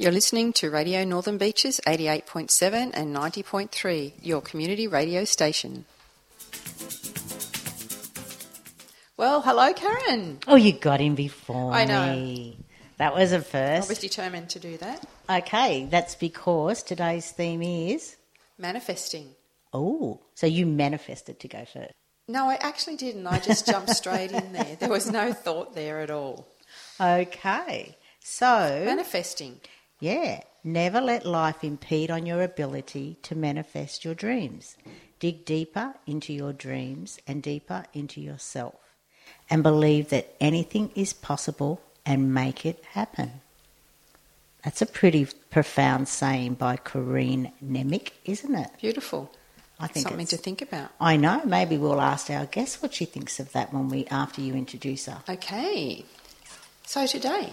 You're 0.00 0.12
listening 0.12 0.54
to 0.54 0.70
Radio 0.70 1.04
Northern 1.04 1.36
Beaches 1.36 1.78
88.7 1.86 2.92
and 2.94 3.14
90.3, 3.14 4.12
your 4.22 4.40
community 4.40 4.88
radio 4.88 5.26
station. 5.26 5.84
Well, 9.18 9.42
hello, 9.42 9.74
Karen. 9.74 10.38
Oh, 10.48 10.56
you 10.56 10.72
got 10.72 11.00
him 11.00 11.16
before 11.16 11.74
I 11.74 11.84
know. 11.84 12.14
me. 12.14 12.56
That 12.96 13.14
was 13.14 13.32
a 13.32 13.42
first. 13.42 13.88
I 13.88 13.92
was 13.92 13.98
determined 13.98 14.48
to 14.48 14.58
do 14.58 14.78
that. 14.78 15.06
Okay, 15.28 15.86
that's 15.90 16.14
because 16.14 16.82
today's 16.82 17.30
theme 17.30 17.60
is. 17.60 18.16
Manifesting. 18.56 19.34
Oh, 19.74 20.22
so 20.34 20.46
you 20.46 20.64
manifested 20.64 21.40
to 21.40 21.48
go 21.48 21.66
first. 21.66 21.92
No, 22.26 22.48
I 22.48 22.54
actually 22.54 22.96
didn't. 22.96 23.26
I 23.26 23.38
just 23.38 23.66
jumped 23.66 23.90
straight 23.90 24.32
in 24.32 24.54
there. 24.54 24.78
There 24.80 24.88
was 24.88 25.10
no 25.10 25.34
thought 25.34 25.74
there 25.74 26.00
at 26.00 26.10
all. 26.10 26.48
Okay, 27.00 27.96
so. 28.20 28.82
Manifesting. 28.84 29.60
Yeah, 30.00 30.40
never 30.64 31.00
let 31.00 31.26
life 31.26 31.62
impede 31.62 32.10
on 32.10 32.26
your 32.26 32.42
ability 32.42 33.18
to 33.22 33.34
manifest 33.34 34.04
your 34.04 34.14
dreams. 34.14 34.76
Dig 35.18 35.44
deeper 35.44 35.94
into 36.06 36.32
your 36.32 36.54
dreams 36.54 37.18
and 37.26 37.42
deeper 37.42 37.84
into 37.92 38.20
yourself 38.20 38.74
and 39.50 39.62
believe 39.62 40.08
that 40.08 40.34
anything 40.40 40.90
is 40.94 41.12
possible 41.12 41.82
and 42.06 42.32
make 42.32 42.64
it 42.64 42.82
happen. 42.92 43.42
That's 44.64 44.82
a 44.82 44.86
pretty 44.86 45.26
profound 45.50 46.08
saying 46.08 46.54
by 46.54 46.76
Corinne 46.76 47.52
Nemick, 47.62 48.12
isn't 48.24 48.54
it? 48.54 48.70
Beautiful. 48.80 49.30
I 49.78 49.86
think 49.86 50.06
Something 50.06 50.26
to 50.26 50.36
think 50.36 50.60
about. 50.60 50.90
I 51.00 51.16
know. 51.16 51.42
Maybe 51.44 51.78
we'll 51.78 52.00
ask 52.00 52.28
our 52.30 52.44
guest 52.44 52.82
what 52.82 52.92
she 52.92 53.06
thinks 53.06 53.40
of 53.40 53.52
that 53.52 53.72
when 53.72 53.88
we 53.88 54.06
after 54.06 54.42
you 54.42 54.54
introduce 54.54 55.06
her. 55.06 55.22
Okay. 55.26 56.04
So 56.84 57.06
today, 57.06 57.50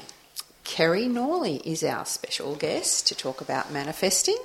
Kerry 0.68 1.08
Norley 1.08 1.66
is 1.66 1.82
our 1.82 2.06
special 2.06 2.56
guest 2.56 3.08
to 3.08 3.16
talk 3.16 3.40
about 3.40 3.72
manifesting. 3.72 4.38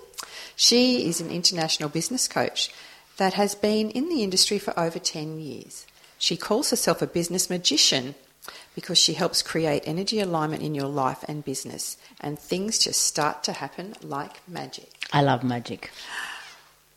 She 0.55 1.09
is 1.09 1.21
an 1.21 1.31
international 1.31 1.89
business 1.89 2.29
coach 2.29 2.73
that 3.17 3.35
has 3.35 3.57
been 3.57 3.91
in 3.91 4.09
the 4.09 4.23
industry 4.23 4.61
for 4.61 4.73
over 4.79 5.01
10 5.01 5.41
years. 5.41 5.85
She 6.19 6.37
calls 6.37 6.71
herself 6.71 7.03
a 7.03 7.09
business 7.09 7.51
magician 7.51 8.15
because 8.77 8.99
she 8.99 9.15
helps 9.15 9.43
create 9.43 9.83
energy 9.85 10.21
alignment 10.21 10.63
in 10.63 10.77
your 10.77 10.87
life 10.87 11.25
and 11.27 11.45
business, 11.45 11.97
and 12.21 12.39
things 12.39 12.79
just 12.79 13.03
start 13.03 13.43
to 13.45 13.53
happen 13.55 13.95
like 14.01 14.49
magic. 14.49 14.91
I 15.13 15.23
love 15.23 15.43
magic. 15.43 15.91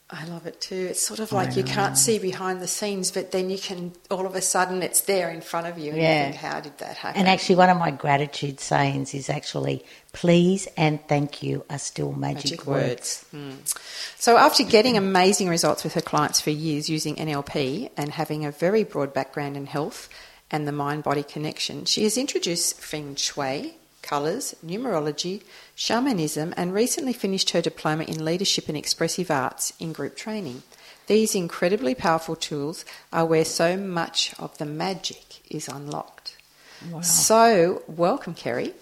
I 0.07 0.23
love 0.25 0.45
it 0.45 0.61
too. 0.61 0.87
It's 0.91 1.01
sort 1.01 1.19
of 1.19 1.31
like 1.31 1.55
you 1.55 1.63
can't 1.63 1.97
see 1.97 2.19
behind 2.19 2.61
the 2.61 2.67
scenes, 2.67 3.09
but 3.09 3.31
then 3.31 3.49
you 3.49 3.57
can, 3.57 3.91
all 4.11 4.27
of 4.27 4.35
a 4.35 4.41
sudden, 4.41 4.83
it's 4.83 5.01
there 5.01 5.31
in 5.31 5.41
front 5.41 5.65
of 5.65 5.79
you, 5.79 5.93
and 5.93 5.99
Yeah. 5.99 6.27
you 6.27 6.31
think, 6.31 6.35
how 6.43 6.59
did 6.59 6.77
that 6.77 6.97
happen? 6.97 7.19
And 7.19 7.27
actually, 7.27 7.55
one 7.55 7.71
of 7.71 7.77
my 7.79 7.89
gratitude 7.89 8.59
sayings 8.59 9.15
is 9.15 9.31
actually, 9.31 9.83
please 10.13 10.67
and 10.77 10.99
thank 11.07 11.41
you 11.41 11.65
are 11.71 11.79
still 11.79 12.11
magic, 12.11 12.51
magic 12.51 12.67
words. 12.67 13.25
words. 13.33 13.47
Mm. 13.65 13.79
So, 14.19 14.37
after 14.37 14.63
getting 14.63 14.95
amazing 14.95 15.49
results 15.49 15.83
with 15.83 15.95
her 15.95 16.01
clients 16.01 16.39
for 16.39 16.51
years 16.51 16.87
using 16.87 17.15
NLP 17.15 17.89
and 17.97 18.11
having 18.11 18.45
a 18.45 18.51
very 18.51 18.83
broad 18.83 19.11
background 19.11 19.57
in 19.57 19.65
health 19.65 20.07
and 20.51 20.67
the 20.67 20.71
mind 20.71 21.01
body 21.01 21.23
connection, 21.23 21.85
she 21.85 22.03
has 22.03 22.15
introduced 22.15 22.79
Feng 22.79 23.15
Shui, 23.15 23.73
colours, 24.03 24.53
numerology, 24.63 25.41
shamanism, 25.75 26.53
and 26.57 26.73
recently 26.73 27.13
finished 27.13 27.51
her 27.51 27.61
diploma 27.61 28.05
in 28.05 28.23
leadership 28.25 28.67
and 28.67 28.77
expressive 28.77 29.29
arts 29.29 29.73
in 29.79 29.93
group 29.93 30.15
training. 30.15 30.63
These 31.07 31.35
incredibly 31.35 31.93
powerful 31.93 32.35
tools 32.35 32.83
are 33.13 33.25
where 33.25 33.45
so 33.45 33.77
much 33.77 34.33
of 34.39 34.57
the 34.57 34.65
magic 34.65 35.41
is 35.51 35.67
unlocked. 35.67 36.37
So, 37.01 37.83
welcome, 37.87 38.33
Kerry. 38.33 38.73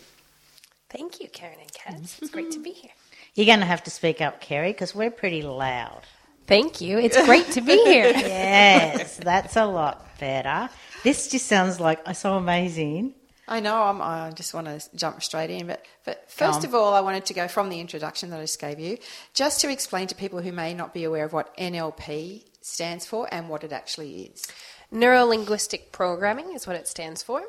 Thank 0.89 1.19
you, 1.19 1.27
Karen 1.27 1.57
and 1.59 1.71
Kaz. 1.71 2.21
It's 2.21 2.31
great 2.31 2.51
to 2.51 2.59
be 2.59 2.71
here. 2.71 2.91
You're 3.35 3.45
going 3.45 3.59
to 3.59 3.65
have 3.65 3.83
to 3.83 3.91
speak 3.91 4.21
up, 4.21 4.41
Kerry, 4.41 4.71
because 4.71 4.93
we're 4.93 5.11
pretty 5.11 5.41
loud. 5.41 6.01
Thank 6.45 6.81
you. 6.81 6.99
It's 6.99 7.21
great 7.25 7.49
to 7.51 7.61
be 7.61 7.77
here. 7.83 8.11
Yes, 8.15 9.17
that's 9.17 9.55
a 9.55 9.65
lot 9.65 10.19
better. 10.19 10.69
This 11.03 11.29
just 11.29 11.47
sounds 11.47 11.79
like 11.79 11.99
so 12.15 12.35
amazing. 12.35 13.13
I 13.47 13.59
know 13.59 13.83
I'm, 13.83 14.01
I 14.01 14.31
just 14.31 14.53
want 14.53 14.67
to 14.67 14.81
jump 14.95 15.21
straight 15.21 15.49
in, 15.49 15.67
but, 15.67 15.85
but 16.05 16.29
first 16.31 16.63
of 16.63 16.73
all, 16.73 16.93
I 16.93 17.01
wanted 17.01 17.25
to 17.25 17.33
go 17.33 17.47
from 17.47 17.69
the 17.69 17.79
introduction 17.79 18.29
that 18.29 18.39
I 18.39 18.43
just 18.43 18.59
gave 18.59 18.79
you, 18.79 18.97
just 19.33 19.59
to 19.61 19.69
explain 19.69 20.07
to 20.07 20.15
people 20.15 20.41
who 20.41 20.51
may 20.51 20.73
not 20.73 20.93
be 20.93 21.03
aware 21.03 21.25
of 21.25 21.33
what 21.33 21.55
NLP 21.57 22.43
stands 22.61 23.05
for 23.05 23.27
and 23.33 23.49
what 23.49 23.63
it 23.63 23.73
actually 23.73 24.31
is. 24.33 24.47
Neuro 24.91 25.25
linguistic 25.25 25.91
programming 25.91 26.53
is 26.53 26.67
what 26.67 26.75
it 26.75 26.87
stands 26.87 27.21
for. 27.21 27.43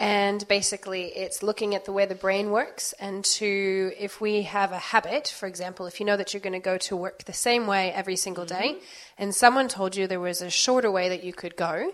And 0.00 0.46
basically, 0.46 1.06
it's 1.06 1.42
looking 1.42 1.74
at 1.74 1.84
the 1.84 1.92
way 1.92 2.06
the 2.06 2.14
brain 2.14 2.50
works. 2.50 2.92
And 3.00 3.24
to, 3.24 3.92
if 3.98 4.20
we 4.20 4.42
have 4.42 4.70
a 4.70 4.78
habit, 4.78 5.26
for 5.26 5.46
example, 5.46 5.86
if 5.86 5.98
you 5.98 6.06
know 6.06 6.16
that 6.16 6.32
you're 6.32 6.40
going 6.40 6.52
to 6.52 6.60
go 6.60 6.78
to 6.78 6.96
work 6.96 7.24
the 7.24 7.32
same 7.32 7.66
way 7.66 7.92
every 7.92 8.14
single 8.14 8.44
day, 8.44 8.74
mm-hmm. 8.74 8.84
and 9.18 9.34
someone 9.34 9.66
told 9.66 9.96
you 9.96 10.06
there 10.06 10.20
was 10.20 10.40
a 10.40 10.50
shorter 10.50 10.90
way 10.90 11.08
that 11.08 11.24
you 11.24 11.32
could 11.32 11.56
go, 11.56 11.92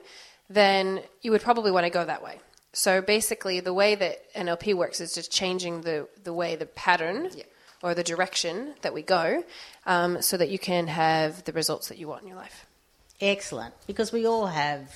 then 0.51 1.01
you 1.23 1.31
would 1.31 1.41
probably 1.41 1.71
want 1.71 1.85
to 1.85 1.91
go 1.91 2.05
that 2.05 2.23
way. 2.23 2.41
So 2.75 3.01
basically, 3.01 3.61
the 3.61 3.73
way 3.73 3.95
that 3.95 4.33
NLP 4.35 4.75
works 4.75 5.01
is 5.01 5.15
just 5.15 5.31
changing 5.33 5.81
the, 5.83 6.09
the 6.23 6.33
way, 6.35 6.57
the 6.57 6.67
pattern 6.67 7.31
Yeah. 7.35 7.45
or 7.83 7.95
the 7.95 8.03
direction 8.05 8.75
that 8.83 8.93
we 8.93 9.03
go 9.03 9.43
um, 9.87 10.21
so 10.21 10.37
that 10.37 10.51
you 10.51 10.59
can 10.59 10.87
have 10.89 11.45
the 11.45 11.53
results 11.53 11.89
that 11.89 11.99
you 11.99 12.09
want 12.09 12.23
in 12.23 12.29
your 12.29 12.37
life. 12.37 12.67
Excellent, 13.21 13.75
because 13.87 14.13
we 14.13 14.27
all 14.27 14.47
have, 14.49 14.93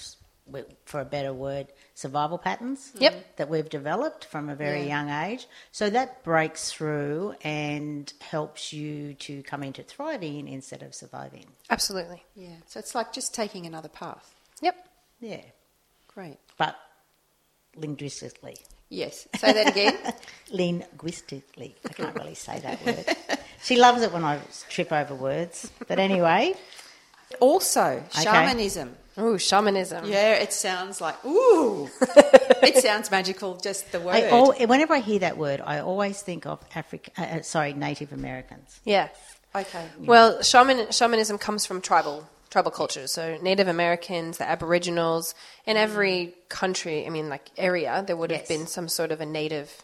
for 0.84 1.00
a 1.00 1.04
better 1.04 1.32
word, 1.32 1.68
survival 1.94 2.36
patterns 2.38 2.92
Yep. 2.98 3.36
that 3.36 3.48
we've 3.48 3.68
developed 3.68 4.24
from 4.24 4.48
a 4.48 4.54
very 4.56 4.80
Yeah. 4.82 5.04
young 5.06 5.10
age. 5.30 5.46
So 5.72 5.88
that 5.90 6.24
breaks 6.24 6.72
through 6.72 7.36
and 7.42 8.12
helps 8.20 8.72
you 8.72 9.14
to 9.14 9.42
come 9.44 9.62
into 9.62 9.82
thriving 9.84 10.48
instead 10.48 10.82
of 10.82 10.94
surviving. 10.94 11.46
Absolutely. 11.70 12.24
Yeah. 12.34 12.56
So 12.66 12.80
it's 12.80 12.94
like 12.94 13.12
just 13.12 13.34
taking 13.34 13.66
another 13.66 13.88
path. 13.88 14.34
Yep. 14.60 14.88
Yeah, 15.20 15.42
Great. 16.08 16.38
but 16.56 16.76
linguistically. 17.80 18.56
Yes. 18.90 19.28
Say 19.36 19.52
that 19.52 19.68
again. 19.68 19.96
Linguistically. 20.50 21.76
I 21.88 21.92
can't 21.92 22.14
really 22.14 22.34
say 22.34 22.58
that 22.60 22.84
word. 22.84 23.38
She 23.62 23.76
loves 23.76 24.02
it 24.02 24.12
when 24.12 24.24
I 24.24 24.40
trip 24.70 24.92
over 24.92 25.14
words. 25.14 25.70
But 25.86 25.98
anyway, 25.98 26.54
also, 27.40 28.02
shamanism. 28.10 28.96
Ooh, 29.18 29.36
shamanism. 29.36 30.04
Yeah, 30.06 30.34
it 30.34 30.52
sounds 30.52 31.00
like, 31.00 31.22
ooh. 31.24 31.90
it 32.62 32.82
sounds 32.82 33.10
magical, 33.10 33.56
just 33.56 33.90
the 33.90 34.00
word. 34.00 34.14
I 34.14 34.28
al- 34.28 34.52
whenever 34.52 34.94
I 34.94 35.00
hear 35.00 35.18
that 35.18 35.36
word, 35.36 35.60
I 35.64 35.80
always 35.80 36.22
think 36.22 36.46
of 36.46 36.64
Africa. 36.74 37.10
Uh, 37.18 37.22
uh, 37.22 37.42
sorry, 37.42 37.72
Native 37.72 38.12
Americans. 38.12 38.80
Yeah. 38.84 39.08
okay. 39.54 39.86
Well, 39.98 40.40
shaman, 40.42 40.92
shamanism 40.92 41.36
comes 41.38 41.66
from 41.66 41.80
tribal 41.80 42.28
tribal 42.50 42.70
cultures. 42.70 43.12
So 43.12 43.38
Native 43.42 43.68
Americans, 43.68 44.38
the 44.38 44.48
Aboriginals, 44.48 45.34
in 45.66 45.76
mm. 45.76 45.80
every 45.80 46.34
country, 46.48 47.06
I 47.06 47.10
mean, 47.10 47.28
like 47.28 47.50
area, 47.56 48.02
there 48.06 48.16
would 48.16 48.30
have 48.30 48.40
Yes. 48.40 48.48
been 48.48 48.66
some 48.66 48.88
sort 48.88 49.12
of 49.12 49.20
a 49.20 49.26
native 49.26 49.82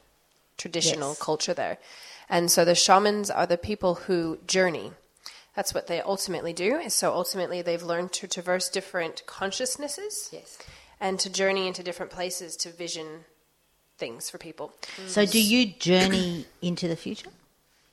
traditional 0.57 1.11
Yes. 1.11 1.19
culture 1.21 1.55
there. 1.55 1.79
And 2.29 2.51
so 2.51 2.65
the 2.65 2.75
shamans 2.75 3.31
are 3.31 3.47
the 3.47 3.59
people 3.59 3.95
who 3.95 4.39
journey. 4.47 4.93
That's 5.55 5.75
what 5.75 5.87
they 5.87 6.01
ultimately 6.01 6.53
do. 6.53 6.89
So 6.89 7.13
ultimately, 7.13 7.63
they've 7.63 7.83
learned 7.83 8.13
to 8.15 8.27
traverse 8.27 8.69
different 8.69 9.25
consciousnesses 9.27 10.31
Yes. 10.33 10.59
and 11.01 11.21
to 11.21 11.31
journey 11.31 11.67
into 11.69 11.83
different 11.83 12.11
places 12.11 12.57
to 12.57 12.71
vision 12.71 13.25
things 13.99 14.31
for 14.31 14.39
people. 14.39 14.73
So, 15.07 15.25
do 15.25 15.41
you 15.41 15.67
journey 15.67 16.47
into 16.61 16.89
the 16.89 16.97
future? 16.97 17.31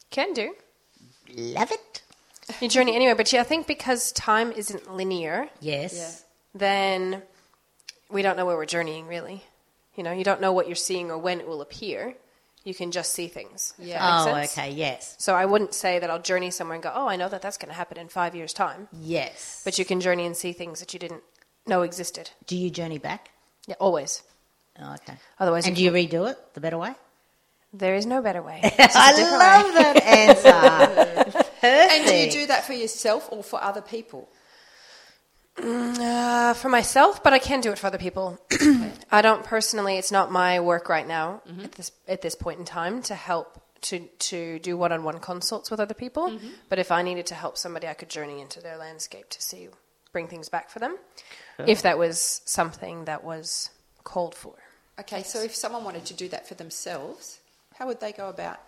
Can 0.10 0.34
do. 0.34 0.56
Love 1.36 1.72
it. 1.72 2.01
You 2.60 2.68
journey 2.68 2.96
anyway. 2.96 3.14
but 3.14 3.32
yeah, 3.32 3.42
I 3.42 3.44
think 3.44 3.68
because 3.68 4.12
time 4.12 4.52
isn't 4.52 4.94
linear, 4.94 5.50
Yes. 5.60 5.94
Yeah. 5.96 6.12
then 6.60 7.22
we 8.10 8.22
don't 8.22 8.36
know 8.38 8.46
where 8.46 8.58
we're 8.58 8.66
journeying 8.66 9.08
really. 9.08 9.44
You 9.96 10.04
know, 10.04 10.12
you 10.12 10.24
don't 10.24 10.42
know 10.42 10.52
what 10.54 10.68
you're 10.68 10.76
seeing 10.76 11.12
or 11.12 11.18
when 11.18 11.40
it 11.40 11.48
will 11.48 11.62
appear. 11.62 12.16
You 12.64 12.74
can 12.76 12.92
just 12.92 13.14
see 13.14 13.28
things. 13.28 13.74
Yeah. 13.80 14.00
Oh, 14.22 14.26
sense. 14.34 14.58
okay. 14.58 14.70
Yes. 14.72 15.16
So 15.18 15.34
I 15.34 15.46
wouldn't 15.46 15.74
say 15.74 15.98
that 16.00 16.10
I'll 16.12 16.22
journey 16.22 16.52
somewhere 16.52 16.76
and 16.76 16.84
go, 16.84 16.92
oh, 16.94 17.08
I 17.08 17.16
know 17.16 17.28
that 17.30 17.42
that's 17.42 17.58
going 17.58 17.70
to 17.70 17.76
happen 17.76 17.98
in 17.98 18.08
five 18.08 18.36
years' 18.36 18.54
time. 18.54 18.88
Yes. 19.02 19.62
But 19.66 19.80
you 19.80 19.86
can 19.86 20.00
journey 20.00 20.26
and 20.26 20.36
see 20.38 20.54
things 20.54 20.80
that 20.80 20.94
you 20.94 21.00
didn't 21.00 21.24
know 21.68 21.82
existed. 21.82 22.30
do 22.48 22.56
you 22.58 22.70
journey 22.70 22.98
back? 23.00 23.32
Yeah, 23.68 23.76
always. 23.80 24.24
Oh, 24.80 24.94
okay. 24.96 25.14
Otherwise, 25.40 25.68
And 25.68 25.76
do 25.76 25.82
you 25.84 25.96
you 25.96 26.08
redo 26.08 26.30
it 26.30 26.38
the 26.54 26.62
better 26.62 26.78
way? 26.78 26.94
there 27.74 27.96
is 27.96 28.06
no 28.06 28.22
better 28.22 28.42
way. 28.42 28.60
I 28.64 29.12
love 29.14 29.74
that 29.76 30.04
answer. 30.04 31.21
And 31.64 32.08
do 32.08 32.16
you 32.16 32.32
do 32.32 32.48
that 32.48 32.66
for 32.66 32.74
yourself 32.74 33.30
or 33.32 33.44
for 33.44 33.62
other 33.64 33.82
people? 33.82 34.30
Mm, 35.58 36.00
uh, 36.00 36.54
for 36.54 36.70
myself, 36.70 37.22
but 37.24 37.34
I 37.34 37.40
can 37.40 37.62
do 37.62 37.72
it 37.72 37.78
for 37.78 37.88
other 37.88 37.98
people. 37.98 38.40
I 39.12 39.22
don't 39.22 39.44
personally. 39.44 39.98
It's 39.98 40.12
not 40.12 40.32
my 40.32 40.60
work 40.60 40.88
right 40.88 41.08
now 41.08 41.42
mm-hmm. 41.48 41.62
at 41.62 41.72
this 41.74 41.92
at 42.08 42.22
this 42.22 42.36
point 42.36 42.60
in 42.60 42.66
time 42.66 43.02
to 43.04 43.16
help 43.16 43.62
to 43.82 44.00
to 44.00 44.60
do 44.60 44.78
one 44.78 44.92
on 44.92 45.04
one 45.04 45.20
consults 45.20 45.70
with 45.70 45.80
other 45.80 45.94
people. 45.94 46.30
Mm-hmm. 46.30 46.48
But 46.70 46.80
if 46.80 46.92
I 46.92 47.02
needed 47.02 47.26
to 47.28 47.36
help 47.36 47.58
somebody, 47.58 47.88
I 47.88 47.94
could 47.94 48.10
journey 48.10 48.40
into 48.40 48.62
their 48.62 48.78
landscape 48.78 49.30
to 49.30 49.42
see 49.42 49.68
bring 50.14 50.28
things 50.28 50.50
back 50.50 50.70
for 50.70 50.80
them. 50.80 50.98
If 51.60 51.84
that 51.84 51.98
was 52.00 52.42
something 52.46 53.06
that 53.06 53.24
was 53.24 53.70
called 54.04 54.34
for. 54.34 54.56
Okay, 55.00 55.22
so 55.22 55.42
if 55.42 55.54
someone 55.56 55.84
wanted 55.84 56.06
to 56.06 56.14
do 56.14 56.28
that 56.30 56.48
for 56.48 56.56
themselves, 56.56 57.40
how 57.76 57.86
would 57.88 58.00
they 58.00 58.12
go 58.12 58.30
about 58.30 58.60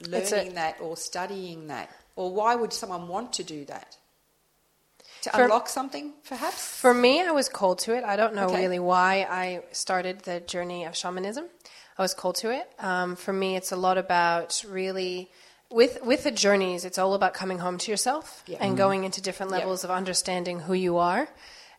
It's 0.00 0.30
a- 0.30 0.36
learning 0.36 0.54
that 0.54 0.80
or 0.80 0.96
studying 0.96 1.66
that? 1.66 1.90
Or 2.18 2.32
why 2.32 2.56
would 2.56 2.72
someone 2.72 3.06
want 3.06 3.32
to 3.34 3.44
do 3.44 3.64
that? 3.66 3.96
To 5.22 5.30
For- 5.30 5.44
unlock 5.44 5.68
something, 5.68 6.14
perhaps? 6.28 6.58
For 6.80 6.92
me, 6.92 7.22
I 7.22 7.30
was 7.30 7.48
called 7.48 7.78
to 7.80 7.94
it. 7.96 8.02
I 8.02 8.16
don't 8.16 8.34
know 8.34 8.46
Okay. 8.46 8.60
really 8.62 8.80
why 8.80 9.26
I 9.42 9.62
started 9.72 10.20
the 10.20 10.40
journey 10.40 10.84
of 10.84 10.96
shamanism. 10.96 11.44
I 11.96 12.02
was 12.02 12.14
called 12.14 12.34
to 12.36 12.50
it. 12.50 12.68
Um, 12.80 13.14
for 13.14 13.32
me, 13.32 13.54
it's 13.56 13.70
a 13.72 13.76
lot 13.76 13.98
about 13.98 14.64
really 14.68 15.30
with 15.70 16.02
with 16.02 16.24
the 16.24 16.30
journeys. 16.32 16.84
It's 16.84 16.98
all 16.98 17.14
about 17.14 17.34
coming 17.34 17.58
home 17.60 17.78
to 17.78 17.90
yourself 17.92 18.42
Yeah. 18.46 18.58
and 18.60 18.76
going 18.76 19.04
into 19.04 19.20
different 19.20 19.52
Yep. 19.52 19.60
levels 19.60 19.84
of 19.84 19.90
understanding 19.90 20.60
who 20.66 20.74
you 20.74 20.98
are. 20.98 21.28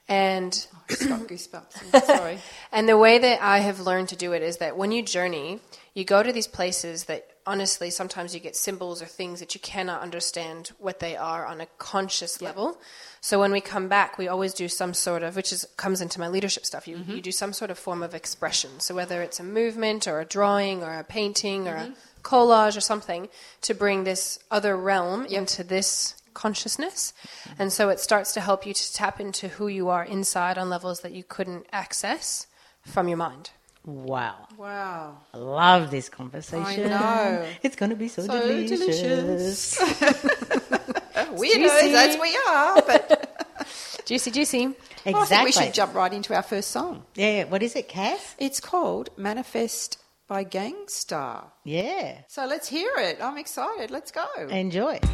And 0.08 0.52
Just 0.88 1.08
got 1.10 1.20
goosebumps. 1.32 2.06
Sorry. 2.06 2.40
and 2.72 2.88
the 2.88 2.98
way 2.98 3.18
that 3.20 3.42
I 3.42 3.60
have 3.60 3.80
learned 3.82 4.10
to 4.10 4.16
do 4.16 4.32
it 4.34 4.42
is 4.42 4.58
that 4.58 4.78
when 4.78 4.92
you 4.94 5.02
journey, 5.04 5.60
you 5.94 6.04
go 6.06 6.24
to 6.24 6.32
these 6.32 6.48
places 6.48 7.06
that 7.06 7.28
honestly 7.50 7.90
sometimes 7.90 8.34
you 8.36 8.40
get 8.40 8.56
symbols 8.56 9.02
or 9.02 9.06
things 9.08 9.40
that 9.40 9.56
you 9.56 9.60
cannot 9.60 10.02
understand 10.02 10.72
what 10.78 11.00
they 11.00 11.16
are 11.16 11.46
on 11.48 11.60
a 11.60 11.66
conscious 11.80 12.42
level. 12.42 12.78
So 13.22 13.40
when 13.40 13.52
we 13.52 13.60
come 13.60 13.88
back, 13.88 14.18
we 14.18 14.28
always 14.28 14.54
do 14.54 14.68
some 14.68 14.94
sort 14.94 15.24
of, 15.24 15.36
which 15.36 15.52
is 15.52 15.66
comes 15.76 16.00
into 16.00 16.20
my 16.20 16.28
leadership 16.28 16.64
stuff. 16.66 16.88
You 16.88 16.98
mm-hmm. 16.98 17.16
you 17.16 17.22
do 17.22 17.32
some 17.32 17.52
sort 17.52 17.72
of 17.72 17.80
form 17.80 18.04
of 18.04 18.14
expression. 18.14 18.80
So 18.80 18.94
whether 18.94 19.22
it's 19.24 19.40
a 19.40 19.44
movement 19.44 20.08
or 20.08 20.22
a 20.22 20.26
drawing 20.26 20.84
or 20.84 20.94
a 21.00 21.04
painting 21.04 21.68
or 21.68 21.76
a 21.76 21.88
mm-hmm. 21.88 22.22
collage 22.22 22.78
or 22.78 22.82
something 22.82 23.30
to 23.62 23.74
bring 23.74 24.04
this 24.04 24.40
other 24.52 24.78
realm 24.78 25.26
into 25.26 25.64
this 25.64 26.16
consciousness. 26.36 27.00
Mm-hmm. 27.10 27.62
And 27.62 27.74
so 27.74 27.90
it 27.90 28.00
starts 28.00 28.34
to 28.36 28.42
help 28.42 28.66
you 28.66 28.74
to 28.74 28.94
tap 28.94 29.20
into 29.20 29.48
who 29.48 29.68
you 29.68 29.90
are 29.90 30.06
inside 30.06 30.58
on 30.58 30.70
levels 30.70 31.02
that 31.02 31.12
you 31.12 31.24
couldn't 31.24 31.66
access 31.72 32.48
from 32.84 33.08
your 33.08 33.18
mind. 33.18 33.50
Wow. 33.86 34.48
Wow. 34.58 35.18
I 35.34 35.38
love 35.38 35.92
this 35.92 36.10
conversation. 36.10 36.92
I 36.92 37.00
know. 37.00 37.46
It's 37.64 37.76
going 37.76 37.90
to 37.92 37.96
be 37.96 38.08
so, 38.08 38.24
So 38.24 38.34
delicious. 38.40 39.78
Weirdos 41.40 41.94
as 41.94 42.18
we 42.20 42.36
are, 42.48 42.82
but 42.82 43.46
Juicy, 44.06 44.32
juicy. 44.32 44.64
Exactly. 45.06 45.14
I 45.14 45.26
think 45.26 45.44
we 45.46 45.52
should 45.52 45.74
jump 45.74 45.94
right 45.94 46.12
into 46.12 46.34
our 46.36 46.42
first 46.42 46.72
song. 46.72 47.04
Yeah, 47.16 47.44
what 47.46 47.62
is 47.62 47.76
it, 47.76 47.88
Kaz? 47.90 48.34
It's 48.38 48.60
called 48.60 49.10
Manifest 49.18 49.98
by 50.28 50.44
Gang 50.44 50.76
Starr. 50.88 51.52
Yeah. 51.64 52.22
So 52.28 52.46
let's 52.46 52.68
hear 52.68 52.92
it. 52.98 53.20
I'm 53.22 53.38
excited. 53.38 53.92
Let's 53.92 54.12
go. 54.12 54.26
Enjoy. 54.50 54.94
Words 54.94 55.10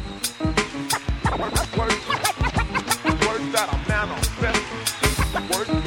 that 3.52 3.68
are 3.72 3.88
manifest. 3.88 5.34
Words, 5.34 5.50
words, 5.50 5.68
words, 5.70 5.85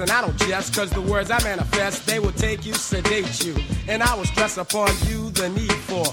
And 0.00 0.10
I 0.10 0.20
don't 0.22 0.36
jest, 0.38 0.74
cause 0.74 0.90
the 0.90 1.00
words 1.00 1.30
I 1.30 1.42
manifest, 1.42 2.06
they 2.06 2.18
will 2.18 2.32
take 2.32 2.66
you, 2.66 2.74
sedate 2.74 3.44
you. 3.44 3.54
And 3.86 4.02
I 4.02 4.14
will 4.14 4.24
stress 4.24 4.56
upon 4.56 4.88
you 5.06 5.30
the 5.30 5.48
need 5.48 5.72
for 5.72 6.04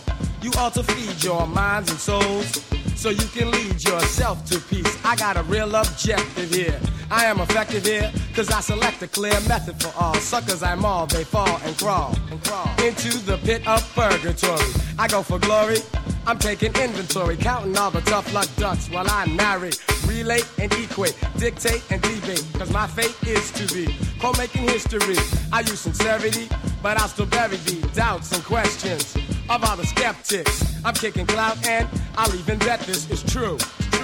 you 0.42 0.52
all 0.58 0.72
to 0.72 0.84
feed 0.84 1.24
your 1.24 1.48
minds 1.48 1.90
and 1.90 2.00
souls. 2.00 2.64
So 2.96 3.10
you 3.10 3.26
can 3.28 3.50
lead 3.50 3.84
yourself 3.84 4.46
to 4.46 4.60
peace. 4.60 4.98
I 5.04 5.16
got 5.16 5.38
a 5.38 5.44
real 5.44 5.74
objective 5.76 6.54
here. 6.54 6.80
I 7.10 7.26
am 7.26 7.40
effective 7.40 7.86
here, 7.86 8.12
cause 8.36 8.50
I 8.52 8.62
select 8.62 9.02
a 9.02 9.08
clear 9.08 9.40
method 9.48 9.82
for 9.82 9.92
all. 10.00 10.14
Suckers 10.16 10.64
I 10.64 10.76
maul, 10.76 11.08
they 11.08 11.24
fall 11.24 11.60
and 11.66 11.78
crawl 11.78 12.16
and 12.30 12.44
crawl 12.44 12.70
into 12.84 13.18
the 13.26 13.38
pit 13.40 13.68
of 13.68 13.82
purgatory. 13.96 14.72
I 15.00 15.08
go 15.08 15.22
for 15.22 15.40
glory. 15.40 15.80
I'm 16.28 16.38
taking 16.38 16.74
inventory, 16.76 17.36
counting 17.36 17.76
all 17.78 17.90
the 17.90 18.02
tough 18.02 18.32
luck 18.34 18.48
ducks 18.56 18.90
while 18.90 19.10
I 19.10 19.26
narrate, 19.26 19.82
relate 20.12 20.48
and 20.60 20.72
equate, 20.74 21.18
dictate 21.38 21.84
and 21.92 22.02
debate. 22.02 22.46
Cause 22.54 22.72
my 22.72 22.88
fate 22.88 23.16
is 23.28 23.52
to 23.52 23.74
be 23.74 23.96
co-making 24.20 24.64
history. 24.64 25.18
I 25.52 25.62
use 25.62 25.80
sincerity, 25.80 26.48
but 26.82 27.00
I'll 27.00 27.08
still 27.08 27.26
bury 27.26 27.58
the 27.58 27.88
doubts 27.94 28.32
and 28.32 28.44
questions 28.44 29.16
of 29.50 29.64
all 29.64 29.78
the 29.78 29.86
skeptics. 29.86 30.64
I'm 30.86 30.94
kicking 30.94 31.26
clout 31.26 31.58
and 31.68 31.88
I'll 32.18 32.34
even 32.36 32.60
bet 32.60 32.82
this 32.82 33.10
is 33.10 33.24
true. 33.24 33.58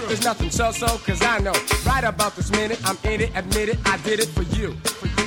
There's 0.08 0.24
nothing 0.24 0.50
so-so, 0.50 0.88
cause 1.00 1.22
I 1.22 1.40
know 1.40 1.54
right 1.86 2.04
about 2.04 2.36
this 2.36 2.52
minute 2.52 2.80
I'm 2.86 2.98
in 3.04 3.22
it, 3.22 3.32
admit 3.36 3.70
it, 3.70 3.80
I 3.86 3.98
did 3.98 4.20
it 4.20 4.30
for 4.30 4.44
you. 4.56 4.76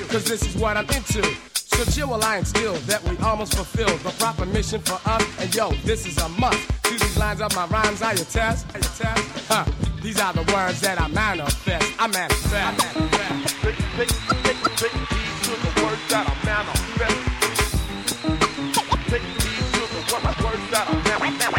Cause 0.08 0.24
this 0.24 0.42
is 0.42 0.56
what 0.56 0.76
I'm 0.76 0.88
into. 0.90 1.22
So 1.54 1.84
chill 1.84 2.12
I 2.22 2.38
instill 2.38 2.74
that 2.90 3.02
we 3.04 3.16
almost 3.18 3.54
fulfilled 3.54 4.00
the 4.00 4.10
proper 4.18 4.44
mission 4.46 4.80
for 4.80 5.00
us. 5.08 5.24
And 5.40 5.54
yo, 5.54 5.70
this 5.84 6.06
is 6.06 6.18
a 6.18 6.28
must. 6.28 6.58
To 6.84 6.90
these 6.90 7.16
lines 7.16 7.40
of 7.40 7.54
my 7.54 7.66
rhymes, 7.66 8.02
I 8.02 8.12
attest. 8.12 8.66
I 8.74 8.78
attest. 8.78 9.48
Huh. 9.48 9.89
These 10.02 10.19
are 10.19 10.32
the 10.32 10.43
words 10.52 10.81
that 10.81 10.99
I 10.99 11.08
manifest. 11.08 11.94
I 11.99 12.06
manifest. 12.06 12.55
I 12.55 12.73
manifest. 12.73 13.62
Big, 13.62 13.76
big, 13.99 14.08
big, 14.43 14.56
big 14.81 14.93
these 15.12 15.49
are 15.49 15.61
the 15.61 15.73
words 15.82 16.05
that 16.08 16.25
I 16.25 16.35
manifest. 16.44 17.20
Big, 19.11 19.23
these 19.44 19.75
are 19.76 19.88
the 19.93 20.32
words 20.43 20.64
that 20.70 20.88
I 20.88 20.94
manifest. 20.94 21.50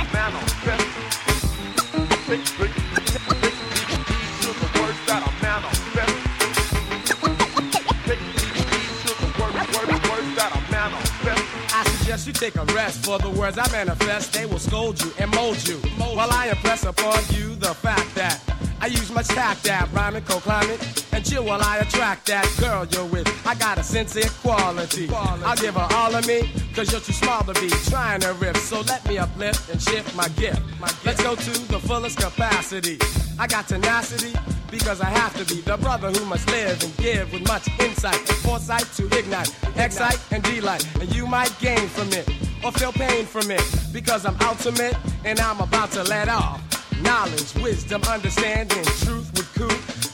You 12.32 12.50
take 12.50 12.56
a 12.56 12.66
rest 12.74 13.06
for 13.06 13.20
the 13.20 13.30
words 13.30 13.58
I 13.58 13.70
manifest. 13.72 14.34
They 14.34 14.46
will 14.46 14.60
scold 14.60 15.02
you 15.02 15.12
and 15.20 15.34
mold 15.36 15.68
you. 15.68 15.78
While 15.98 16.32
I 16.32 16.50
impress 16.50 16.86
upon 16.86 17.20
you 17.32 17.56
the 17.56 17.74
fact 17.74 18.16
that 18.16 18.40
I 18.80 18.88
use 18.88 19.12
much 19.12 19.28
tact 19.28 19.64
that 19.64 19.92
rhyming, 19.92 20.24
co-climate, 20.24 20.80
and 21.12 21.26
chill 21.26 21.44
while 21.44 21.62
I 21.62 21.80
attract 21.80 22.28
that 22.28 22.48
girl 22.60 22.86
you're 22.86 23.06
with. 23.06 23.28
I 23.46 23.56
got 23.56 23.78
a 23.78 23.84
sincere 23.84 24.30
quality. 24.42 25.10
I'll 25.14 25.56
give 25.56 25.76
her 25.76 25.88
all 25.92 26.16
of 26.16 26.26
me, 26.26 26.52
cause 26.74 26.92
you're 26.92 27.02
too 27.02 27.14
small 27.14 27.44
to 27.44 27.54
be 27.60 27.70
trying 27.90 28.22
to 28.22 28.34
rip. 28.34 28.58
So 28.58 28.82
let 28.82 29.08
me 29.08 29.18
uplift 29.18 29.70
and 29.70 29.82
shift 29.82 30.16
my 30.16 30.28
gift. 30.30 30.62
Let's 31.06 31.22
go 31.22 31.36
to 31.36 31.52
the 31.68 31.80
fullest 31.80 32.18
capacity. 32.18 32.98
I 33.38 33.48
got 33.48 33.68
tenacity 33.68 34.34
because 34.72 35.02
I 35.02 35.10
have 35.10 35.36
to 35.38 35.46
be 35.54 35.62
the 35.62 35.78
brother 35.78 36.10
who 36.10 36.26
must 36.26 36.50
live 36.50 36.82
and 36.82 36.96
give 36.98 37.32
with 37.34 37.46
much 37.48 37.68
insight 37.80 38.18
and 38.18 38.38
foresight 38.38 38.88
to 38.96 39.06
ignite, 39.18 39.54
excite, 39.76 40.20
and 40.32 40.42
delight. 40.44 40.88
And 41.00 41.14
you 41.14 41.28
might 41.28 41.54
gain 41.60 41.88
from 41.90 42.12
it 42.14 42.28
or 42.64 42.72
feel 42.72 42.94
pain 42.94 43.26
from 43.26 43.52
it 43.52 43.64
because 43.92 44.26
I'm 44.26 44.38
ultimate 44.42 44.96
and 45.26 45.40
I'm 45.40 45.60
about 45.60 45.92
to 45.92 46.04
let 46.04 46.30
off 46.30 46.62
knowledge, 47.02 47.54
wisdom, 47.56 48.02
understanding, 48.04 48.84
truth 49.04 49.32
with 49.36 49.54
coup. 49.56 49.70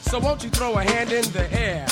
So 0.09 0.19
won't 0.19 0.43
you 0.43 0.49
throw 0.49 0.73
a 0.73 0.83
hand 0.83 1.11
in 1.11 1.23
the 1.31 1.47
air? 1.53 1.85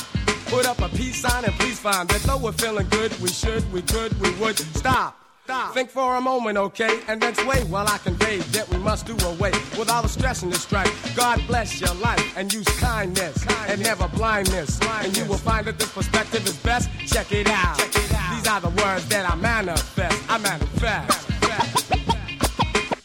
Put 0.47 0.65
up 0.65 0.79
a 0.79 0.89
peace 0.89 1.21
sign 1.21 1.45
and 1.45 1.53
please 1.53 1.79
find 1.79 2.07
that 2.09 2.21
though 2.21 2.37
we're 2.37 2.53
feeling 2.53 2.87
good, 2.89 3.17
we 3.19 3.29
should, 3.29 3.71
we 3.71 3.81
could, 3.81 4.19
we 4.21 4.31
would 4.35 4.57
stop. 4.57 5.24
Stop. 5.45 5.75
Think 5.75 5.91
for 5.91 6.15
a 6.15 6.21
moment, 6.21 6.57
okay, 6.57 7.01
and 7.07 7.21
then 7.21 7.35
sway 7.35 7.63
while 7.65 7.87
I 7.87 7.99
convey 7.99 8.37
that 8.37 8.67
we 8.67 8.79
must 8.79 9.05
do 9.05 9.13
away 9.27 9.51
with 9.77 9.91
all 9.91 10.01
the 10.01 10.09
stress 10.09 10.41
and 10.41 10.51
the 10.51 10.57
strife. 10.57 11.15
God 11.15 11.39
bless 11.45 11.79
your 11.79 11.93
life 11.95 12.35
and 12.35 12.51
use 12.51 12.67
kindness, 12.79 13.45
and 13.67 13.79
never 13.79 14.07
blindness. 14.07 14.79
And 14.81 15.15
you 15.15 15.23
will 15.25 15.37
find 15.37 15.67
that 15.67 15.77
this 15.77 15.91
perspective 15.91 16.47
is 16.47 16.57
best. 16.57 16.89
Check 17.05 17.31
it 17.31 17.47
out. 17.47 17.77
These 17.77 18.47
are 18.47 18.59
the 18.59 18.73
words 18.81 19.07
that 19.09 19.29
I 19.29 19.35
manifest. 19.35 20.17
I 20.27 20.39
manifest. 20.39 21.29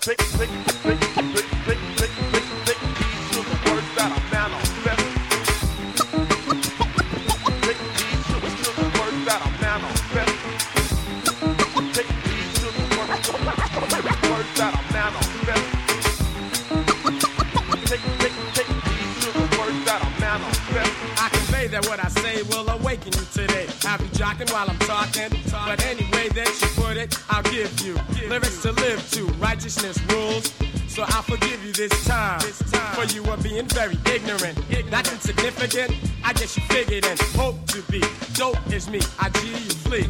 Take, 0.00 0.69
awaken 23.00 23.20
you 23.20 23.26
today. 23.32 23.66
Have 23.82 24.00
you 24.00 24.08
jocking 24.08 24.52
while 24.52 24.68
I'm 24.68 24.78
talking? 24.80 25.30
But 25.50 25.84
any 25.86 26.04
way 26.12 26.28
that 26.30 26.48
you 26.60 26.68
put 26.82 26.96
it, 26.96 27.16
I'll 27.28 27.42
give 27.42 27.80
you 27.80 27.94
lyrics 28.28 28.62
to 28.62 28.72
live 28.72 29.10
to. 29.12 29.26
Righteousness 29.34 29.98
rules. 30.10 30.52
So 30.88 31.04
I'll 31.06 31.22
forgive 31.22 31.64
you 31.64 31.72
this 31.72 32.04
time. 32.04 32.40
For 32.40 33.04
you 33.14 33.22
were 33.22 33.36
being 33.36 33.66
very 33.66 33.96
ignorant. 34.12 34.58
That's 34.90 35.12
insignificant. 35.12 35.94
I 36.24 36.32
guess 36.32 36.56
you 36.56 36.62
figured 36.64 37.06
and 37.06 37.20
hope 37.36 37.64
to 37.68 37.82
be. 37.90 38.02
Dope 38.34 38.72
is 38.72 38.88
me. 38.88 39.00
I 39.18 39.28
G 39.30 39.48
you 39.48 39.70
flee. 39.86 40.08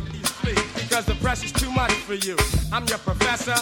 Because 0.74 1.04
the 1.04 1.14
pressure's 1.16 1.52
too 1.52 1.70
much 1.70 1.92
for 1.92 2.14
you. 2.14 2.36
I'm 2.72 2.86
your 2.86 2.98
professor. 2.98 3.54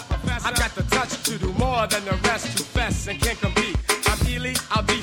I've 0.45 0.55
got 0.55 0.73
the 0.75 0.83
touch 0.83 1.21
to 1.23 1.37
do 1.37 1.51
more 1.53 1.85
than 1.87 2.05
the 2.05 2.15
rest 2.27 2.47
who 2.57 2.63
fess 2.63 3.07
and 3.07 3.19
can't 3.19 3.39
compete. 3.39 3.77
I'm 4.07 4.55
I'll 4.71 4.83
defeat. 4.83 4.98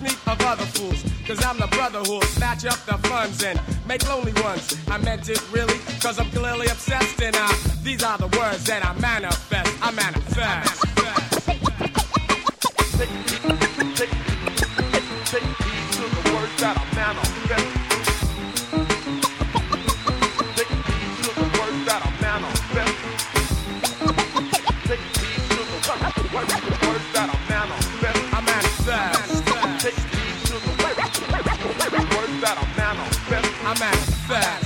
Mincemeat 0.00 0.18
of 0.26 0.40
other 0.42 0.64
fools. 0.64 1.04
Cause 1.26 1.44
I'm 1.44 1.58
the 1.58 1.66
brother 1.68 2.00
who'll 2.00 2.22
snatch 2.22 2.64
up 2.66 2.78
the 2.86 2.98
funds 3.08 3.42
and 3.42 3.60
make 3.86 4.06
lonely 4.08 4.32
ones. 4.42 4.76
I 4.88 4.98
meant 4.98 5.28
it 5.28 5.40
really, 5.52 5.78
cause 6.00 6.18
I'm 6.18 6.30
clearly 6.30 6.66
obsessed. 6.66 7.20
And 7.22 7.36
I, 7.36 7.54
these 7.82 8.02
are 8.02 8.18
the 8.18 8.28
words 8.38 8.64
that 8.64 8.84
I 8.84 8.98
manifest. 9.00 9.72
I 9.82 9.90
manifest. 9.92 10.82
Take 12.96 13.10
take, 13.94 14.10
take 15.24 15.42
to 15.92 16.02
the 16.02 16.32
words 16.34 16.60
that 16.60 16.76
I 16.76 16.94
manifest. 16.94 17.35
Manifest. 33.74 33.74
I 33.74 33.74
manifest. 33.80 34.65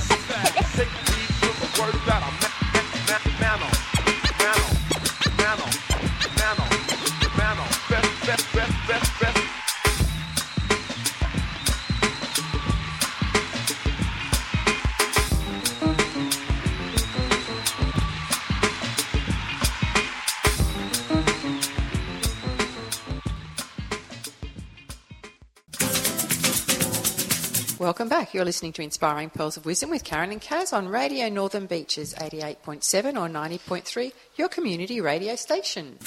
back. 28.31 28.35
You're 28.35 28.45
listening 28.45 28.73
to 28.73 28.81
Inspiring 28.81 29.29
Pearls 29.29 29.57
of 29.57 29.65
Wisdom 29.65 29.89
with 29.89 30.03
Karen 30.03 30.31
and 30.31 30.41
Kaz 30.41 30.73
on 30.73 30.87
Radio 30.87 31.29
Northern 31.29 31.65
Beaches 31.65 32.13
88.7 32.15 33.15
or 33.15 33.29
90.3, 33.29 34.13
your 34.35 34.49
community 34.49 35.01
radio 35.01 35.35
station. 35.35 35.97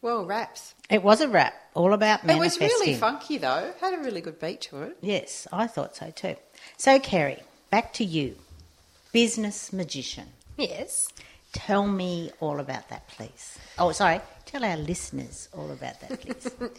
Well, 0.00 0.26
raps. 0.26 0.74
It 0.90 1.02
was 1.02 1.20
a 1.20 1.28
rap, 1.28 1.54
all 1.74 1.92
about 1.92 2.24
manifesting. 2.24 2.62
It 2.62 2.72
was 2.72 2.80
really 2.80 2.94
funky 2.94 3.38
though. 3.38 3.72
Had 3.80 3.94
a 3.94 3.98
really 3.98 4.20
good 4.20 4.38
beat 4.38 4.62
to 4.62 4.82
it. 4.82 4.96
Yes, 5.00 5.46
I 5.52 5.66
thought 5.66 5.96
so 5.96 6.10
too. 6.10 6.36
So, 6.76 6.98
Kerry, 6.98 7.42
back 7.70 7.92
to 7.94 8.04
you. 8.04 8.36
Business 9.12 9.72
magician. 9.72 10.28
Yes. 10.56 11.08
Tell 11.52 11.86
me 11.86 12.30
all 12.40 12.60
about 12.60 12.88
that, 12.90 13.08
please. 13.08 13.58
Oh, 13.78 13.92
sorry. 13.92 14.20
Tell 14.48 14.64
our 14.64 14.78
listeners 14.78 15.46
all 15.52 15.70
about 15.70 16.00
that, 16.00 16.20
please. 16.22 16.50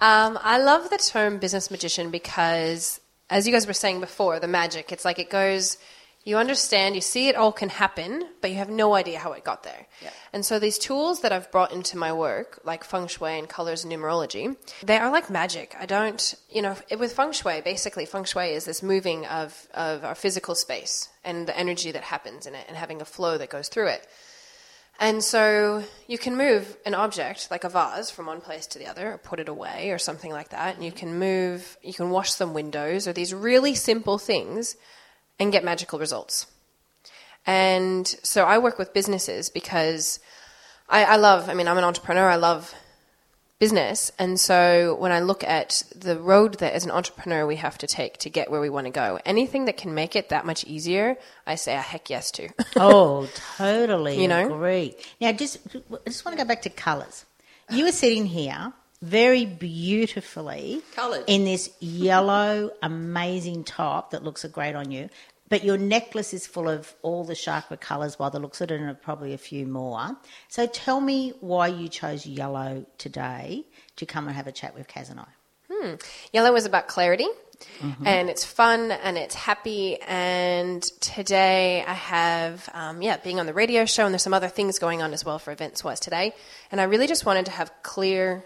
Um, 0.00 0.38
I 0.40 0.56
love 0.56 0.88
the 0.88 0.96
term 0.96 1.36
business 1.36 1.70
magician 1.70 2.10
because, 2.10 2.98
as 3.28 3.46
you 3.46 3.52
guys 3.52 3.66
were 3.66 3.74
saying 3.74 4.00
before, 4.00 4.40
the 4.40 4.48
magic, 4.48 4.90
it's 4.90 5.04
like 5.04 5.18
it 5.18 5.28
goes, 5.28 5.76
you 6.24 6.38
understand, 6.38 6.94
you 6.94 7.02
see 7.02 7.28
it 7.28 7.36
all 7.36 7.52
can 7.52 7.68
happen, 7.68 8.26
but 8.40 8.50
you 8.50 8.56
have 8.56 8.70
no 8.70 8.94
idea 8.94 9.18
how 9.18 9.32
it 9.32 9.44
got 9.44 9.64
there. 9.64 9.86
Yeah. 10.00 10.08
And 10.32 10.46
so 10.46 10.58
these 10.58 10.78
tools 10.78 11.20
that 11.20 11.30
I've 11.30 11.50
brought 11.52 11.72
into 11.72 11.98
my 11.98 12.10
work, 12.10 12.58
like 12.64 12.84
feng 12.84 13.06
shui 13.06 13.38
and 13.38 13.46
colors 13.46 13.84
and 13.84 13.92
numerology, 13.92 14.56
they 14.82 14.96
are 14.96 15.10
like 15.10 15.28
magic. 15.28 15.76
I 15.78 15.84
don't, 15.84 16.34
you 16.48 16.62
know, 16.62 16.74
it, 16.88 16.98
with 16.98 17.12
feng 17.12 17.32
shui, 17.32 17.60
basically, 17.60 18.06
feng 18.06 18.24
shui 18.24 18.54
is 18.54 18.64
this 18.64 18.82
moving 18.82 19.26
of, 19.26 19.68
of 19.74 20.04
our 20.04 20.14
physical 20.14 20.54
space 20.54 21.10
and 21.22 21.46
the 21.46 21.58
energy 21.58 21.90
that 21.92 22.04
happens 22.04 22.46
in 22.46 22.54
it 22.54 22.64
and 22.66 22.78
having 22.78 23.02
a 23.02 23.04
flow 23.04 23.36
that 23.36 23.50
goes 23.50 23.68
through 23.68 23.88
it. 23.88 24.08
And 25.00 25.24
so 25.24 25.82
you 26.06 26.18
can 26.18 26.36
move 26.36 26.76
an 26.84 26.94
object 26.94 27.50
like 27.50 27.64
a 27.64 27.70
vase 27.70 28.10
from 28.10 28.26
one 28.26 28.42
place 28.42 28.66
to 28.68 28.78
the 28.78 28.86
other 28.86 29.14
or 29.14 29.18
put 29.18 29.40
it 29.40 29.48
away 29.48 29.90
or 29.92 29.98
something 29.98 30.30
like 30.30 30.50
that. 30.50 30.74
And 30.74 30.84
you 30.84 30.92
can 30.92 31.18
move, 31.18 31.78
you 31.82 31.94
can 31.94 32.10
wash 32.10 32.30
some 32.32 32.52
windows 32.52 33.08
or 33.08 33.14
these 33.14 33.32
really 33.32 33.74
simple 33.74 34.18
things 34.18 34.76
and 35.38 35.52
get 35.52 35.64
magical 35.64 35.98
results. 35.98 36.46
And 37.46 38.06
so 38.22 38.44
I 38.44 38.58
work 38.58 38.78
with 38.78 38.92
businesses 38.92 39.48
because 39.48 40.20
I, 40.86 41.04
I 41.04 41.16
love, 41.16 41.48
I 41.48 41.54
mean, 41.54 41.66
I'm 41.66 41.78
an 41.78 41.84
entrepreneur, 41.84 42.28
I 42.28 42.36
love 42.36 42.74
business. 43.60 44.10
And 44.18 44.40
so 44.40 44.96
when 44.98 45.12
I 45.12 45.20
look 45.20 45.44
at 45.44 45.84
the 45.94 46.18
road 46.18 46.54
that 46.58 46.72
as 46.72 46.84
an 46.84 46.90
entrepreneur 46.90 47.46
we 47.46 47.56
have 47.56 47.78
to 47.78 47.86
take 47.86 48.16
to 48.18 48.30
get 48.30 48.50
where 48.50 48.60
we 48.60 48.70
want 48.70 48.86
to 48.86 48.90
go, 48.90 49.20
anything 49.24 49.66
that 49.66 49.76
can 49.76 49.94
make 49.94 50.16
it 50.16 50.30
that 50.30 50.44
much 50.44 50.64
easier, 50.64 51.16
I 51.46 51.54
say 51.54 51.76
a 51.76 51.80
heck 51.80 52.10
yes 52.10 52.32
to. 52.32 52.48
oh, 52.76 53.28
totally 53.56 54.20
You 54.20 54.26
know? 54.28 54.46
agree. 54.52 54.96
Now, 55.20 55.30
just 55.32 55.58
I 55.76 55.80
just 56.06 56.24
want 56.24 56.36
to 56.36 56.42
go 56.42 56.48
back 56.48 56.62
to 56.62 56.70
colours. 56.70 57.24
You 57.70 57.84
were 57.84 57.92
sitting 57.92 58.26
here 58.26 58.72
very 59.02 59.46
beautifully 59.46 60.82
Coloured. 60.94 61.24
in 61.26 61.44
this 61.44 61.70
yellow, 61.80 62.70
amazing 62.82 63.64
top 63.64 64.10
that 64.10 64.22
looks 64.24 64.44
great 64.46 64.74
on 64.74 64.90
you. 64.90 65.08
But 65.50 65.64
your 65.64 65.76
necklace 65.76 66.32
is 66.32 66.46
full 66.46 66.68
of 66.68 66.94
all 67.02 67.24
the 67.24 67.34
chakra 67.34 67.76
colours 67.76 68.16
by 68.16 68.30
the 68.30 68.38
looks 68.38 68.60
of 68.62 68.70
it, 68.70 68.80
and 68.80 69.02
probably 69.02 69.34
a 69.34 69.38
few 69.38 69.66
more. 69.66 70.16
So 70.48 70.66
tell 70.66 71.00
me 71.00 71.34
why 71.40 71.66
you 71.66 71.88
chose 71.88 72.24
yellow 72.24 72.86
today 72.96 73.66
to 73.96 74.06
come 74.06 74.28
and 74.28 74.36
have 74.36 74.46
a 74.46 74.52
chat 74.52 74.74
with 74.74 74.88
Kaz 74.88 75.10
and 75.10 75.20
I. 75.20 75.26
Yellow 76.32 76.54
is 76.56 76.66
about 76.66 76.88
clarity. 76.88 77.26
And 78.04 78.30
it's 78.30 78.44
fun 78.44 78.90
and 78.90 79.18
it's 79.18 79.34
happy. 79.34 80.00
And 80.00 80.82
today 81.00 81.84
I 81.86 81.92
have, 81.92 82.68
um, 82.72 83.02
yeah, 83.02 83.18
being 83.18 83.38
on 83.38 83.46
the 83.46 83.52
radio 83.52 83.84
show, 83.84 84.04
and 84.06 84.14
there's 84.14 84.22
some 84.22 84.32
other 84.32 84.48
things 84.48 84.78
going 84.78 85.02
on 85.02 85.12
as 85.12 85.24
well 85.24 85.38
for 85.38 85.52
events 85.52 85.84
wise 85.84 86.00
today. 86.00 86.34
And 86.72 86.80
I 86.80 86.84
really 86.84 87.06
just 87.06 87.26
wanted 87.26 87.46
to 87.46 87.52
have 87.52 87.70
clear 87.82 88.44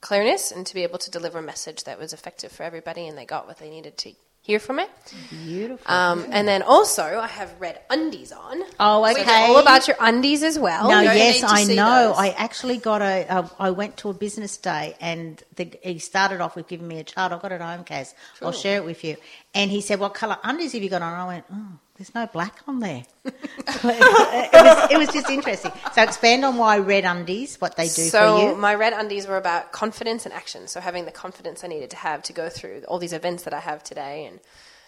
clearness 0.00 0.52
and 0.52 0.66
to 0.66 0.74
be 0.74 0.82
able 0.82 0.98
to 0.98 1.10
deliver 1.10 1.38
a 1.38 1.42
message 1.42 1.84
that 1.84 1.98
was 1.98 2.12
effective 2.12 2.52
for 2.52 2.62
everybody, 2.62 3.08
and 3.08 3.18
they 3.18 3.24
got 3.24 3.46
what 3.46 3.58
they 3.58 3.70
needed 3.70 3.96
to 3.98 4.12
hear 4.44 4.60
from 4.60 4.78
it. 4.78 4.90
Beautiful. 5.30 5.90
Um, 5.90 6.26
and 6.30 6.46
then 6.46 6.62
also 6.62 7.02
I 7.02 7.26
have 7.26 7.52
red 7.58 7.80
undies 7.88 8.30
on. 8.30 8.62
Oh, 8.78 9.02
Which 9.02 9.16
is 9.16 9.22
okay. 9.22 9.46
all 9.46 9.56
about 9.58 9.88
your 9.88 9.96
undies 9.98 10.42
as 10.42 10.58
well. 10.58 10.88
No, 10.90 11.00
you 11.00 11.08
yes, 11.08 11.42
I 11.42 11.64
know. 11.64 12.08
those. 12.08 12.18
I 12.18 12.28
actually 12.36 12.76
got 12.76 13.00
a. 13.00 13.26
a 13.28 13.50
I 13.58 13.70
went 13.70 13.96
to 13.98 14.10
a 14.10 14.14
business 14.14 14.56
day, 14.58 14.96
and 15.00 15.42
the, 15.56 15.72
he 15.82 15.98
started 15.98 16.40
off 16.42 16.56
with 16.56 16.68
giving 16.68 16.86
me 16.86 16.98
a 16.98 17.04
chart. 17.04 17.32
I've 17.32 17.40
got 17.40 17.52
it 17.52 17.60
at 17.60 17.76
home, 17.76 17.84
Kaz. 17.84 18.12
I'll 18.42 18.52
share 18.52 18.76
it 18.76 18.84
with 18.84 19.02
you. 19.02 19.16
And 19.54 19.70
he 19.70 19.80
said, 19.80 19.98
"What 19.98 20.12
colour 20.14 20.36
undies 20.44 20.72
have 20.74 20.82
you 20.82 20.90
got 20.90 21.00
on?" 21.02 21.14
I 21.14 21.26
went, 21.26 21.44
"Oh, 21.50 21.66
there's 21.96 22.14
no 22.14 22.26
black 22.26 22.58
on 22.66 22.80
there." 22.80 23.04
it, 23.24 24.52
was, 24.52 24.90
it 24.90 24.98
was 24.98 25.08
just 25.08 25.30
interesting. 25.30 25.72
So 25.94 26.02
expand 26.02 26.44
on 26.44 26.56
why 26.56 26.78
red 26.78 27.04
undies, 27.04 27.60
what 27.60 27.76
they 27.76 27.84
do 27.84 27.88
so 27.88 28.36
for 28.36 28.42
you. 28.42 28.50
So 28.52 28.56
my 28.56 28.74
red 28.74 28.92
undies 28.92 29.26
were 29.26 29.36
about 29.36 29.72
confidence 29.72 30.24
and 30.26 30.34
action. 30.34 30.68
So 30.68 30.80
having 30.80 31.04
the 31.04 31.10
confidence 31.12 31.64
I 31.64 31.68
needed 31.68 31.90
to 31.90 31.96
have 31.96 32.22
to 32.24 32.32
go 32.32 32.48
through 32.48 32.82
all 32.88 32.98
these 32.98 33.12
events 33.12 33.44
that 33.44 33.54
I 33.54 33.60
have 33.60 33.82
today, 33.84 34.26
and 34.26 34.40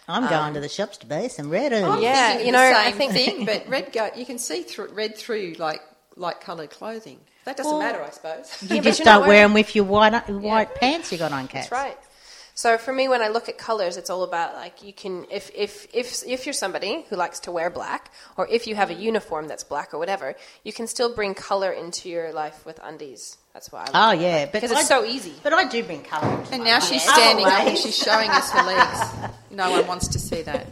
I'm 0.07 0.23
going 0.23 0.33
um, 0.33 0.53
to 0.53 0.59
the 0.59 0.69
shops 0.69 0.97
to 0.97 1.05
buy 1.05 1.27
some 1.27 1.49
red 1.49 1.73
I'm 1.73 1.83
undies. 1.91 2.03
Yeah, 2.03 2.39
you 2.39 2.51
know, 2.51 2.59
I 2.59 2.91
same 2.91 2.97
think- 2.97 3.13
thing, 3.13 3.45
but 3.45 3.67
red 3.67 3.91
go, 3.91 4.09
you 4.15 4.25
can 4.25 4.37
see 4.39 4.63
through 4.63 4.93
red 4.93 5.17
through 5.17 5.55
like 5.57 5.81
light 6.15 6.41
coloured 6.41 6.69
clothing. 6.69 7.19
That 7.45 7.55
doesn't 7.55 7.71
Well, 7.71 7.79
matter, 7.81 8.03
I 8.03 8.09
suppose. 8.09 8.57
You 8.61 8.75
Yeah, 8.75 8.81
just 8.81 8.99
you're 8.99 9.05
don't 9.05 9.21
wear 9.21 9.29
wearing- 9.29 9.43
them 9.43 9.53
with 9.53 9.73
your 9.75 9.85
white 9.85 10.29
white 10.29 10.75
pants 10.75 11.11
you 11.13 11.17
got 11.17 11.31
on, 11.31 11.47
Kaz. 11.47 11.53
That's 11.53 11.71
right. 11.71 11.97
So 12.57 12.79
for 12.79 12.91
me, 12.91 13.07
when 13.07 13.21
I 13.21 13.27
look 13.27 13.47
at 13.49 13.59
colors, 13.59 13.97
it's 13.97 14.09
all 14.09 14.23
about 14.23 14.55
like 14.55 14.83
you 14.83 14.91
can 14.91 15.27
if 15.29 15.51
if 15.53 15.85
if 15.93 16.23
if 16.25 16.47
you're 16.47 16.53
somebody 16.53 17.05
who 17.07 17.15
likes 17.15 17.39
to 17.41 17.51
wear 17.51 17.69
black, 17.69 18.11
or 18.35 18.47
if 18.47 18.65
you 18.65 18.73
have 18.75 18.89
a 18.89 18.95
mm. 18.95 18.99
uniform 19.11 19.47
that's 19.47 19.63
black 19.63 19.93
or 19.93 19.99
whatever, 19.99 20.35
you 20.63 20.73
can 20.73 20.87
still 20.87 21.13
bring 21.13 21.35
color 21.35 21.71
into 21.71 22.09
your 22.09 22.33
life 22.33 22.65
with 22.65 22.79
undies. 22.81 23.37
That's 23.53 23.71
why. 23.71 23.85
I 23.85 23.89
Oh 23.93 24.07
like 24.13 24.21
yeah, 24.21 24.37
it. 24.37 24.51
but 24.51 24.61
because 24.63 24.71
I- 24.75 24.79
it's 24.79 24.87
so 24.87 25.05
easy. 25.05 25.33
But 25.43 25.53
I 25.53 25.65
do 25.69 25.83
bring 25.83 26.01
colour. 26.01 26.31
into 26.39 26.51
And 26.53 26.63
my 26.63 26.69
now 26.71 26.79
life. 26.79 26.89
she's 26.89 27.05
Yeah. 27.05 27.13
standing 27.13 27.45
up 27.45 27.51
Otherwise- 27.53 27.69
and 27.69 27.77
she's 27.77 27.97
showing 28.09 28.29
us 28.31 28.49
her 28.49 28.63
legs. 28.63 28.99
No 29.51 29.69
one 29.71 29.85
wants 29.87 30.07
to 30.09 30.19
see 30.19 30.41
that. 30.49 30.63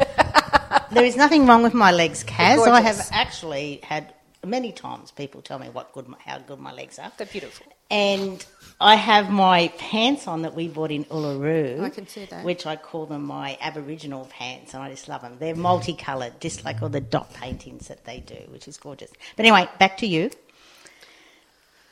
There 0.91 1.05
is 1.05 1.15
nothing 1.15 1.45
wrong 1.47 1.61
with 1.63 1.73
my 1.75 1.91
legs, 1.91 2.23
Kaz. 2.23 2.67
I 2.67 2.81
have 2.81 2.99
actually 3.11 3.79
had 3.83 4.13
many 4.43 4.71
times 4.71 5.11
people 5.11 5.41
tell 5.41 5.59
me 5.59 5.69
what 5.69 5.91
good, 5.93 6.07
how 6.25 6.39
good 6.39 6.59
my 6.59 6.71
legs 6.73 6.97
are, 6.99 7.11
They're 7.17 7.25
beautiful. 7.27 7.65
and 7.89 8.43
I 8.79 8.96
have 8.96 9.29
my 9.29 9.70
pants 9.77 10.27
on 10.27 10.41
that 10.41 10.53
we 10.53 10.67
bought 10.67 10.91
in 10.91 11.05
Uluru. 11.05 11.82
I 11.82 11.89
can 11.89 12.08
see 12.08 12.25
that. 12.25 12.44
Which 12.44 12.65
I 12.65 12.75
call 12.75 13.05
them 13.05 13.24
my 13.24 13.58
Aboriginal 13.62 14.25
pants, 14.29 14.74
and 14.74 14.84
I 14.84 14.89
just 14.89 15.08
love 15.08 15.22
them. 15.22 15.38
They're 15.39 15.55
multicoloured, 15.55 16.41
just 16.41 16.65
like 16.65 16.82
all 16.82 16.89
the 16.89 17.00
dot 17.00 17.34
paintings 17.34 17.88
that 17.88 18.03
they 18.03 18.20
do, 18.20 18.36
which 18.50 18.67
is 18.67 18.77
gorgeous. 18.77 19.12
But 19.38 19.46
anyway, 19.46 19.70
back 19.79 19.98
to 20.00 20.08
you. 20.08 20.29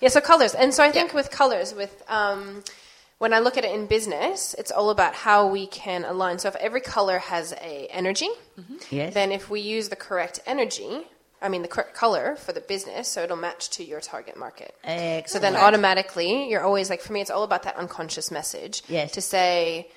Yeah, 0.02 0.10
so 0.10 0.20
colors. 0.20 0.54
And 0.54 0.74
so 0.74 0.84
I 0.84 0.92
think 0.92 1.13
with 1.13 1.32
colors, 1.32 1.74
with 1.74 2.04
um, 2.10 2.63
when 3.20 3.34
I 3.34 3.40
look 3.40 3.56
at 3.58 3.63
it 3.63 3.74
in 3.74 3.86
business, 3.88 4.54
it's 4.58 4.70
all 4.72 4.90
about 4.90 5.13
how 5.16 5.48
we 5.48 5.68
can 5.68 6.04
align. 6.04 6.40
So 6.40 6.50
if 6.50 6.56
every 6.58 6.82
color 6.82 7.20
has 7.20 7.54
a 7.54 7.88
energy, 7.92 8.28
Yes. 8.90 9.13
then 9.13 9.32
if 9.32 9.50
we 9.50 9.62
use 9.62 9.88
the 9.88 9.96
correct 9.96 10.42
energy, 10.46 11.08
I 11.43 11.50
mean, 11.50 11.62
the 11.62 11.67
correct 11.67 11.93
color 11.93 12.35
for 12.38 12.53
the 12.53 12.62
business, 12.62 13.07
so 13.09 13.21
it'll 13.23 13.38
match 13.38 13.69
to 13.71 13.83
your 13.83 14.00
target 14.00 14.38
market. 14.38 14.73
So 15.27 15.38
then 15.39 15.55
automatically, 15.55 16.50
you're 16.50 16.63
always 16.63 16.89
like, 16.89 17.01
for 17.01 17.12
me, 17.13 17.21
it's 17.21 17.29
all 17.29 17.43
about 17.43 17.63
that 17.63 17.75
unconscious 17.75 18.31
message. 18.31 18.81
Yes. 18.88 19.12
To 19.12 19.21
say, 19.21 19.89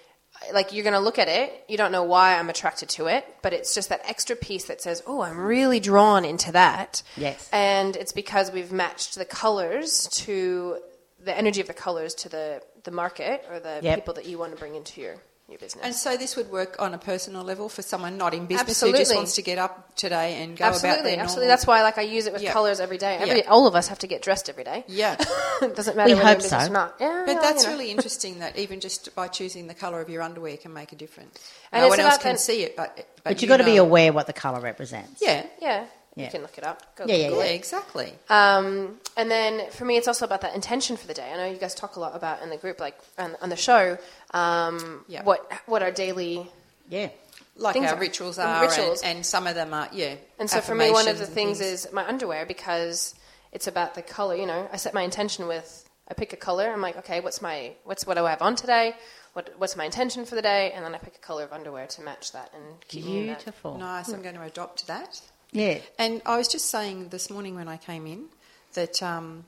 like, 0.53 0.73
you're 0.73 0.83
going 0.83 0.93
to 0.95 1.01
look 1.01 1.19
at 1.19 1.29
it, 1.29 1.65
you 1.69 1.77
don't 1.77 1.93
know 1.93 2.03
why 2.03 2.37
I'm 2.39 2.51
attracted 2.51 2.89
to 2.91 3.07
it, 3.07 3.25
but 3.43 3.53
it's 3.53 3.75
just 3.75 3.89
that 3.89 4.03
extra 4.07 4.37
piece 4.37 4.65
that 4.67 4.83
says, 4.83 5.03
oh, 5.07 5.23
I'm 5.23 5.39
really 5.39 5.81
drawn 5.81 6.25
into 6.25 6.53
that. 6.53 7.03
Yes. 7.17 7.49
And 7.53 7.97
it's 7.97 8.13
because 8.13 8.51
we've 8.51 8.73
matched 8.73 9.15
the 9.15 9.25
colors 9.25 10.09
to 10.25 10.79
the 11.25 11.37
energy 11.37 11.61
of 11.61 11.67
the 11.69 11.75
colors 11.75 12.15
to 12.15 12.29
the, 12.29 12.61
the 12.85 12.91
market 12.91 13.45
or 13.51 13.61
the 13.61 13.81
Yep. 13.83 13.95
people 13.95 14.15
that 14.15 14.27
you 14.27 14.37
want 14.39 14.53
to 14.53 14.59
bring 14.59 14.75
into 14.75 15.01
your, 15.01 15.17
your 15.49 15.59
business. 15.59 15.85
And 15.85 15.95
so 15.95 16.17
this 16.17 16.35
would 16.37 16.51
work 16.51 16.77
on 16.81 16.93
a 16.93 16.99
personal 16.99 17.43
level 17.45 17.69
for 17.69 17.83
someone 17.83 18.17
not 18.19 18.35
in 18.35 18.47
business 18.47 18.81
who 18.81 18.93
just 18.93 19.15
wants 19.15 19.37
to 19.37 19.43
get 19.43 19.59
up 19.59 19.95
today 19.95 20.43
and 20.43 20.57
go 20.57 20.65
absolutely, 20.65 20.91
about 20.91 21.05
their 21.05 21.13
normal... 21.13 21.23
absolutely. 21.25 21.47
normal- 21.47 21.57
That's 21.57 21.67
why, 21.67 21.83
like, 21.83 21.99
I 21.99 22.03
use 22.03 22.27
it 22.27 22.33
with 22.33 22.43
Yeah. 22.43 22.53
colors 22.53 22.81
every 22.81 22.99
day. 22.99 23.17
Every, 23.17 23.39
Yeah. 23.39 23.49
All 23.51 23.67
of 23.69 23.75
us 23.77 23.87
have 23.89 23.99
to 24.01 24.07
get 24.09 24.23
dressed 24.23 24.49
every 24.49 24.65
day. 24.65 24.85
Yeah. 24.89 25.17
it 25.63 25.77
doesn't 25.77 25.97
matter 25.97 26.09
We 26.09 26.15
whether 26.15 26.27
hope 26.27 26.27
you're 26.27 26.31
in 26.33 26.39
business 26.43 26.65
so. 26.65 26.71
or 26.71 26.73
not. 26.73 26.97
Yeah, 27.01 27.23
But 27.27 27.35
well, 27.35 27.43
that's 27.43 27.63
you 27.65 27.71
know. 27.71 27.75
really 27.77 27.91
interesting 27.93 28.39
that 28.41 28.59
even 28.59 28.81
just 28.81 29.15
by 29.15 29.29
choosing 29.29 29.69
the 29.69 29.75
colour 29.75 30.01
of 30.01 30.09
your 30.11 30.23
underwear 30.23 30.57
can 30.57 30.73
make 30.73 30.93
a 30.93 30.97
difference. 30.97 31.39
And 31.71 31.83
no 31.83 31.89
one 31.89 32.01
else 32.01 32.17
can 32.19 32.31
then- 32.31 32.39
see 32.39 32.63
it, 32.65 32.75
but 32.77 32.97
but, 32.97 33.07
But 33.25 33.43
you 33.43 33.47
you've 33.47 33.49
got 33.49 33.57
to 33.59 33.65
be 33.65 33.77
aware 33.77 34.13
what 34.13 34.27
the 34.27 34.33
colour 34.33 34.61
represents. 34.61 35.21
Yeah. 35.23 35.47
Yeah, 35.61 35.69
Yeah. 35.81 35.85
You 36.17 36.29
can 36.29 36.43
look 36.43 36.57
it 36.59 36.65
up. 36.65 36.97
Go 36.97 37.05
Yeah, 37.07 37.15
yeah, 37.17 37.29
Google 37.29 37.45
Yeah, 37.45 37.51
it. 37.51 37.55
exactly. 37.57 38.13
Um, 38.31 38.99
and 39.17 39.31
then 39.31 39.71
for 39.71 39.85
me, 39.85 39.97
it's 39.99 40.09
also 40.09 40.25
about 40.25 40.41
that 40.41 40.55
intention 40.55 40.97
for 40.97 41.07
the 41.07 41.15
day. 41.15 41.31
I 41.33 41.37
know 41.37 41.47
you 41.51 41.59
guys 41.59 41.75
talk 41.75 41.97
a 41.97 42.01
lot 42.01 42.17
about 42.17 42.43
in 42.43 42.49
the 42.51 42.57
group, 42.57 42.81
like 42.81 42.99
on, 43.19 43.37
on 43.43 43.49
the 43.51 43.57
show, 43.57 43.99
um, 44.33 45.05
Yeah. 45.09 45.23
what 45.25 45.51
what 45.67 45.83
our 45.83 45.91
daily. 45.91 46.51
Yeah. 46.89 47.11
like 47.57 47.73
things 47.73 47.87
our 47.91 47.97
are- 47.97 48.01
rituals 48.01 48.37
the 48.37 48.47
are, 48.47 48.63
rituals. 48.69 49.03
And, 49.03 49.17
and 49.19 49.27
some 49.27 49.47
of 49.47 49.55
them 49.55 49.73
are, 49.75 49.89
yeah. 49.93 50.15
And 50.39 50.49
so 50.49 50.61
for 50.61 50.75
me, 50.75 50.91
one 50.91 51.09
of 51.09 51.19
the 51.19 51.25
and 51.25 51.33
things, 51.35 51.61
is 51.61 51.89
my 51.93 52.07
underwear 52.07 52.47
because 52.47 53.15
it's 53.53 53.67
about 53.67 53.95
the 53.95 54.03
color. 54.03 54.37
You 54.37 54.47
know, 54.47 54.69
I 54.73 54.77
set 54.77 54.95
my 54.95 55.03
intention 55.03 55.47
with 55.49 55.89
I 56.09 56.15
pick 56.15 56.33
a 56.33 56.37
color. 56.37 56.71
I'm 56.71 56.81
like, 56.81 56.97
okay, 56.99 57.21
what's 57.21 57.43
my 57.43 57.73
what's 57.85 58.07
what 58.07 58.17
do 58.17 58.25
I 58.27 58.31
have 58.31 58.43
on 58.43 58.57
today? 58.57 58.95
What 59.33 59.53
what's 59.59 59.75
my 59.77 59.85
intention 59.85 60.25
for 60.25 60.35
the 60.35 60.43
day? 60.43 60.71
And 60.73 60.85
then 60.85 60.95
I 60.95 60.99
pick 60.99 61.17
a 61.17 61.19
color 61.19 61.45
of 61.45 61.53
underwear 61.53 61.87
to 61.89 62.03
match 62.03 62.33
that 62.33 62.53
and 62.55 62.65
keep 62.89 63.05
me 63.05 63.27
that. 63.27 63.39
Beautiful. 63.39 63.77
nice. 63.79 64.09
I'm 64.11 64.23
going 64.23 64.35
to 64.37 64.43
adopt 64.43 64.87
that. 64.87 65.21
Yeah. 65.53 65.79
And 65.99 66.23
I 66.27 66.37
was 66.37 66.49
just 66.49 66.67
saying 66.71 67.09
this 67.09 67.31
morning 67.31 67.55
when 67.55 67.69
I 67.69 67.77
came 67.77 68.07
in 68.07 68.27
that 68.75 69.03
um, 69.03 69.45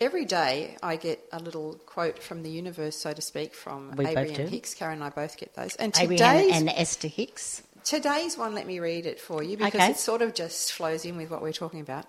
every 0.00 0.24
day 0.24 0.76
I 0.82 0.96
get 0.96 1.20
a 1.32 1.38
little 1.38 1.74
quote 1.86 2.22
from 2.22 2.42
the 2.42 2.50
universe, 2.50 2.96
so 2.96 3.12
to 3.12 3.20
speak, 3.22 3.54
from 3.54 3.92
We 3.96 4.06
Abraham. 4.06 4.48
Hicks. 4.48 4.74
Karen 4.74 4.94
and 4.94 5.04
I 5.04 5.10
both 5.10 5.36
get 5.36 5.54
those. 5.54 5.76
And 5.76 5.94
Abraham 5.98 6.36
today's, 6.42 6.56
and 6.60 6.68
Esther 6.70 7.08
Hicks. 7.08 7.62
today's 7.84 8.38
one, 8.38 8.54
let 8.54 8.66
me 8.66 8.78
read 8.80 9.06
it 9.06 9.20
for 9.20 9.42
you 9.42 9.56
because 9.56 9.74
Okay. 9.74 9.90
it 9.90 9.98
sort 9.98 10.22
of 10.22 10.34
just 10.34 10.72
flows 10.72 11.04
in 11.04 11.16
with 11.16 11.30
what 11.30 11.42
we're 11.42 11.52
talking 11.52 11.80
about. 11.80 12.06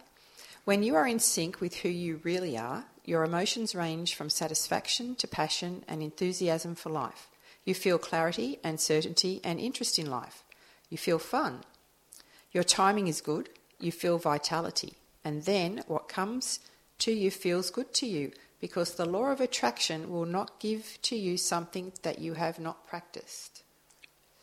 When 0.66 0.84
you 0.84 0.96
are 0.96 1.08
in 1.08 1.20
sync 1.20 1.62
with 1.62 1.78
who 1.78 1.90
you 1.90 2.20
really 2.24 2.58
are, 2.58 2.86
your 3.06 3.24
emotions 3.24 3.74
range 3.74 4.16
from 4.16 4.30
satisfaction 4.30 5.16
to 5.16 5.28
passion 5.28 5.84
and 5.88 6.02
enthusiasm 6.04 6.76
for 6.76 6.90
life. 6.90 7.28
You 7.64 7.74
feel 7.74 7.98
clarity 7.98 8.60
and 8.64 8.80
certainty 8.80 9.40
and 9.46 9.60
interest 9.60 9.98
in 9.98 10.10
life. 10.10 10.44
You 10.90 10.98
feel 10.98 11.20
fun. 11.20 11.62
Your 12.58 12.64
timing 12.64 13.08
is 13.08 13.22
good. 13.22 13.50
You 13.80 13.92
feel 13.92 14.18
vitality. 14.18 14.94
And 15.24 15.44
then 15.44 15.84
what 15.86 16.10
comes 16.10 16.60
to 16.98 17.12
you 17.12 17.30
feels 17.30 17.70
good 17.70 17.94
to 17.94 18.08
you 18.08 18.32
because 18.60 18.96
the 18.96 19.06
law 19.06 19.26
of 19.26 19.40
attraction 19.40 20.10
will 20.10 20.26
not 20.26 20.60
give 20.60 20.98
to 21.04 21.16
you 21.16 21.38
something 21.38 21.94
that 22.02 22.18
you 22.18 22.34
have 22.34 22.58
not 22.58 22.88
practiced. 22.88 23.62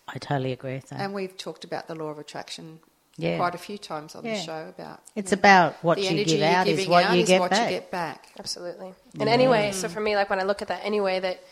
I 0.06 0.18
totally 0.18 0.52
agree 0.52 0.74
with 0.74 0.90
that. 0.90 1.00
And 1.00 1.12
we've 1.12 1.36
talked 1.36 1.64
about 1.64 1.88
the 1.88 1.96
law 1.96 2.10
of 2.10 2.20
attraction 2.20 2.78
Yeah. 3.16 3.36
quite 3.36 3.56
a 3.56 3.58
few 3.58 3.78
times 3.78 4.14
on 4.14 4.24
Yeah. 4.24 4.34
the 4.34 4.42
show 4.42 4.68
about 4.68 5.00
it's 5.16 5.32
yeah. 5.32 5.38
about 5.40 5.70
what 5.82 5.96
the 5.96 6.02
you 6.04 6.10
energy 6.10 6.36
give 6.36 6.42
out 6.42 6.68
is 6.68 6.76
giving 6.76 6.90
what 6.92 7.04
out 7.06 7.14
you 7.16 7.22
is 7.22 7.28
get 7.28 7.40
what 7.40 7.50
back. 7.50 7.68
you 7.72 7.78
get 7.80 7.90
back. 7.90 8.28
Absolutely. 8.38 8.94
And 9.18 9.28
anyway, 9.28 9.70
mm. 9.70 9.74
so 9.74 9.88
for 9.88 10.02
me, 10.06 10.14
like 10.14 10.30
when 10.30 10.38
I 10.38 10.44
look 10.44 10.62
at 10.62 10.68
that 10.68 10.82
anyway, 10.84 11.18
that 11.18 11.42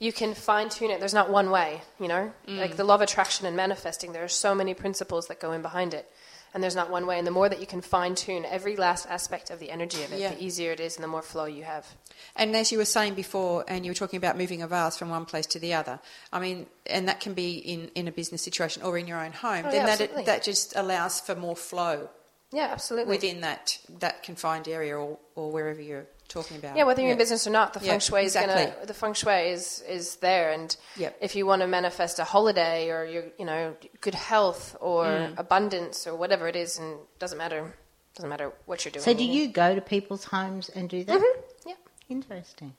you 0.00 0.12
can 0.12 0.34
fine 0.34 0.68
tune 0.70 0.90
it. 0.90 0.98
There's 0.98 1.14
not 1.14 1.30
one 1.30 1.50
way, 1.50 1.82
you 2.00 2.08
know? 2.08 2.32
Mm. 2.48 2.58
Like 2.58 2.76
the 2.76 2.84
law 2.84 2.96
of 2.96 3.02
attraction 3.02 3.46
and 3.46 3.54
manifesting, 3.54 4.12
there 4.12 4.24
are 4.24 4.28
so 4.28 4.54
many 4.54 4.74
principles 4.74 5.28
that 5.28 5.38
go 5.38 5.52
in 5.52 5.62
behind 5.62 5.94
it. 5.94 6.10
And 6.52 6.60
there's 6.64 6.74
not 6.74 6.90
one 6.90 7.06
way. 7.06 7.16
And 7.16 7.24
the 7.24 7.30
more 7.30 7.48
that 7.48 7.60
you 7.60 7.66
can 7.66 7.80
fine 7.80 8.16
tune 8.16 8.44
every 8.44 8.74
last 8.74 9.06
aspect 9.08 9.50
of 9.50 9.60
the 9.60 9.70
energy 9.70 10.02
of 10.02 10.12
it, 10.12 10.18
Yeah. 10.18 10.30
the 10.34 10.42
easier 10.42 10.72
it 10.72 10.80
is 10.80 10.96
and 10.96 11.04
the 11.04 11.08
more 11.08 11.22
flow 11.22 11.44
you 11.44 11.62
have. 11.62 11.86
And 12.34 12.56
as 12.56 12.72
you 12.72 12.78
were 12.78 12.84
saying 12.86 13.14
before, 13.14 13.64
and 13.68 13.84
you 13.84 13.90
were 13.92 13.94
talking 13.94 14.16
about 14.16 14.36
moving 14.36 14.60
a 14.60 14.66
vase 14.66 14.96
from 14.96 15.10
one 15.10 15.26
place 15.26 15.46
to 15.46 15.60
the 15.60 15.74
other, 15.74 16.00
I 16.32 16.40
mean, 16.40 16.66
and 16.86 17.06
that 17.06 17.20
can 17.20 17.34
be 17.34 17.58
in, 17.58 17.88
in 17.94 18.08
a 18.08 18.12
business 18.12 18.42
situation 18.42 18.82
or 18.82 18.98
in 18.98 19.06
your 19.06 19.20
own 19.20 19.30
home, 19.32 19.64
Oh, 19.66 19.70
then 19.70 19.86
yeah, 19.86 19.94
that, 19.96 20.24
that 20.26 20.42
just 20.42 20.74
allows 20.74 21.20
for 21.20 21.36
more 21.36 21.54
flow 21.54 22.08
Yeah, 22.50 22.68
absolutely. 22.72 23.10
within 23.14 23.42
that, 23.42 23.78
that 24.00 24.24
confined 24.24 24.66
area 24.66 24.96
or, 24.98 25.18
or 25.36 25.52
wherever 25.52 25.80
you're 25.80 26.06
talking 26.30 26.56
about. 26.56 26.76
Yeah, 26.76 26.84
whether 26.84 27.02
you're 27.02 27.12
in 27.12 27.18
business 27.18 27.46
or 27.46 27.50
not, 27.50 27.74
the 27.74 27.80
Yeah, 27.80 27.90
feng 27.92 28.00
shui 28.00 28.20
is 28.24 28.34
exactly. 28.34 28.64
gonna 28.72 28.86
the 28.86 28.94
feng 28.94 29.12
shui 29.14 29.50
is 29.50 29.82
is 29.86 30.16
there, 30.16 30.50
and 30.52 30.74
Yep. 30.96 31.16
if 31.20 31.34
you 31.36 31.44
want 31.44 31.60
to 31.60 31.66
manifest 31.66 32.18
a 32.18 32.24
holiday 32.24 32.88
or 32.90 33.04
your 33.04 33.24
you 33.38 33.44
know 33.44 33.76
good 34.00 34.14
health 34.14 34.76
or 34.80 35.04
Mm. 35.04 35.38
abundance 35.38 36.06
or 36.06 36.14
whatever 36.16 36.48
it 36.48 36.56
is, 36.56 36.78
and 36.78 36.98
doesn't 37.18 37.36
matter 37.36 37.74
doesn't 38.14 38.30
matter 38.30 38.52
what 38.66 38.84
you're 38.84 38.90
doing. 38.92 39.04
So, 39.04 39.12
do 39.12 39.18
really. 39.20 39.36
you 39.36 39.48
go 39.48 39.74
to 39.74 39.80
people's 39.80 40.24
homes 40.24 40.68
and 40.70 40.88
do 40.88 41.04
that? 41.04 41.20
Yeah. 41.66 41.74
Interesting. 42.08 42.74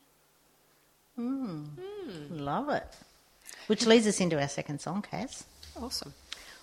Mm. 1.18 1.68
Love 2.32 2.70
it. 2.70 2.88
Which 3.68 3.86
leads 3.86 4.08
us 4.08 4.20
into 4.20 4.40
our 4.42 4.48
second 4.48 4.82
song, 4.82 5.06
Kaz, 5.10 5.44
Awesome. 5.82 6.14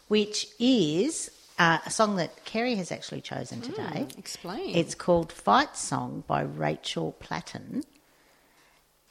which 0.08 0.48
is 0.58 1.30
uh, 1.58 1.78
a 1.84 1.90
song 1.90 2.16
that 2.16 2.44
Kerry 2.44 2.74
has 2.76 2.92
actually 2.92 3.20
chosen 3.20 3.60
today. 3.60 4.06
Explain. 4.16 4.76
It's 4.76 4.94
called 4.94 5.32
Fight 5.32 5.76
Song 5.76 6.24
by 6.26 6.42
Rachel 6.42 7.16
Platten. 7.20 7.84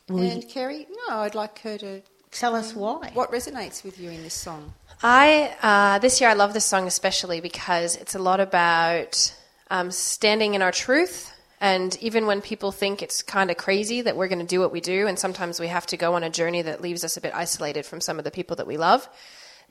Will 0.09 0.23
you 0.23 0.31
and 0.31 0.47
Kerry, 0.47 0.87
no, 1.09 1.17
I'd 1.17 1.35
like 1.35 1.59
her 1.59 1.77
to. 1.79 2.01
tell 2.31 2.55
us 2.55 2.73
why? 2.73 3.11
What 3.13 3.31
resonates 3.31 3.83
with 3.83 3.99
you 3.99 4.09
in 4.09 4.23
this 4.23 4.33
song? 4.33 4.73
I 5.03 5.55
uh, 5.61 5.99
this 5.99 6.21
year 6.21 6.29
I 6.29 6.33
love 6.33 6.53
this 6.53 6.65
song 6.65 6.87
especially 6.87 7.41
because 7.41 7.95
it's 7.97 8.15
a 8.15 8.19
lot 8.19 8.39
about 8.39 9.35
um, 9.69 9.91
standing 9.91 10.53
in 10.55 10.61
our 10.61 10.71
truth. 10.71 11.33
And 11.59 11.97
even 12.01 12.27
when 12.27 12.41
people 12.41 12.71
think 12.71 13.01
it's 13.01 13.23
kind 13.23 13.49
of 13.49 13.57
crazy 13.57 14.01
that 14.01 14.15
we're 14.15 14.27
going 14.27 14.39
to 14.39 14.45
do 14.45 14.59
what 14.59 14.71
we 14.71 14.79
do, 14.79 15.07
and 15.07 15.17
sometimes 15.17 15.59
we 15.59 15.67
have 15.67 15.87
to 15.87 15.97
go 15.97 16.13
on 16.13 16.23
a 16.23 16.29
journey 16.29 16.61
that 16.61 16.81
leaves 16.81 17.03
us 17.03 17.17
a 17.17 17.21
bit 17.21 17.33
isolated 17.33 17.83
from 17.83 17.99
some 17.99 18.19
of 18.19 18.23
the 18.23 18.31
people 18.31 18.55
that 18.57 18.67
we 18.67 18.77
love, 18.77 19.09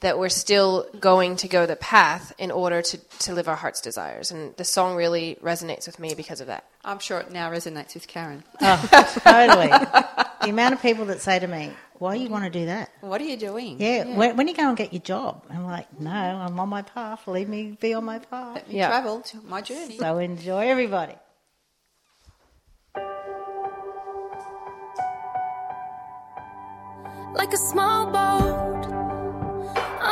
that 0.00 0.18
we're 0.18 0.28
still 0.28 0.86
going 1.00 1.36
to 1.36 1.48
go 1.48 1.64
the 1.64 1.76
path 1.76 2.32
in 2.38 2.50
order 2.50 2.82
to, 2.82 2.98
to 3.20 3.32
live 3.32 3.48
our 3.48 3.56
heart's 3.56 3.80
desires. 3.80 4.30
And 4.30 4.54
the 4.56 4.64
song 4.64 4.94
really 4.94 5.38
resonates 5.42 5.86
with 5.86 5.98
me 5.98 6.14
because 6.14 6.40
of 6.42 6.48
that. 6.48 6.64
I'm 6.84 6.98
sure 6.98 7.18
it 7.20 7.32
now 7.32 7.50
resonates 7.50 7.94
with 7.94 8.06
Karen. 8.06 8.44
Oh, 8.60 9.20
totally. 9.24 9.68
the 9.68 10.50
amount 10.50 10.74
of 10.74 10.82
people 10.82 11.06
that 11.06 11.20
say 11.22 11.38
to 11.38 11.46
me, 11.46 11.72
why 11.94 12.14
you 12.16 12.28
want 12.28 12.44
to 12.44 12.50
do 12.50 12.66
that? 12.66 12.90
What 13.00 13.22
are 13.22 13.24
you 13.24 13.38
doing? 13.38 13.80
Yeah, 13.80 14.04
When, 14.16 14.36
when 14.36 14.48
you 14.48 14.54
go 14.54 14.68
and 14.68 14.76
get 14.76 14.92
your 14.92 15.00
job, 15.02 15.42
I'm 15.48 15.64
like, 15.64 15.98
no, 15.98 16.10
I'm 16.10 16.60
on 16.60 16.68
my 16.68 16.82
path. 16.82 17.26
Leave 17.26 17.48
me 17.48 17.76
be 17.80 17.94
on 17.94 18.04
my 18.04 18.18
path. 18.18 18.56
Let 18.56 18.68
me 18.68 18.76
Yeah. 18.76 18.88
travel 18.88 19.22
to 19.22 19.40
my 19.42 19.62
journey. 19.62 19.96
So 19.96 20.18
enjoy, 20.18 20.68
everybody. 20.68 21.14
like 27.34 27.52
a 27.52 27.56
small 27.56 28.06
boat 28.10 28.95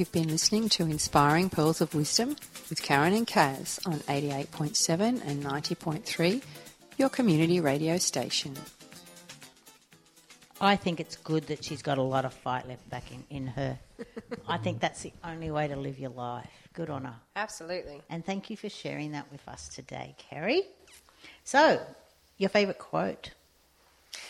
You've 0.00 0.12
been 0.12 0.28
listening 0.28 0.70
to 0.70 0.84
Inspiring 0.84 1.50
Pearls 1.50 1.82
of 1.82 1.94
Wisdom 1.94 2.34
with 2.70 2.80
Karen 2.82 3.12
and 3.12 3.26
Kaz 3.26 3.86
on 3.86 3.98
88.7 3.98 5.20
and 5.26 5.44
90.3, 5.44 6.42
your 6.96 7.10
community 7.10 7.60
radio 7.60 7.98
station. 7.98 8.56
I 10.58 10.76
think 10.76 11.00
it's 11.00 11.16
good 11.16 11.48
that 11.48 11.62
she's 11.62 11.82
got 11.82 11.98
a 11.98 12.02
lot 12.02 12.24
of 12.24 12.32
fight 12.32 12.66
left 12.66 12.88
back 12.88 13.12
in, 13.12 13.24
in 13.28 13.46
her. 13.48 13.78
I 14.48 14.56
think 14.56 14.80
that's 14.80 15.02
the 15.02 15.12
only 15.22 15.50
way 15.50 15.68
to 15.68 15.76
live 15.76 15.98
your 15.98 16.12
life. 16.12 16.48
Good 16.72 16.88
on 16.88 17.04
her. 17.04 17.16
Absolutely. 17.36 18.00
And 18.08 18.24
thank 18.24 18.48
you 18.48 18.56
for 18.56 18.70
sharing 18.70 19.12
that 19.12 19.30
with 19.30 19.46
us 19.48 19.68
today, 19.68 20.14
Kerry. 20.16 20.62
So, 21.44 21.78
your 22.38 22.48
favourite 22.48 22.78
quote? 22.78 23.32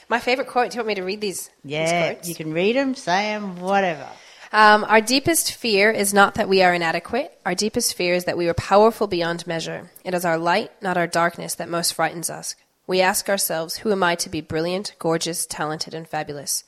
My 0.08 0.18
favorite 0.18 0.48
quote. 0.48 0.72
Do 0.72 0.78
you 0.78 0.80
want 0.80 0.88
me 0.88 0.94
to 0.96 1.04
read 1.04 1.20
these? 1.20 1.48
these 1.64 1.72
Yeah, 1.74 2.14
quotes? 2.14 2.28
you 2.28 2.34
can 2.34 2.52
read 2.52 2.74
them, 2.74 2.96
say 2.96 3.34
them, 3.34 3.60
whatever. 3.60 4.08
Um, 4.52 4.84
our 4.88 5.00
deepest 5.00 5.52
fear 5.52 5.92
is 5.92 6.12
not 6.12 6.34
that 6.34 6.48
we 6.48 6.60
are 6.60 6.74
inadequate. 6.74 7.38
Our 7.46 7.54
deepest 7.54 7.94
fear 7.94 8.14
is 8.14 8.24
that 8.24 8.36
we 8.36 8.48
are 8.48 8.54
powerful 8.54 9.06
beyond 9.06 9.46
measure. 9.46 9.92
It 10.04 10.12
is 10.12 10.24
our 10.24 10.38
light, 10.38 10.72
not 10.82 10.96
our 10.96 11.06
darkness, 11.06 11.54
that 11.54 11.68
most 11.68 11.94
frightens 11.94 12.28
us. 12.28 12.56
We 12.84 13.00
ask 13.00 13.28
ourselves, 13.28 13.78
who 13.78 13.92
am 13.92 14.02
I 14.02 14.16
to 14.16 14.28
be 14.28 14.40
brilliant, 14.40 14.96
gorgeous, 14.98 15.46
talented, 15.46 15.94
and 15.94 16.08
fabulous? 16.08 16.64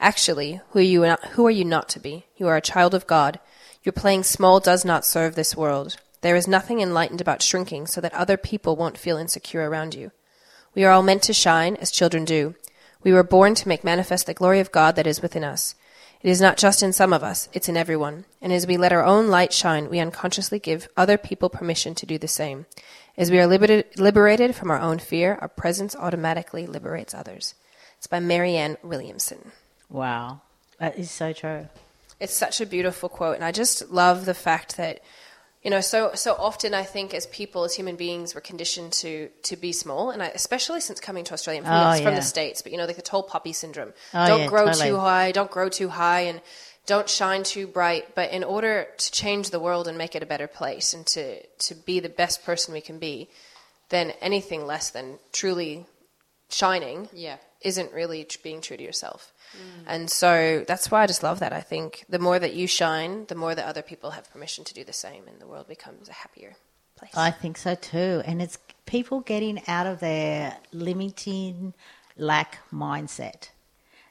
Actually, 0.00 0.62
who 0.70 0.78
are 0.78 0.82
you 0.82 1.02
not, 1.02 1.24
who 1.32 1.46
are 1.46 1.50
you 1.50 1.64
not 1.66 1.90
to 1.90 2.00
be? 2.00 2.24
You 2.38 2.48
are 2.48 2.56
a 2.56 2.62
child 2.62 2.94
of 2.94 3.06
God. 3.06 3.38
Your 3.82 3.92
playing 3.92 4.22
small 4.22 4.58
does 4.58 4.82
not 4.82 5.04
serve 5.04 5.34
this 5.34 5.54
world. 5.54 5.98
There 6.22 6.36
is 6.36 6.48
nothing 6.48 6.80
enlightened 6.80 7.20
about 7.20 7.42
shrinking 7.42 7.86
so 7.86 8.00
that 8.00 8.14
other 8.14 8.38
people 8.38 8.76
won't 8.76 8.96
feel 8.96 9.18
insecure 9.18 9.68
around 9.68 9.94
you. 9.94 10.10
We 10.74 10.84
are 10.84 10.90
all 10.90 11.02
meant 11.02 11.22
to 11.24 11.34
shine, 11.34 11.76
as 11.76 11.90
children 11.90 12.24
do. 12.24 12.54
We 13.02 13.12
were 13.12 13.22
born 13.22 13.54
to 13.56 13.68
make 13.68 13.84
manifest 13.84 14.24
the 14.24 14.32
glory 14.32 14.60
of 14.60 14.72
God 14.72 14.96
that 14.96 15.06
is 15.06 15.20
within 15.20 15.44
us. 15.44 15.74
It 16.26 16.30
is 16.30 16.40
not 16.40 16.56
just 16.56 16.82
in 16.82 16.92
some 16.92 17.12
of 17.12 17.22
us, 17.22 17.48
it's 17.52 17.68
in 17.68 17.76
everyone. 17.76 18.24
And 18.42 18.52
as 18.52 18.66
we 18.66 18.76
let 18.76 18.92
our 18.92 19.04
own 19.04 19.28
light 19.28 19.52
shine, 19.52 19.88
we 19.88 20.00
unconsciously 20.00 20.58
give 20.58 20.88
other 20.96 21.16
people 21.16 21.48
permission 21.48 21.94
to 21.94 22.04
do 22.04 22.18
the 22.18 22.26
same. 22.26 22.66
As 23.16 23.30
we 23.30 23.38
are 23.38 23.46
liberated, 23.46 24.56
from 24.56 24.72
our 24.72 24.80
own 24.80 24.98
fear, 24.98 25.38
our 25.40 25.46
presence 25.46 25.94
automatically 25.94 26.66
liberates 26.66 27.14
others. 27.14 27.54
It's 27.98 28.08
by 28.08 28.18
Marianne 28.18 28.76
Williamson. 28.82 29.52
Wow, 29.88 30.40
that 30.80 30.98
is 30.98 31.12
so 31.12 31.32
true. 31.32 31.68
It's 32.18 32.34
such 32.34 32.60
a 32.60 32.66
beautiful 32.66 33.08
quote, 33.08 33.36
and 33.36 33.44
I 33.44 33.52
just 33.52 33.92
love 33.92 34.24
the 34.24 34.34
fact 34.34 34.76
that 34.78 35.02
you 35.66 35.70
know 35.70 35.80
so 35.80 36.12
so 36.14 36.36
often 36.48 36.74
I 36.74 36.84
think 36.84 37.12
as 37.12 37.26
people 37.26 37.64
as 37.64 37.74
human 37.74 37.96
beings 37.96 38.36
we're 38.36 38.40
conditioned 38.52 38.92
to 39.02 39.28
to 39.50 39.56
be 39.56 39.72
small, 39.72 40.10
and 40.12 40.22
I, 40.22 40.28
especially 40.28 40.80
since 40.80 41.00
coming 41.00 41.24
to 41.24 41.32
Australia 41.34 41.62
from, 41.62 41.72
Oh, 41.72 41.96
the, 41.96 42.02
from 42.04 42.14
the 42.14 42.20
oh, 42.20 42.34
states, 42.34 42.62
but 42.62 42.70
you 42.70 42.78
know 42.78 42.86
like 42.86 42.94
the 42.94 43.02
tall 43.02 43.24
poppy 43.24 43.52
syndrome. 43.52 43.92
Oh, 44.14 44.26
don't 44.28 44.40
yeah, 44.42 44.46
grow 44.46 44.66
totally. 44.66 44.90
too 44.90 44.98
high, 44.98 45.32
don't 45.32 45.50
grow 45.50 45.68
too 45.68 45.88
high, 45.88 46.20
and 46.30 46.40
don't 46.86 47.10
shine 47.10 47.42
too 47.42 47.66
bright. 47.66 48.14
But 48.14 48.30
in 48.30 48.44
order 48.44 48.86
to 48.96 49.10
change 49.10 49.50
the 49.50 49.58
world 49.58 49.88
and 49.88 49.98
make 49.98 50.14
it 50.14 50.22
a 50.22 50.26
better 50.34 50.46
place, 50.46 50.94
and 50.94 51.04
to 51.14 51.24
to 51.66 51.74
be 51.74 51.98
the 51.98 52.14
best 52.22 52.44
person 52.46 52.72
we 52.72 52.80
can 52.80 53.00
be, 53.00 53.28
then 53.88 54.12
anything 54.20 54.66
less 54.66 54.90
than 54.90 55.18
truly 55.32 55.84
shining 56.48 57.08
Yeah. 57.12 57.38
isn't 57.60 57.90
really 57.92 58.24
being 58.44 58.60
true 58.60 58.76
to 58.76 58.84
yourself. 58.90 59.32
Mm. 59.56 59.84
And 59.86 60.10
so 60.10 60.64
that's 60.66 60.90
why 60.90 61.02
I 61.02 61.06
just 61.06 61.22
love 61.22 61.40
that. 61.40 61.52
I 61.52 61.60
think 61.60 62.04
the 62.08 62.18
more 62.18 62.38
that 62.38 62.54
you 62.54 62.66
shine, 62.66 63.26
the 63.26 63.34
more 63.34 63.54
that 63.54 63.66
other 63.66 63.82
people 63.82 64.10
have 64.10 64.30
permission 64.30 64.64
to 64.64 64.74
do 64.74 64.84
the 64.84 64.92
same, 64.92 65.26
and 65.26 65.40
the 65.40 65.46
world 65.46 65.68
becomes 65.68 66.08
a 66.08 66.12
happier 66.12 66.56
place. 66.96 67.12
I 67.14 67.30
think 67.30 67.58
so 67.58 67.74
too. 67.74 68.22
And 68.24 68.42
it's 68.42 68.58
people 68.86 69.20
getting 69.20 69.62
out 69.68 69.86
of 69.86 70.00
their 70.00 70.56
limiting 70.72 71.74
lack 72.16 72.58
mindset. 72.72 73.50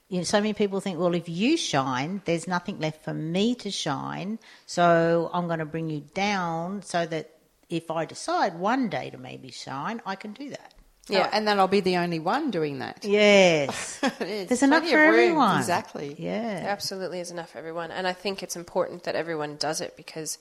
You 0.08 0.18
know, 0.18 0.24
so 0.24 0.40
many 0.40 0.54
people 0.54 0.80
think, 0.82 1.00
well, 1.00 1.16
if 1.16 1.28
you 1.28 1.58
shine, 1.58 2.22
there's 2.26 2.48
nothing 2.48 2.80
left 2.80 3.04
for 3.04 3.14
me 3.14 3.56
to 3.56 3.72
shine. 3.72 4.38
So 4.68 5.32
I'm 5.34 5.48
going 5.48 5.60
to 5.60 5.66
bring 5.66 5.90
you 5.90 6.02
down 6.14 6.84
so 6.84 7.08
that 7.08 7.32
if 7.70 7.90
I 7.90 8.06
decide 8.06 8.60
one 8.60 8.90
day 8.90 9.10
to 9.10 9.18
maybe 9.18 9.50
shine, 9.50 10.02
I 10.06 10.16
can 10.16 10.34
do 10.34 10.52
that. 10.52 10.75
Oh, 11.10 11.14
yeah, 11.14 11.30
and 11.32 11.48
then 11.48 11.60
I'll 11.60 11.68
be 11.68 11.82
the 11.82 11.98
only 11.98 12.20
one 12.20 12.50
doing 12.50 12.80
that. 12.80 13.06
Yes. 13.06 14.00
There's 14.20 14.48
There's 14.48 14.64
enough 14.64 14.88
for 14.88 14.98
everyone. 14.98 15.58
Exactly. 15.58 16.16
There 16.16 16.26
Yeah. 16.32 16.66
absolutely 16.68 17.20
is 17.20 17.30
enough 17.30 17.52
for 17.52 17.60
everyone. 17.60 17.92
And 17.92 18.08
I 18.08 18.14
think 18.14 18.42
it's 18.42 18.56
important 18.56 19.04
that 19.04 19.16
everyone 19.16 19.58
does 19.58 19.82
it 19.82 19.96
because 19.96 20.40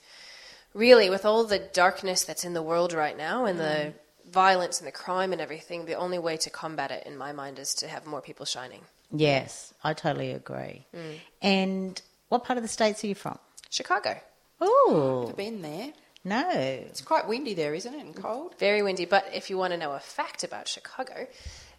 really, 0.72 1.11
with 1.11 1.27
all 1.27 1.44
the 1.44 1.59
darkness 1.59 2.24
that's 2.24 2.44
in 2.44 2.55
the 2.55 2.62
world 2.62 2.94
right 2.94 3.16
now 3.16 3.44
and 3.44 3.59
the 3.61 3.64
mm. 3.64 3.92
violence 4.31 4.79
and 4.81 4.87
the 4.88 4.92
crime 4.92 5.33
and 5.33 5.40
everything, 5.40 5.85
the 5.85 5.94
only 5.94 6.18
way 6.18 6.38
to 6.38 6.48
combat 6.48 6.90
it, 6.90 7.07
in 7.07 7.16
my 7.18 7.33
mind, 7.33 7.59
is 7.59 7.74
to 7.74 7.88
have 7.88 8.07
more 8.07 8.22
people 8.22 8.46
shining. 8.46 8.81
Yes, 9.11 9.74
I 9.85 9.92
totally 9.92 10.33
agree. 10.33 10.87
Mm. 10.96 11.18
And 11.42 12.03
what 12.31 12.44
part 12.44 12.57
of 12.57 12.62
the 12.62 12.68
States 12.68 13.05
are 13.05 13.07
you 13.07 13.14
from? 13.14 13.38
Chicago. 13.68 14.18
Oh, 14.61 15.27
I've 15.29 15.37
been 15.37 15.61
there. 15.62 15.92
No. 16.25 16.49
It's 16.51 17.03
quite 17.03 17.29
windy 17.29 17.55
there, 17.55 17.75
isn't 17.75 17.93
it, 17.95 18.01
and 18.01 18.15
cold? 18.17 18.55
Very 18.59 18.83
windy. 18.83 19.05
But 19.05 19.29
if 19.35 19.51
you 19.51 19.59
want 19.59 19.73
to 19.73 19.77
know 19.77 19.93
a 19.93 19.99
fact 20.01 20.43
about 20.43 20.67
Chicago, 20.69 21.27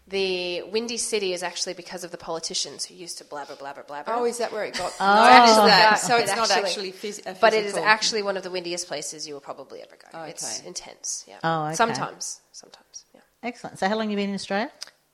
the 0.08 0.62
windy 0.72 0.98
city 0.98 1.34
is 1.34 1.42
actually 1.42 1.74
because 1.74 2.04
of 2.04 2.12
the 2.12 2.18
politicians 2.18 2.86
who 2.86 2.94
used 2.94 3.18
to 3.18 3.24
blabber, 3.26 3.56
blabber, 3.56 3.84
blabber. 3.88 4.12
Oh, 4.14 4.26
is 4.26 4.38
that 4.38 4.52
where 4.52 4.64
it 4.66 4.78
got? 4.78 4.94
Oh. 5.00 5.06
That 5.06 5.50
is 5.50 5.56
that. 5.56 5.96
So 6.00 6.18
it 6.18 6.22
it's 6.24 6.36
not 6.36 6.52
actually- 6.52 6.90
actually 6.90 6.92
phys- 6.92 7.26
a 7.26 7.34
But 7.40 7.54
it 7.56 7.66
is 7.66 7.76
actually 7.76 8.22
one 8.22 8.38
of 8.38 8.44
the 8.44 8.52
windiest 8.52 8.88
places 8.88 9.28
you 9.28 9.34
will 9.34 9.42
probably 9.42 9.82
ever 9.82 9.96
go. 10.12 10.20
Okay. 10.20 10.30
It's 10.30 10.62
intense. 10.62 11.26
Yeah. 11.28 11.38
Oh, 11.44 11.66
okay. 11.66 11.76
Sometimes. 11.76 12.42
Sometimes. 12.52 13.06
Yeah. 13.16 13.22
Excellent. 13.42 13.80
So, 13.80 13.88
how 13.90 13.96
long 13.96 14.04
have 14.06 14.12
you 14.12 14.18
been 14.18 14.30
in 14.30 14.36
Australia? 14.36 14.72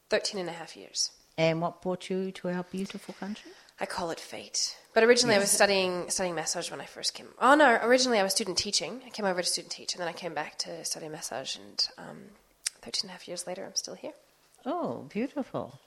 13 0.09 0.41
and 0.41 0.49
a 0.49 0.53
half 0.53 0.75
years. 0.75 1.11
And 1.37 1.61
what 1.61 1.81
brought 1.81 2.09
you 2.09 2.31
to 2.33 2.49
our 2.49 2.63
beautiful 2.63 3.13
country? 3.17 3.51
I 3.79 3.85
call 3.85 4.11
it 4.11 4.19
fate. 4.19 4.75
But 4.93 5.03
originally, 5.03 5.35
I 5.35 5.39
was 5.39 5.49
studying 5.49 6.09
studying 6.09 6.35
massage 6.35 6.69
when 6.69 6.81
I 6.81 6.85
first 6.85 7.13
came. 7.13 7.27
Oh 7.39 7.55
no! 7.55 7.79
Originally, 7.81 8.19
I 8.19 8.23
was 8.23 8.33
student 8.33 8.57
teaching. 8.57 9.01
I 9.05 9.09
came 9.09 9.25
over 9.25 9.41
to 9.41 9.47
student 9.47 9.71
teach, 9.71 9.93
and 9.93 10.01
then 10.01 10.07
I 10.09 10.13
came 10.13 10.33
back 10.33 10.57
to 10.59 10.83
study 10.83 11.07
massage. 11.07 11.55
And 11.55 11.87
um, 11.97 12.17
13 12.81 13.03
and 13.03 13.09
a 13.09 13.13
half 13.13 13.27
years 13.27 13.47
later, 13.47 13.63
I'm 13.65 13.75
still 13.75 13.95
here. 13.95 14.11
Oh, 14.65 15.07
beautiful. 15.09 15.79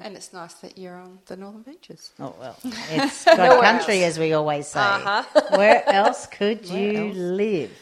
And 0.00 0.14
it's 0.14 0.32
nice 0.32 0.54
that 0.54 0.78
you're 0.78 0.94
on 0.94 1.18
the 1.26 1.36
Northern 1.36 1.62
Beaches. 1.62 2.12
Oh, 2.20 2.32
well, 2.38 2.56
it's 2.90 3.24
God 3.24 3.38
Nowhere 3.38 3.62
country, 3.62 4.04
else. 4.04 4.12
as 4.14 4.18
we 4.20 4.32
always 4.34 4.68
say. 4.68 4.78
Uh-huh. 4.80 5.24
Where 5.56 5.88
else 5.88 6.26
could 6.28 6.68
Where 6.70 6.92
you 6.92 7.08
else? 7.08 7.16
live? 7.16 7.72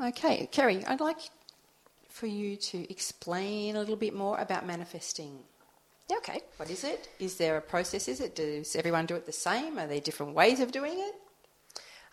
Okay, 0.00 0.48
Kerry, 0.50 0.84
I'd 0.86 1.00
like 1.00 1.18
for 2.08 2.26
you 2.26 2.56
to 2.56 2.90
explain 2.90 3.76
a 3.76 3.78
little 3.78 3.96
bit 3.96 4.14
more 4.14 4.38
about 4.38 4.66
manifesting. 4.66 5.38
Yeah, 6.12 6.18
okay. 6.18 6.42
What 6.58 6.68
is 6.68 6.84
it? 6.84 7.08
Is 7.18 7.36
there 7.36 7.56
a 7.56 7.62
process? 7.62 8.06
Is 8.06 8.20
it? 8.20 8.36
Does 8.36 8.76
everyone 8.76 9.06
do 9.06 9.14
it 9.14 9.24
the 9.24 9.32
same? 9.32 9.78
Are 9.78 9.86
there 9.86 9.98
different 9.98 10.34
ways 10.34 10.60
of 10.60 10.70
doing 10.70 10.92
it? 10.98 11.14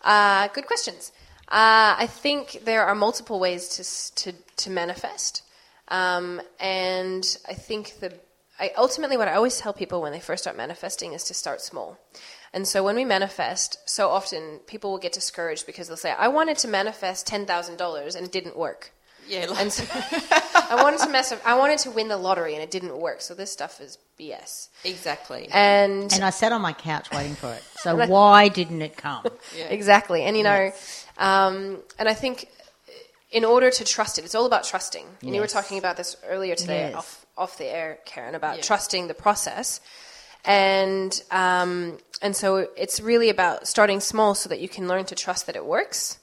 Uh, 0.02 0.48
good 0.54 0.68
questions. 0.68 1.12
Uh, 1.50 2.00
I 2.00 2.08
think 2.08 2.62
there 2.64 2.86
are 2.86 2.96
multiple 2.96 3.42
ways 3.42 3.68
to 3.76 3.84
to, 4.24 4.38
to 4.64 4.70
manifest, 4.70 5.44
um, 5.90 6.42
and 6.62 7.26
I 7.46 7.54
think 7.54 8.00
the 8.00 8.14
I, 8.58 8.72
ultimately 8.78 9.18
what 9.18 9.28
I 9.28 9.34
always 9.34 9.58
tell 9.58 9.74
people 9.74 10.02
when 10.02 10.14
they 10.14 10.22
first 10.22 10.44
start 10.44 10.56
manifesting 10.56 11.12
is 11.12 11.26
to 11.26 11.34
start 11.34 11.60
small. 11.60 11.98
And 12.54 12.66
so 12.66 12.84
when 12.84 12.96
we 12.96 13.04
manifest, 13.04 13.80
so 13.86 14.10
often 14.10 14.60
people 14.66 14.92
will 14.92 15.06
get 15.06 15.12
discouraged 15.12 15.66
because 15.66 15.88
they'll 15.90 16.06
say, 16.08 16.12
"I 16.12 16.30
wanted 16.30 16.58
to 16.60 16.70
manifest 16.70 17.28
ten 17.28 17.46
thousand 17.46 17.76
dollars 17.76 18.16
and 18.16 18.26
it 18.26 18.32
didn't 18.32 18.56
work." 18.56 18.94
Yeah, 19.30 19.46
like, 19.46 19.60
And 19.62 19.72
so 19.72 19.84
I 20.70 20.80
wanted 20.82 21.00
to 21.02 21.10
mess. 21.10 21.34
I 21.46 21.58
wanted 21.58 21.78
to 21.80 21.92
win 21.92 22.08
the 22.08 22.18
lottery 22.18 22.56
and 22.56 22.64
it 22.64 22.72
didn't 22.72 22.98
work. 22.98 23.22
So 23.22 23.34
this 23.36 23.52
stuff 23.52 23.80
is 23.80 23.98
BS. 24.20 24.70
exactly. 24.84 25.48
And 25.52 26.12
And 26.12 26.24
I 26.24 26.32
sat 26.32 26.52
on 26.52 26.62
my 26.62 26.74
couch 26.74 27.12
waiting 27.12 27.36
for 27.36 27.54
it. 27.54 27.64
So, 27.76 27.96
why 28.08 28.48
didn't 28.50 28.82
it 28.82 28.98
come? 28.98 29.26
Exactly. 29.70 30.24
And, 30.24 30.36
you 30.36 30.44
know, 30.44 30.72
um, 31.18 31.80
and 32.00 32.10
I 32.10 32.14
think 32.14 32.50
in 33.32 33.46
order 33.46 33.70
to 33.70 33.84
trust 33.86 34.18
it, 34.18 34.26
it's 34.26 34.34
all 34.36 34.46
about 34.48 34.64
trusting. 34.64 35.06
And 35.22 35.36
you 35.36 35.42
were 35.42 35.48
talking 35.48 35.78
about 35.78 35.96
this 35.98 36.18
earlier 36.28 36.56
today 36.56 36.82
Yes. 36.82 36.96
off, 36.96 37.26
off 37.38 37.58
the 37.60 37.66
air, 37.66 38.00
Karen, 38.06 38.34
about 38.36 38.56
Yeah. 38.58 38.62
trusting 38.64 39.08
the 39.08 39.14
process. 39.14 39.80
And, 40.46 41.22
um, 41.32 42.00
and 42.22 42.36
so 42.36 42.68
it's 42.76 43.00
really 43.00 43.30
about 43.30 43.68
starting 43.68 44.00
small 44.00 44.34
so 44.34 44.50
that 44.50 44.60
you 44.60 44.68
can 44.70 44.88
learn 44.88 45.06
to 45.06 45.16
trust 45.16 45.46
that 45.46 45.56
it 45.56 45.66
works 45.66 46.18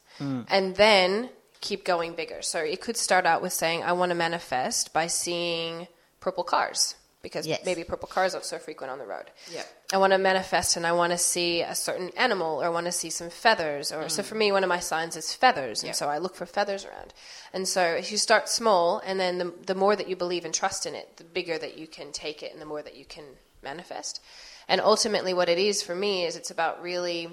and 0.48 0.74
then 0.76 1.28
keep 1.60 1.84
going 1.84 2.14
bigger. 2.14 2.42
So 2.42 2.60
it 2.60 2.80
could 2.80 2.96
start 2.96 3.26
out 3.26 3.42
with 3.42 3.52
saying, 3.52 3.82
I 3.82 3.92
want 3.92 4.10
to 4.10 4.14
manifest 4.14 4.92
by 4.92 5.06
seeing 5.06 5.88
purple 6.20 6.44
cars 6.44 6.94
because 7.22 7.46
Yes. 7.46 7.62
maybe 7.64 7.82
purple 7.82 8.08
cars 8.08 8.34
are 8.36 8.42
so 8.42 8.58
frequent 8.58 8.90
on 8.92 8.98
the 8.98 9.04
road. 9.06 9.30
Yeah. 9.50 9.64
I 9.92 9.98
want 9.98 10.12
to 10.12 10.18
manifest 10.18 10.76
and 10.76 10.86
I 10.86 10.92
want 10.92 11.10
to 11.12 11.18
see 11.18 11.60
a 11.60 11.74
certain 11.74 12.10
animal 12.16 12.62
or 12.62 12.66
I 12.66 12.68
want 12.68 12.86
to 12.86 12.92
see 12.92 13.10
some 13.10 13.30
feathers. 13.30 13.90
Or 13.90 14.08
so 14.08 14.22
mm. 14.22 14.26
for 14.26 14.36
me, 14.36 14.52
one 14.52 14.62
of 14.62 14.68
my 14.68 14.78
signs 14.78 15.16
is 15.16 15.32
feathers, 15.34 15.82
and 15.82 15.88
Yeah. 15.88 15.94
so 15.94 16.08
I 16.08 16.18
look 16.18 16.36
for 16.36 16.46
feathers 16.46 16.84
around. 16.84 17.12
And 17.52 17.66
so 17.66 17.82
if 17.82 18.12
you 18.12 18.18
start 18.18 18.48
small, 18.48 19.00
and 19.04 19.18
then 19.18 19.38
the 19.38 19.52
the 19.66 19.74
more 19.74 19.96
that 19.96 20.08
you 20.08 20.14
believe 20.16 20.44
and 20.44 20.54
trust 20.54 20.86
in 20.86 20.94
it, 20.94 21.16
the 21.16 21.24
bigger 21.24 21.58
that 21.58 21.76
you 21.76 21.88
can 21.88 22.12
take 22.12 22.42
it, 22.44 22.52
and 22.52 22.60
the 22.60 22.66
more 22.66 22.82
that 22.82 22.96
you 22.96 23.04
can 23.04 23.24
manifest. 23.62 24.22
And 24.68 24.80
ultimately, 24.80 25.34
what 25.34 25.48
it 25.48 25.58
is 25.58 25.82
for 25.82 25.94
me 25.94 26.24
is 26.26 26.36
it's 26.36 26.50
about 26.50 26.82
really 26.82 27.28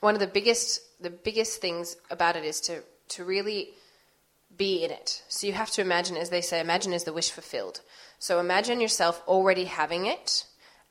one 0.00 0.14
of 0.14 0.20
the 0.20 0.26
biggest 0.26 0.80
the 1.02 1.10
biggest 1.10 1.60
things 1.60 1.96
about 2.10 2.36
it 2.36 2.44
is 2.44 2.60
to 2.62 2.82
to 3.10 3.24
really 3.24 3.70
be 4.56 4.84
in 4.84 4.90
it. 4.90 5.22
So 5.28 5.46
you 5.46 5.52
have 5.52 5.70
to 5.72 5.80
imagine, 5.80 6.16
as 6.16 6.30
they 6.30 6.40
say, 6.40 6.60
imagine 6.60 6.92
is 6.92 7.04
the 7.04 7.12
wish 7.12 7.30
fulfilled. 7.30 7.80
So 8.18 8.40
imagine 8.40 8.80
yourself 8.80 9.22
already 9.28 9.64
having 9.66 10.06
it 10.06 10.44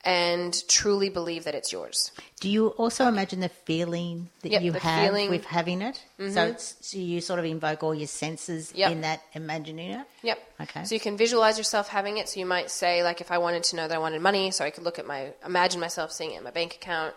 and 0.06 0.64
truly 0.70 1.10
believe 1.10 1.44
that 1.44 1.56
it's 1.56 1.72
yours. 1.74 2.12
Do 2.40 2.50
you 2.50 2.68
also 2.68 3.08
imagine 3.08 3.40
the 3.42 3.50
feeling 3.50 4.30
that 4.42 4.52
Yep, 4.52 4.62
you 4.62 4.72
have 4.74 5.06
feeling- 5.06 5.24
Mm-hmm. 5.26 5.32
with 5.32 5.46
having 5.46 5.82
it? 5.82 6.02
So, 6.32 6.46
it's, 6.46 6.76
so 6.82 6.98
you 6.98 7.20
sort 7.20 7.40
of 7.40 7.46
invoke 7.46 7.84
all 7.84 7.96
your 7.96 8.08
senses 8.08 8.72
Yep. 8.76 8.92
in 8.92 9.02
that 9.02 9.22
imagining 9.34 9.92
it? 9.92 10.06
Yep. 10.22 10.40
Okay. 10.62 10.84
So 10.86 10.96
you 10.96 11.02
can 11.02 11.18
visualize 11.18 11.58
yourself 11.58 11.90
having 11.90 12.20
it. 12.20 12.30
So 12.30 12.40
you 12.40 12.46
might 12.46 12.70
say, 12.72 13.04
like, 13.04 13.20
if 13.22 13.32
I 13.32 13.40
wanted 13.40 13.64
to 13.64 13.76
know 13.76 13.88
that 13.88 13.96
I 13.96 13.98
wanted 13.98 14.22
money, 14.22 14.52
so 14.52 14.64
I 14.64 14.70
could 14.70 14.84
look 14.84 15.00
at 15.00 15.08
my, 15.08 15.34
imagine 15.46 15.82
myself 15.82 16.12
seeing 16.12 16.32
it 16.32 16.38
in 16.38 16.44
my 16.44 16.52
bank 16.52 16.76
account. 16.76 17.16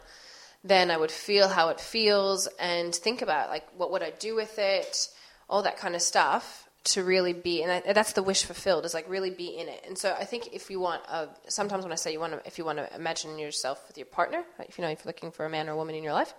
Then 0.62 0.90
I 0.90 0.96
would 0.96 1.10
feel 1.10 1.48
how 1.48 1.70
it 1.70 1.80
feels 1.80 2.46
and 2.58 2.94
think 2.94 3.22
about, 3.22 3.48
like, 3.48 3.66
what 3.76 3.90
would 3.92 4.02
I 4.02 4.10
do 4.10 4.34
with 4.34 4.58
it, 4.58 5.08
all 5.48 5.62
that 5.62 5.78
kind 5.78 5.94
of 5.94 6.02
stuff 6.02 6.68
to 6.82 7.04
really 7.04 7.32
be, 7.32 7.62
and 7.62 7.82
that's 7.94 8.14
the 8.14 8.22
wish 8.22 8.44
fulfilled, 8.44 8.84
is 8.86 8.94
like 8.94 9.08
really 9.08 9.30
be 9.30 9.58
in 9.58 9.68
it. 9.68 9.84
And 9.86 9.98
so 9.98 10.16
I 10.18 10.24
think 10.24 10.54
if 10.54 10.70
you 10.70 10.80
want, 10.80 11.02
uh, 11.08 11.26
sometimes 11.46 11.84
when 11.84 11.92
I 11.92 11.96
say 11.96 12.12
you 12.12 12.20
want 12.20 12.32
to, 12.32 12.46
if 12.46 12.56
you 12.56 12.64
want 12.64 12.78
to 12.78 12.94
imagine 12.94 13.38
yourself 13.38 13.82
with 13.86 13.98
your 13.98 14.06
partner, 14.06 14.42
if 14.60 14.78
you 14.78 14.84
know, 14.84 14.90
if 14.90 15.00
you're 15.00 15.10
looking 15.10 15.30
for 15.30 15.44
a 15.44 15.50
man 15.50 15.68
or 15.68 15.72
a 15.72 15.76
woman 15.76 15.94
in 15.94 16.02
your 16.02 16.14
life, 16.14 16.32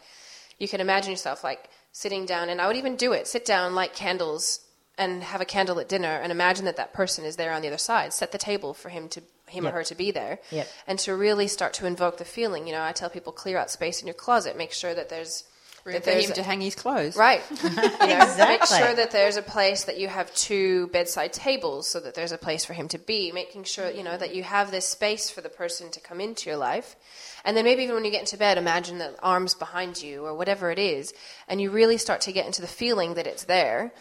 you 0.58 0.68
can 0.68 0.82
imagine 0.82 1.12
yourself 1.12 1.44
like 1.44 1.70
sitting 1.92 2.26
down, 2.26 2.50
and 2.50 2.60
I 2.60 2.68
would 2.68 2.76
even 2.76 2.96
do 2.96 3.14
it, 3.14 3.28
sit 3.28 3.46
down, 3.46 3.76
light 3.76 3.94
candles, 3.94 4.62
and 4.98 5.24
have 5.24 5.42
a 5.42 5.46
candlelit 5.46 5.88
dinner, 5.88 6.10
and 6.22 6.32
imagine 6.32 6.66
that 6.66 6.76
that 6.78 6.94
person 6.94 7.26
is 7.26 7.36
there 7.38 7.54
on 7.54 7.62
the 7.62 7.68
other 7.68 7.78
side. 7.78 8.14
Set 8.14 8.32
the 8.32 8.38
table 8.38 8.74
for 8.74 8.90
him 8.90 9.08
to 9.10 9.22
him 9.48 9.66
Yep. 9.66 9.74
or 9.74 9.78
her 9.78 9.84
to 9.84 9.96
be 9.96 10.12
there, 10.12 10.40
Yep. 10.52 10.68
and 10.88 11.00
to 11.00 11.14
really 11.16 11.48
start 11.48 11.74
to 11.74 11.86
invoke 11.86 12.18
the 12.18 12.26
feeling. 12.26 12.68
You 12.68 12.74
know, 12.74 12.84
I 12.84 12.94
tell 12.94 13.10
people 13.10 13.34
clear 13.34 13.58
out 13.58 13.70
space 13.70 14.00
in 14.02 14.08
your 14.08 14.14
closet, 14.14 14.56
make 14.58 14.72
sure 14.72 14.94
that 14.94 15.10
there's 15.10 15.44
Room 15.84 15.94
that 15.94 16.04
for 16.04 16.12
there's 16.12 16.28
him 16.28 16.34
to 16.36 16.44
hang 16.44 16.62
his 16.62 16.76
clothes. 16.76 17.16
Right. 17.18 17.42
You 17.64 17.70
know, 18.08 18.36
Make 18.38 18.66
sure 18.66 18.94
that 18.94 19.10
there's 19.12 19.36
a 19.36 19.42
place 19.42 19.86
that 19.86 19.98
you 20.00 20.08
have 20.10 20.32
two 20.36 20.88
bedside 20.88 21.34
tables 21.34 21.88
so 21.88 22.00
that 22.00 22.14
there's 22.14 22.32
a 22.32 22.38
place 22.38 22.64
for 22.64 22.74
him 22.74 22.88
to 22.90 23.00
be, 23.00 23.32
making 23.32 23.64
sure, 23.64 23.90
you 23.90 24.04
know, 24.04 24.16
that 24.16 24.34
you 24.36 24.44
have 24.44 24.70
this 24.72 24.88
space 24.88 25.30
for 25.32 25.42
the 25.42 25.50
person 25.50 25.90
to 25.92 26.00
come 26.00 26.22
into 26.22 26.50
your 26.50 26.58
life. 26.58 26.96
And 27.44 27.58
then 27.58 27.66
maybe 27.66 27.82
even 27.84 27.96
when 27.96 28.06
you 28.06 28.12
get 28.12 28.20
into 28.22 28.38
bed, 28.38 28.58
imagine 28.60 29.00
the 29.00 29.16
arms 29.24 29.56
behind 29.56 30.02
you 30.02 30.24
or 30.26 30.36
whatever 30.36 30.70
it 30.70 30.78
is, 30.80 31.14
and 31.48 31.60
you 31.60 31.72
really 31.72 31.98
start 31.98 32.22
to 32.22 32.32
get 32.32 32.46
into 32.46 32.62
the 32.62 32.68
feeling 32.68 33.16
that 33.16 33.26
it's 33.26 33.46
there. 33.46 33.92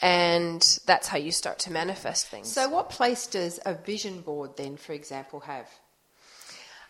And 0.00 0.62
that's 0.86 1.08
how 1.08 1.18
you 1.18 1.32
start 1.32 1.58
to 1.60 1.72
manifest 1.72 2.28
things. 2.28 2.52
So, 2.52 2.68
what 2.68 2.88
place 2.88 3.26
does 3.26 3.58
a 3.66 3.74
vision 3.74 4.20
board 4.20 4.56
then, 4.56 4.76
for 4.76 4.92
example, 4.92 5.40
have? 5.40 5.68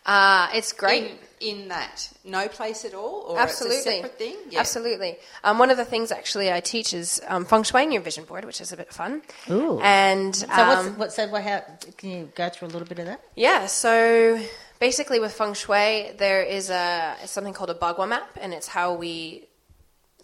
uh, 0.08 0.48
it's 0.54 0.72
great. 0.72 1.18
In, 1.40 1.58
in 1.60 1.68
that, 1.68 2.10
no 2.24 2.48
place 2.48 2.84
at 2.86 2.94
all, 2.94 3.26
or 3.28 3.38
Absolutely. 3.38 3.76
it's 3.76 3.86
a 3.86 3.90
separate 3.90 4.18
thing. 4.18 4.36
Yeah. 4.48 4.60
Absolutely. 4.60 5.18
Um, 5.44 5.58
one 5.58 5.70
of 5.70 5.76
the 5.76 5.84
things 5.84 6.10
actually 6.10 6.50
I 6.50 6.60
teach 6.60 6.94
is 6.94 7.20
um, 7.28 7.44
feng 7.44 7.62
shui 7.62 7.82
in 7.82 7.92
your 7.92 8.00
vision 8.00 8.24
board, 8.24 8.46
which 8.46 8.60
is 8.62 8.72
a 8.72 8.76
bit 8.76 8.92
fun. 8.92 9.20
Ooh. 9.50 9.78
And 9.80 10.34
So, 10.34 10.46
um, 10.50 10.86
what's, 10.86 10.98
what, 10.98 11.12
so 11.12 11.28
what, 11.28 11.42
how, 11.42 11.62
can 11.98 12.10
you 12.10 12.32
go 12.34 12.48
through 12.48 12.68
a 12.68 12.70
little 12.70 12.88
bit 12.88 12.98
of 13.00 13.06
that? 13.06 13.20
Yeah, 13.36 13.66
so 13.66 14.40
basically 14.80 15.20
with 15.20 15.32
feng 15.32 15.52
shui, 15.52 16.12
there 16.16 16.42
is 16.42 16.70
a 16.70 17.16
something 17.26 17.52
called 17.52 17.70
a 17.70 17.74
bagua 17.74 18.08
map, 18.08 18.30
and 18.40 18.54
it's 18.54 18.68
how 18.68 18.94
we 18.94 19.46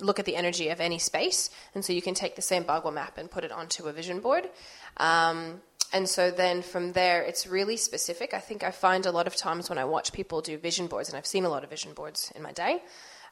look 0.00 0.18
at 0.18 0.24
the 0.24 0.36
energy 0.36 0.68
of 0.68 0.80
any 0.80 0.98
space. 0.98 1.50
And 1.74 1.84
so 1.84 1.92
you 1.92 2.02
can 2.02 2.14
take 2.14 2.36
the 2.36 2.42
same 2.42 2.64
bagua 2.64 2.92
map 2.92 3.18
and 3.18 3.30
put 3.30 3.44
it 3.44 3.52
onto 3.52 3.86
a 3.86 3.92
vision 3.92 4.20
board. 4.20 4.48
Um, 4.96 5.60
and 5.92 6.08
so 6.08 6.30
then 6.30 6.62
from 6.62 6.92
there, 6.92 7.22
it's 7.22 7.46
really 7.46 7.76
specific. 7.76 8.34
I 8.34 8.40
think 8.40 8.64
I 8.64 8.72
find 8.72 9.06
a 9.06 9.12
lot 9.12 9.26
of 9.26 9.36
times 9.36 9.68
when 9.68 9.78
I 9.78 9.84
watch 9.84 10.12
people 10.12 10.40
do 10.40 10.58
vision 10.58 10.88
boards, 10.88 11.08
and 11.08 11.16
I've 11.16 11.26
seen 11.26 11.44
a 11.44 11.48
lot 11.48 11.62
of 11.62 11.70
vision 11.70 11.92
boards 11.94 12.32
in 12.34 12.42
my 12.42 12.52
day. 12.52 12.82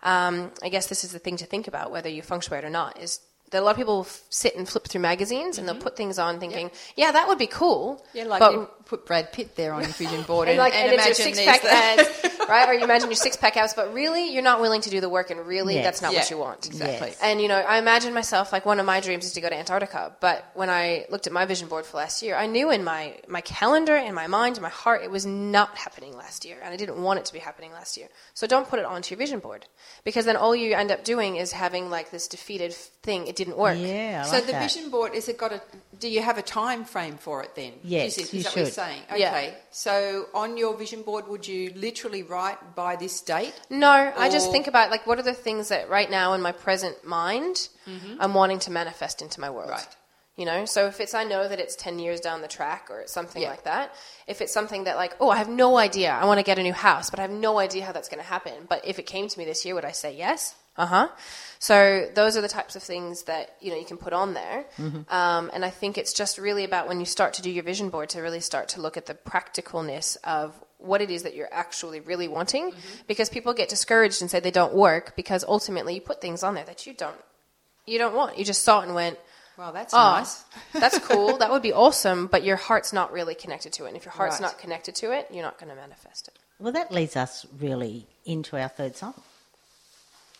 Um, 0.04 0.52
I 0.62 0.68
guess 0.68 0.86
this 0.86 1.02
is 1.02 1.12
the 1.12 1.18
thing 1.18 1.36
to 1.38 1.46
think 1.46 1.66
about, 1.66 1.90
whether 1.90 2.08
you 2.08 2.22
feng 2.22 2.40
shui 2.40 2.58
it 2.58 2.64
or 2.64 2.70
not, 2.70 3.00
is 3.00 3.20
that 3.50 3.62
a 3.62 3.64
lot 3.64 3.72
of 3.72 3.76
people 3.76 4.00
f- 4.00 4.22
sit 4.30 4.56
and 4.56 4.68
flip 4.68 4.88
through 4.88 5.00
magazines 5.00 5.58
and 5.58 5.68
they'll 5.68 5.76
put 5.76 5.96
things 5.96 6.18
on 6.18 6.40
thinking, 6.40 6.70
yeah, 6.96 7.12
that 7.12 7.28
would 7.28 7.38
be 7.38 7.46
cool. 7.46 7.96
Mm-hmm. 7.96 8.18
Yeah, 8.18 8.24
like 8.24 8.40
but 8.40 8.86
put 8.86 9.06
Brad 9.06 9.32
Pitt 9.32 9.56
there 9.56 9.72
on 9.74 9.82
your 9.82 9.92
vision 9.92 10.22
board 10.22 10.48
and, 10.48 10.52
and, 10.52 10.58
like, 10.58 10.74
and 10.74 10.84
and, 10.84 10.94
imagine 10.94 11.14
six 11.14 11.44
pack 11.44 11.62
there's 11.62 11.96
the- 11.96 12.26
abs, 12.26 12.31
right? 12.52 12.68
Or 12.68 12.74
you 12.74 12.84
imagine 12.84 13.08
your 13.08 13.16
six 13.16 13.36
pack 13.36 13.56
abs, 13.56 13.74
but 13.74 13.92
really 13.94 14.32
you're 14.32 14.42
not 14.42 14.60
willing 14.60 14.80
to 14.82 14.90
do 14.90 15.00
the 15.00 15.08
work, 15.08 15.30
and 15.30 15.38
really 15.46 15.74
Yes. 15.74 15.84
that's 15.86 16.02
not 16.02 16.12
Yeah, 16.12 16.20
what 16.20 16.30
you 16.30 16.38
want. 16.38 16.66
Exactly. 16.66 17.08
Yes. 17.08 17.18
And 17.22 17.40
you 17.42 17.48
know, 17.48 17.56
I 17.74 17.78
imagine 17.78 18.12
myself 18.14 18.52
like 18.52 18.64
one 18.66 18.78
of 18.80 18.86
my 18.86 19.00
dreams 19.00 19.24
is 19.24 19.32
to 19.32 19.40
go 19.40 19.48
to 19.48 19.56
Antarctica. 19.56 20.14
But 20.20 20.44
when 20.54 20.70
I 20.70 21.06
looked 21.10 21.26
at 21.26 21.32
my 21.32 21.44
vision 21.46 21.68
board 21.68 21.84
for 21.86 21.96
last 21.96 22.22
year, 22.22 22.34
I 22.36 22.46
knew 22.46 22.70
in 22.70 22.84
my 22.84 23.16
my 23.26 23.40
calendar, 23.40 23.96
in 23.96 24.14
my 24.14 24.26
mind, 24.26 24.56
in 24.58 24.62
my 24.62 24.68
heart, 24.68 25.02
it 25.02 25.10
was 25.10 25.24
not 25.26 25.76
happening 25.78 26.16
last 26.16 26.44
year, 26.44 26.58
and 26.62 26.72
I 26.72 26.76
didn't 26.76 27.02
want 27.02 27.18
it 27.20 27.24
to 27.26 27.32
be 27.32 27.38
happening 27.38 27.72
last 27.72 27.96
year. 27.96 28.08
So 28.34 28.46
don't 28.46 28.68
put 28.68 28.78
it 28.78 28.84
onto 28.84 29.08
your 29.14 29.18
vision 29.18 29.38
board, 29.40 29.66
because 30.04 30.24
then 30.24 30.36
all 30.36 30.54
you 30.54 30.74
end 30.74 30.90
up 30.90 31.04
doing 31.04 31.36
is 31.36 31.52
having 31.52 31.90
like 31.90 32.10
this 32.10 32.28
defeated 32.28 32.72
thing. 33.02 33.26
It 33.26 33.36
didn't 33.36 33.56
work. 33.56 33.76
Yeah, 33.78 34.22
I 34.24 34.28
so 34.28 34.34
like 34.36 34.46
the 34.46 34.52
that. 34.52 34.62
vision 34.70 34.90
board 34.90 35.14
is 35.14 35.28
it 35.28 35.38
got 35.38 35.52
a? 35.52 35.60
Do 35.98 36.08
you 36.08 36.22
have 36.22 36.38
a 36.38 36.42
time 36.42 36.84
frame 36.84 37.16
for 37.16 37.42
it 37.42 37.54
then? 37.54 37.72
Yes, 37.82 38.18
is, 38.18 38.26
it, 38.28 38.32
you 38.34 38.38
is 38.40 38.44
that 38.44 38.50
what 38.50 38.56
you're 38.56 38.64
should. 38.66 38.74
saying? 38.74 39.02
Yeah. 39.16 39.50
So 39.72 40.26
on 40.34 40.56
your 40.58 40.76
vision 40.76 41.02
board, 41.02 41.26
would 41.28 41.48
you 41.48 41.72
literally 41.74 42.22
write 42.22 42.76
by 42.76 42.94
this 42.96 43.20
date? 43.22 43.54
No, 43.70 44.12
I 44.16 44.28
just 44.28 44.50
think 44.52 44.66
about 44.66 44.90
like 44.90 45.06
what 45.06 45.18
are 45.18 45.22
the 45.22 45.32
things 45.32 45.68
that 45.68 45.88
right 45.88 46.10
now 46.10 46.34
in 46.34 46.42
my 46.42 46.52
present 46.52 47.04
mind 47.04 47.68
I'm 48.20 48.34
wanting 48.34 48.58
to 48.60 48.70
manifest 48.70 49.22
into 49.22 49.40
my 49.40 49.50
world. 49.50 49.70
Mm-hmm. 49.70 49.78
Right. 49.78 49.96
You 50.36 50.46
know, 50.46 50.64
so 50.64 50.86
if 50.86 50.98
it's 51.00 51.14
I 51.14 51.24
know 51.24 51.46
that 51.48 51.58
it's 51.60 51.76
ten 51.76 51.98
years 51.98 52.20
down 52.20 52.40
the 52.42 52.48
track 52.48 52.88
or 52.90 53.00
it's 53.00 53.12
something 53.12 53.42
Yeah. 53.42 53.50
like 53.50 53.64
that. 53.64 53.94
If 54.26 54.40
it's 54.40 54.52
something 54.52 54.84
that 54.84 54.96
like, 54.96 55.14
oh, 55.20 55.30
I 55.30 55.36
have 55.36 55.48
no 55.48 55.76
idea, 55.78 56.10
I 56.12 56.24
want 56.24 56.38
to 56.38 56.44
get 56.44 56.58
a 56.58 56.62
new 56.62 56.72
house, 56.72 57.10
but 57.10 57.18
I 57.18 57.22
have 57.22 57.30
no 57.30 57.58
idea 57.58 57.84
how 57.84 57.92
that's 57.92 58.08
going 58.08 58.22
to 58.22 58.28
happen. 58.28 58.54
But 58.68 58.86
if 58.86 58.98
it 58.98 59.06
came 59.06 59.28
to 59.28 59.38
me 59.38 59.44
this 59.44 59.64
year, 59.64 59.74
would 59.74 59.84
I 59.84 59.92
say 59.92 60.14
yes? 60.16 60.54
Uh 60.76 60.86
huh. 60.86 61.08
So 61.58 62.08
those 62.14 62.36
are 62.36 62.40
the 62.40 62.48
types 62.48 62.76
of 62.76 62.82
things 62.82 63.24
that 63.24 63.56
you 63.60 63.70
know 63.70 63.76
you 63.78 63.84
can 63.84 63.96
put 63.98 64.12
on 64.12 64.34
there. 64.34 64.64
Um, 65.08 65.50
and 65.52 65.64
I 65.64 65.70
think 65.70 65.98
it's 65.98 66.12
just 66.12 66.38
really 66.38 66.64
about 66.64 66.88
when 66.88 66.98
you 66.98 67.06
start 67.06 67.34
to 67.34 67.42
do 67.42 67.50
your 67.50 67.62
vision 67.62 67.90
board 67.90 68.08
to 68.10 68.20
really 68.20 68.40
start 68.40 68.68
to 68.70 68.80
look 68.80 68.96
at 68.96 69.06
the 69.06 69.14
practicalness 69.14 70.16
of 70.24 70.54
what 70.78 71.00
it 71.00 71.10
is 71.10 71.22
that 71.22 71.34
you're 71.36 71.52
actually 71.52 72.00
really 72.00 72.26
wanting. 72.26 72.72
Because 73.06 73.28
people 73.28 73.52
get 73.54 73.68
discouraged 73.68 74.22
and 74.22 74.30
say 74.30 74.40
they 74.40 74.50
don't 74.50 74.74
work 74.74 75.14
because 75.14 75.44
ultimately 75.46 75.94
you 75.94 76.00
put 76.00 76.20
things 76.20 76.42
on 76.42 76.54
there 76.54 76.64
that 76.64 76.86
you 76.86 76.94
don't 76.94 77.16
you 77.86 77.98
don't 77.98 78.14
want. 78.14 78.38
You 78.38 78.44
just 78.44 78.62
saw 78.62 78.80
it 78.80 78.86
and 78.86 78.94
went 78.94 79.18
Well, 79.58 79.72
that's 79.72 79.92
oh 79.92 79.98
nice. 79.98 80.44
that's 80.72 80.98
cool. 81.00 81.36
That 81.38 81.50
would 81.50 81.62
be 81.62 81.72
awesome. 81.72 82.26
But 82.28 82.44
your 82.44 82.56
heart's 82.56 82.92
not 82.92 83.12
really 83.12 83.34
connected 83.34 83.72
to 83.74 83.84
it. 83.84 83.88
And 83.88 83.96
if 83.96 84.04
your 84.04 84.12
heart's 84.12 84.36
Right. 84.40 84.46
not 84.48 84.58
connected 84.58 84.94
to 84.96 85.12
it 85.12 85.28
you're 85.30 85.42
not 85.44 85.58
going 85.58 85.68
to 85.70 85.76
manifest 85.76 86.28
it. 86.28 86.38
Well, 86.58 86.72
that 86.72 86.90
leads 86.90 87.14
us 87.16 87.44
really 87.60 88.06
into 88.24 88.56
our 88.56 88.68
third 88.68 88.96
song, 88.96 89.14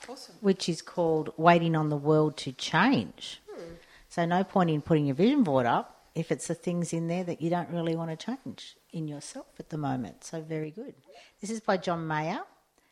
Awesome. 0.08 0.34
which 0.40 0.68
is 0.68 0.82
called 0.82 1.32
Waiting 1.36 1.76
on 1.76 1.88
the 1.88 1.96
World 1.96 2.36
to 2.38 2.52
Change. 2.52 3.40
Hmm. 3.50 3.74
So, 4.08 4.24
no 4.24 4.44
point 4.44 4.70
in 4.70 4.82
putting 4.82 5.06
your 5.06 5.14
vision 5.14 5.42
board 5.42 5.66
up 5.66 6.06
if 6.14 6.30
it's 6.30 6.46
the 6.48 6.54
things 6.54 6.92
in 6.92 7.08
there 7.08 7.24
that 7.24 7.40
you 7.40 7.48
don't 7.50 7.70
really 7.70 7.96
want 7.96 8.10
to 8.10 8.16
change 8.16 8.76
in 8.92 9.08
yourself 9.08 9.46
at 9.58 9.70
the 9.70 9.78
moment. 9.78 10.24
So, 10.24 10.40
very 10.40 10.70
good. 10.70 10.94
This 11.40 11.50
is 11.50 11.60
by 11.60 11.76
John 11.76 12.06
Mayer. 12.06 12.40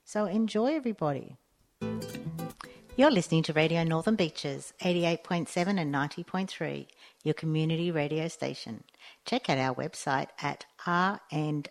So, 0.04 0.24
enjoy, 0.24 0.74
everybody. 0.74 1.36
You're 2.96 3.10
listening 3.10 3.42
to 3.44 3.52
Radio 3.54 3.82
Northern 3.84 4.16
Beaches, 4.16 4.74
88.7 4.82 5.80
and 5.80 5.94
90.3, 5.94 6.86
your 7.22 7.34
community 7.34 7.90
radio 7.90 8.28
station. 8.28 8.84
Check 9.24 9.48
out 9.48 9.58
our 9.58 9.74
website 9.74 10.28
at 10.42 10.66
rnb.org.au. 10.86 11.70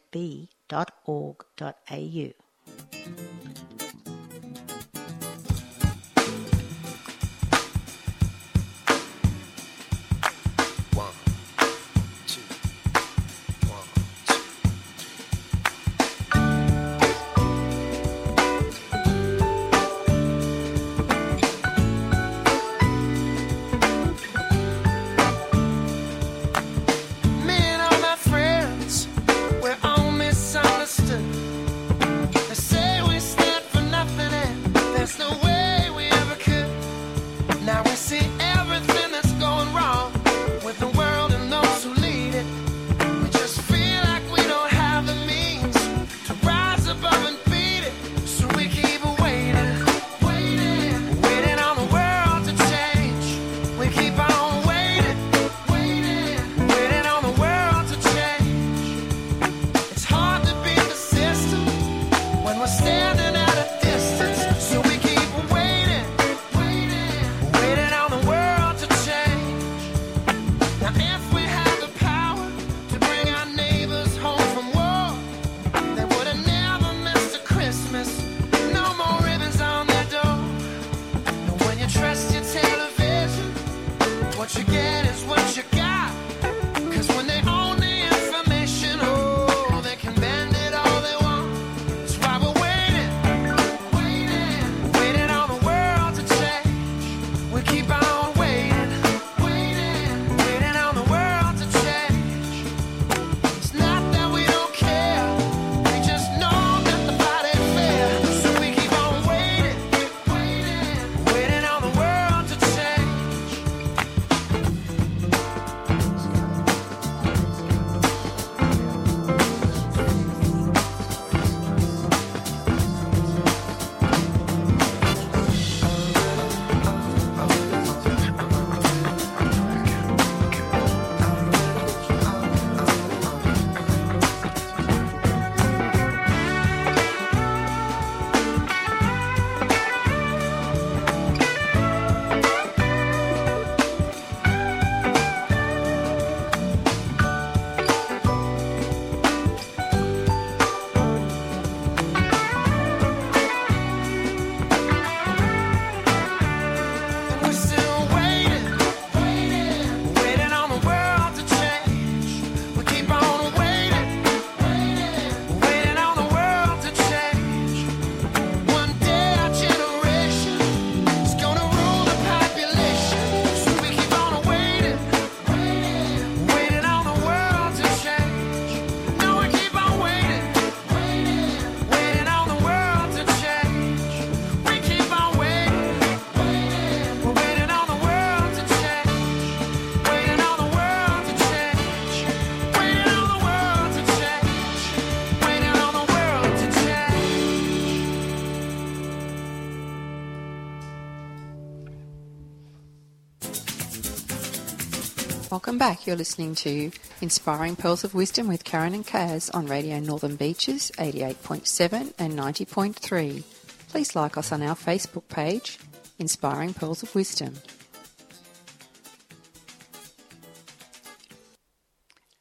Welcome 205.49 205.77
back. 205.79 206.05
You're 206.05 206.15
listening 206.15 206.53
to 206.55 206.91
Inspiring 207.21 207.75
Pearls 207.75 208.03
of 208.03 208.13
Wisdom 208.13 208.47
with 208.47 208.63
Karen 208.63 208.93
and 208.93 209.05
Kaz 209.05 209.53
on 209.55 209.65
Radio 209.65 209.99
Northern 209.99 210.35
Beaches 210.35 210.91
88.7 210.97 212.13
and 212.19 212.33
90.3. 212.37 213.43
Please 213.89 214.15
like 214.15 214.37
us 214.37 214.51
on 214.51 214.61
our 214.61 214.75
Facebook 214.75 215.27
page, 215.27 215.79
Inspiring 216.19 216.73
Pearls 216.75 217.01
of 217.01 217.15
Wisdom. 217.15 217.55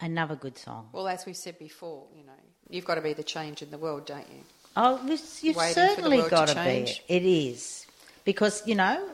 Another 0.00 0.36
good 0.36 0.58
song. 0.58 0.88
Well, 0.92 1.08
as 1.08 1.24
we 1.24 1.32
said 1.32 1.58
before, 1.58 2.04
you 2.14 2.24
know, 2.24 2.32
you've 2.68 2.84
got 2.84 2.96
to 2.96 3.00
be 3.00 3.14
the 3.14 3.24
change 3.24 3.62
in 3.62 3.70
the 3.70 3.78
world, 3.78 4.06
don't 4.06 4.28
you? 4.30 4.42
Oh, 4.76 5.00
this- 5.06 5.42
you've 5.42 5.56
Waiting 5.56 5.74
certainly 5.74 6.18
world 6.18 6.30
to 6.30 6.36
got 6.36 6.48
to 6.48 6.54
be. 6.64 7.00
It 7.08 7.24
is. 7.24 7.86
Because, 8.24 8.64
you 8.66 8.74
know, 8.74 9.08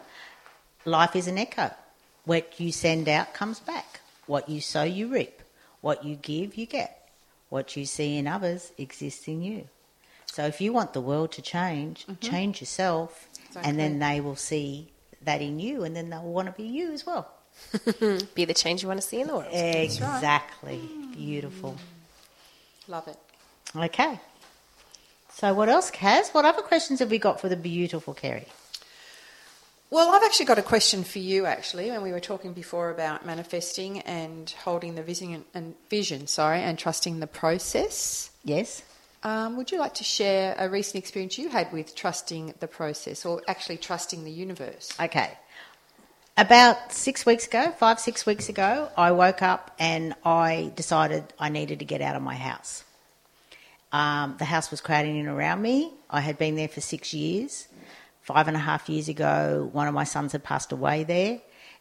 life 0.84 1.14
is 1.14 1.28
an 1.28 1.38
echo. 1.38 1.70
What 2.24 2.58
you 2.58 2.72
send 2.72 3.08
out 3.08 3.34
comes 3.34 3.60
back. 3.60 4.00
What 4.26 4.48
you 4.48 4.60
sow, 4.60 4.84
you 4.84 5.08
reap. 5.08 5.42
What 5.80 6.04
you 6.04 6.16
give, 6.16 6.56
you 6.56 6.66
get. 6.66 7.08
What 7.50 7.76
you 7.76 7.84
see 7.84 8.16
in 8.16 8.26
others 8.26 8.72
exists 8.78 9.28
in 9.28 9.42
you. 9.42 9.68
So 10.26 10.44
if 10.46 10.60
you 10.60 10.72
want 10.72 10.94
the 10.94 11.00
world 11.00 11.32
to 11.32 11.42
change, 11.42 12.06
mm-hmm. 12.06 12.14
change 12.20 12.60
yourself, 12.60 13.28
and 13.62 13.78
then 13.78 13.98
they 13.98 14.20
will 14.20 14.36
see 14.36 14.88
that 15.22 15.40
in 15.40 15.60
you, 15.60 15.84
and 15.84 15.94
then 15.94 16.10
they'll 16.10 16.22
want 16.22 16.46
to 16.46 16.52
be 16.52 16.66
you 16.66 16.92
as 16.92 17.06
well. 17.06 17.30
Be 18.34 18.44
the 18.44 18.54
change 18.54 18.82
you 18.82 18.88
want 18.88 19.00
to 19.00 19.06
see 19.06 19.20
in 19.20 19.28
the 19.28 19.34
world. 19.36 19.46
Exactly. 19.52 20.80
Beautiful. 21.12 21.76
Love 22.88 23.06
it. 23.06 23.16
Okay. 23.76 24.18
So 25.30 25.54
what 25.54 25.68
else, 25.68 25.90
Kaz? 25.90 26.34
What 26.34 26.44
other 26.44 26.62
questions 26.62 26.98
have 26.98 27.10
we 27.10 27.18
got 27.18 27.40
for 27.40 27.48
the 27.48 27.56
beautiful 27.56 28.12
Kerry? 28.12 28.46
Well, 29.94 30.12
I've 30.12 30.24
actually 30.24 30.46
got 30.46 30.58
a 30.58 30.62
question 30.62 31.04
for 31.04 31.20
you. 31.20 31.46
Actually, 31.46 31.88
when 31.92 32.02
we 32.02 32.10
were 32.10 32.18
talking 32.18 32.52
before 32.52 32.90
about 32.90 33.24
manifesting 33.24 34.00
and 34.00 34.50
holding 34.64 34.96
the 34.96 35.04
vision 35.04 35.44
and 35.54 35.76
vision, 35.88 36.26
sorry, 36.26 36.62
and 36.62 36.76
trusting 36.76 37.20
the 37.20 37.28
process. 37.28 38.28
Yes. 38.42 38.82
Um, 39.22 39.56
would 39.56 39.70
you 39.70 39.78
like 39.78 39.94
to 39.94 40.02
share 40.02 40.56
a 40.58 40.68
recent 40.68 40.96
experience 40.96 41.38
you 41.38 41.48
had 41.48 41.72
with 41.72 41.94
trusting 41.94 42.54
the 42.58 42.66
process, 42.66 43.24
or 43.24 43.40
actually 43.46 43.76
trusting 43.76 44.24
the 44.24 44.32
universe? 44.32 44.92
Okay. 44.98 45.30
About 46.36 46.92
six 46.92 47.24
weeks 47.24 47.46
ago, 47.46 47.70
five, 47.78 48.00
six 48.00 48.26
weeks 48.26 48.48
ago, 48.48 48.88
I 48.96 49.12
woke 49.12 49.42
up 49.42 49.76
and 49.78 50.16
I 50.24 50.72
decided 50.74 51.32
I 51.38 51.50
needed 51.50 51.78
to 51.78 51.84
get 51.84 52.00
out 52.00 52.16
of 52.16 52.22
my 52.22 52.34
house. 52.34 52.82
Um, 53.92 54.34
the 54.40 54.44
house 54.44 54.72
was 54.72 54.80
crowding 54.80 55.18
in 55.18 55.28
around 55.28 55.62
me. 55.62 55.92
I 56.10 56.18
had 56.20 56.36
been 56.36 56.56
there 56.56 56.66
for 56.66 56.80
six 56.80 57.14
years. 57.14 57.68
Five 58.24 58.48
and 58.48 58.56
a 58.56 58.60
half 58.60 58.88
years 58.88 59.08
ago, 59.08 59.68
one 59.72 59.86
of 59.86 59.92
my 59.92 60.04
sons 60.04 60.32
had 60.32 60.42
passed 60.42 60.72
away 60.72 61.04
there, 61.04 61.40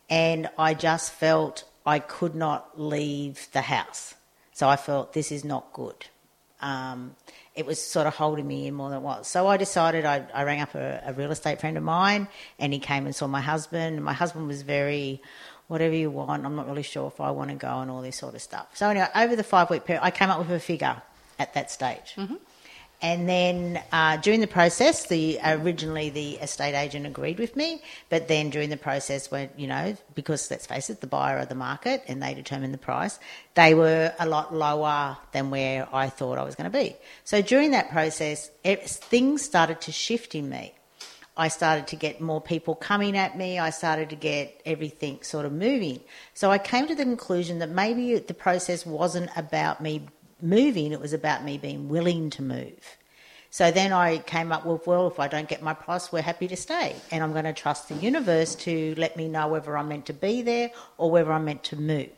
and 0.09 0.49
I 0.57 0.73
just 0.73 1.13
felt 1.13 1.63
I 1.85 1.99
could 1.99 2.35
not 2.35 2.79
leave 2.79 3.47
the 3.53 3.61
house. 3.61 4.13
So 4.51 4.67
I 4.67 4.75
felt 4.75 5.13
this 5.13 5.31
is 5.31 5.45
not 5.45 5.71
good. 5.71 6.05
Um, 6.59 7.15
it 7.55 7.65
was 7.65 7.81
sort 7.81 8.07
of 8.07 8.15
holding 8.15 8.45
me 8.45 8.67
in 8.67 8.73
more 8.73 8.89
than 8.89 8.99
it 8.99 9.03
was. 9.03 9.27
So 9.27 9.47
I 9.47 9.55
decided 9.55 10.05
I, 10.05 10.25
I 10.33 10.43
rang 10.43 10.59
up 10.59 10.75
a, 10.75 11.01
a 11.05 11.13
real 11.13 11.31
estate 11.31 11.61
friend 11.61 11.77
of 11.77 11.83
mine, 11.83 12.27
and 12.59 12.73
he 12.73 12.79
came 12.79 13.05
and 13.05 13.15
saw 13.15 13.27
my 13.27 13.41
husband. 13.41 13.95
And 13.95 14.03
my 14.03 14.13
husband 14.13 14.47
was 14.47 14.63
very, 14.63 15.21
whatever 15.67 15.95
you 15.95 16.09
want. 16.11 16.45
I'm 16.45 16.55
not 16.55 16.67
really 16.67 16.83
sure 16.83 17.07
if 17.07 17.21
I 17.21 17.31
want 17.31 17.51
to 17.51 17.55
go 17.55 17.79
and 17.79 17.89
all 17.89 18.01
this 18.01 18.17
sort 18.17 18.35
of 18.35 18.41
stuff. 18.41 18.67
So 18.73 18.89
anyway, 18.89 19.07
over 19.15 19.35
the 19.35 19.43
five 19.43 19.69
week 19.69 19.85
period, 19.85 20.03
I 20.03 20.11
came 20.11 20.29
up 20.29 20.39
with 20.39 20.51
a 20.51 20.59
figure 20.59 21.01
at 21.39 21.53
that 21.53 21.71
stage. 21.71 22.15
And 23.03 23.27
then 23.27 23.83
uh, 23.91 24.15
during 24.15 24.39
the 24.39 24.47
process, 24.47 25.07
the 25.07 25.37
originally 25.43 26.09
the 26.09 26.35
estate 26.35 26.73
agent 26.73 27.05
agreed 27.05 27.37
with 27.37 27.57
me, 27.57 27.81
but 28.07 28.29
then 28.29 28.49
during 28.49 28.69
the 28.69 28.77
process, 28.77 29.29
when 29.29 29.49
you 29.57 29.67
know, 29.67 29.97
because 30.15 30.49
let's 30.49 30.65
face 30.65 30.89
it, 30.89 31.01
the 31.01 31.07
buyer 31.07 31.39
of 31.39 31.49
the 31.49 31.55
market 31.55 32.01
and 32.07 32.23
they 32.23 32.33
determine 32.33 32.71
the 32.71 32.77
price, 32.77 33.19
they 33.55 33.73
were 33.73 34.13
a 34.19 34.25
lot 34.25 34.55
lower 34.55 35.17
than 35.33 35.49
where 35.49 35.85
I 35.93 36.07
thought 36.07 36.37
I 36.37 36.43
was 36.43 36.55
going 36.55 36.71
to 36.71 36.77
be. 36.77 36.95
So 37.25 37.41
during 37.41 37.71
that 37.71 37.91
process, 37.91 38.49
it, 38.63 38.89
things 38.89 39.41
started 39.41 39.81
to 39.81 39.91
shift 39.91 40.33
in 40.33 40.49
me. 40.49 40.73
I 41.35 41.49
started 41.49 41.87
to 41.87 41.97
get 41.97 42.21
more 42.21 42.39
people 42.39 42.73
coming 42.73 43.17
at 43.17 43.37
me. 43.37 43.59
I 43.59 43.71
started 43.71 44.11
to 44.11 44.15
get 44.15 44.61
everything 44.65 45.23
sort 45.23 45.45
of 45.45 45.51
moving. 45.51 45.99
So 46.35 46.51
I 46.51 46.57
came 46.57 46.87
to 46.87 46.95
the 46.95 47.03
conclusion 47.03 47.59
that 47.59 47.69
maybe 47.69 48.17
the 48.19 48.33
process 48.33 48.85
wasn't 48.85 49.29
about 49.35 49.81
me 49.81 50.07
moving, 50.43 50.91
it 50.91 50.99
was 50.99 51.13
about 51.13 51.43
me 51.43 51.57
being 51.57 51.89
willing 51.89 52.29
to 52.31 52.41
move. 52.41 52.97
So 53.49 53.69
then 53.69 53.93
I 53.93 54.17
came 54.17 54.51
up 54.51 54.65
with, 54.65 54.87
well, 54.87 55.07
if 55.07 55.19
I 55.19 55.27
don't 55.27 55.47
get 55.47 55.61
my 55.61 55.75
price, 55.75 56.11
we're 56.11 56.23
happy 56.23 56.47
to 56.47 56.55
stay. 56.55 56.95
And 57.11 57.23
I'm 57.23 57.33
going 57.33 57.45
to 57.45 57.53
trust 57.53 57.87
the 57.87 57.95
universe 57.95 58.55
to 58.55 58.95
let 58.97 59.15
me 59.15 59.27
know 59.27 59.47
whether 59.47 59.77
I'm 59.77 59.89
meant 59.89 60.07
to 60.07 60.13
be 60.13 60.41
there 60.41 60.71
or 60.97 61.11
whether 61.11 61.31
I'm 61.31 61.45
meant 61.45 61.63
to 61.65 61.75
move. 61.75 62.09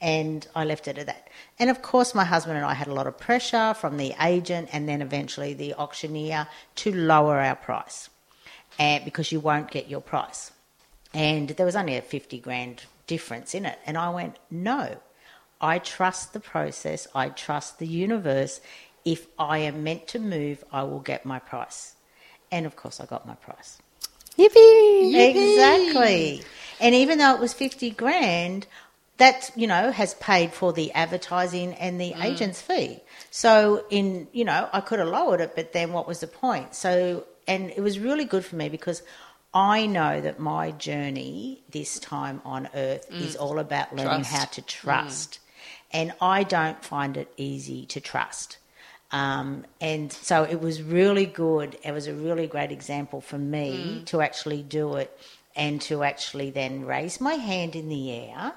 And 0.00 0.46
I 0.56 0.64
left 0.64 0.88
it 0.88 0.98
at 0.98 1.06
that. 1.06 1.28
And 1.58 1.70
of 1.70 1.82
course, 1.82 2.16
my 2.16 2.24
husband 2.24 2.56
and 2.56 2.66
I 2.66 2.74
had 2.74 2.88
a 2.88 2.92
lot 2.92 3.06
of 3.06 3.16
pressure 3.16 3.74
from 3.74 3.96
the 3.96 4.14
agent 4.20 4.68
and 4.72 4.88
then 4.88 5.02
eventually 5.02 5.54
the 5.54 5.74
auctioneer 5.74 6.48
to 6.76 6.92
lower 6.92 7.38
our 7.38 7.56
price 7.56 8.10
and 8.78 9.04
because 9.04 9.30
you 9.32 9.40
won't 9.40 9.70
get 9.70 9.88
your 9.88 10.00
price. 10.00 10.50
And 11.14 11.50
there 11.50 11.64
was 11.64 11.76
only 11.76 11.96
a 11.96 12.02
50 12.02 12.40
grand 12.40 12.82
difference 13.06 13.54
in 13.54 13.64
it. 13.64 13.78
And 13.86 13.96
I 13.96 14.10
went, 14.10 14.36
no, 14.50 14.96
I 15.66 15.78
trust 15.80 16.32
the 16.32 16.38
process, 16.38 17.08
I 17.12 17.28
trust 17.28 17.80
the 17.80 17.88
universe. 17.88 18.60
If 19.04 19.26
I 19.36 19.58
am 19.58 19.82
meant 19.82 20.06
to 20.08 20.20
move, 20.20 20.62
I 20.70 20.84
will 20.84 21.00
get 21.00 21.26
my 21.26 21.40
price. 21.40 21.96
And 22.52 22.66
of 22.66 22.76
course, 22.76 23.00
I 23.00 23.06
got 23.06 23.26
my 23.26 23.34
price. 23.34 23.78
Yippee! 24.38 25.14
Exactly. 25.30 26.42
And 26.80 26.94
even 26.94 27.18
though 27.18 27.34
it 27.34 27.40
was 27.40 27.52
50 27.52 27.90
grand, 27.90 28.68
that, 29.16 29.50
you 29.56 29.66
know, 29.66 29.90
has 29.90 30.14
paid 30.14 30.52
for 30.52 30.72
the 30.72 30.92
advertising 30.92 31.74
and 31.74 32.00
the 32.00 32.12
mm. 32.12 32.24
agent's 32.24 32.60
fee. 32.62 33.00
So 33.30 33.84
in, 33.90 34.28
you 34.32 34.44
know, 34.44 34.68
I 34.72 34.80
could 34.80 35.00
have 35.00 35.08
lowered 35.08 35.40
it, 35.40 35.56
but 35.56 35.72
then 35.72 35.92
what 35.92 36.06
was 36.06 36.20
the 36.20 36.28
point? 36.28 36.76
So, 36.76 37.24
and 37.48 37.70
it 37.70 37.80
was 37.80 37.98
really 37.98 38.24
good 38.24 38.44
for 38.44 38.54
me 38.54 38.68
because 38.68 39.02
I 39.52 39.86
know 39.86 40.20
that 40.20 40.38
my 40.38 40.70
journey 40.70 41.64
this 41.70 41.98
time 41.98 42.40
on 42.44 42.68
earth 42.72 43.10
mm. 43.10 43.20
is 43.20 43.34
all 43.34 43.58
about 43.58 43.96
learning 43.96 44.24
Trust. 44.26 44.32
how 44.32 44.44
to 44.44 44.62
trust. 44.62 45.40
Mm. 45.40 45.45
And 45.96 46.12
I 46.20 46.42
don't 46.42 46.84
find 46.84 47.16
it 47.16 47.32
easy 47.36 47.86
to 47.86 48.00
trust. 48.00 48.58
Um, 49.12 49.64
and 49.80 50.12
so 50.12 50.42
it 50.42 50.60
was 50.60 50.82
really 50.82 51.26
good. 51.26 51.78
It 51.82 51.92
was 51.92 52.06
a 52.06 52.12
really 52.12 52.46
great 52.46 52.70
example 52.70 53.20
for 53.20 53.38
me 53.38 54.02
to 54.06 54.20
actually 54.20 54.62
do 54.62 54.96
it 54.96 55.18
and 55.54 55.80
to 55.80 56.02
actually 56.02 56.50
then 56.50 56.84
raise 56.84 57.18
my 57.18 57.34
hand 57.34 57.74
in 57.74 57.88
the 57.88 58.12
air 58.12 58.52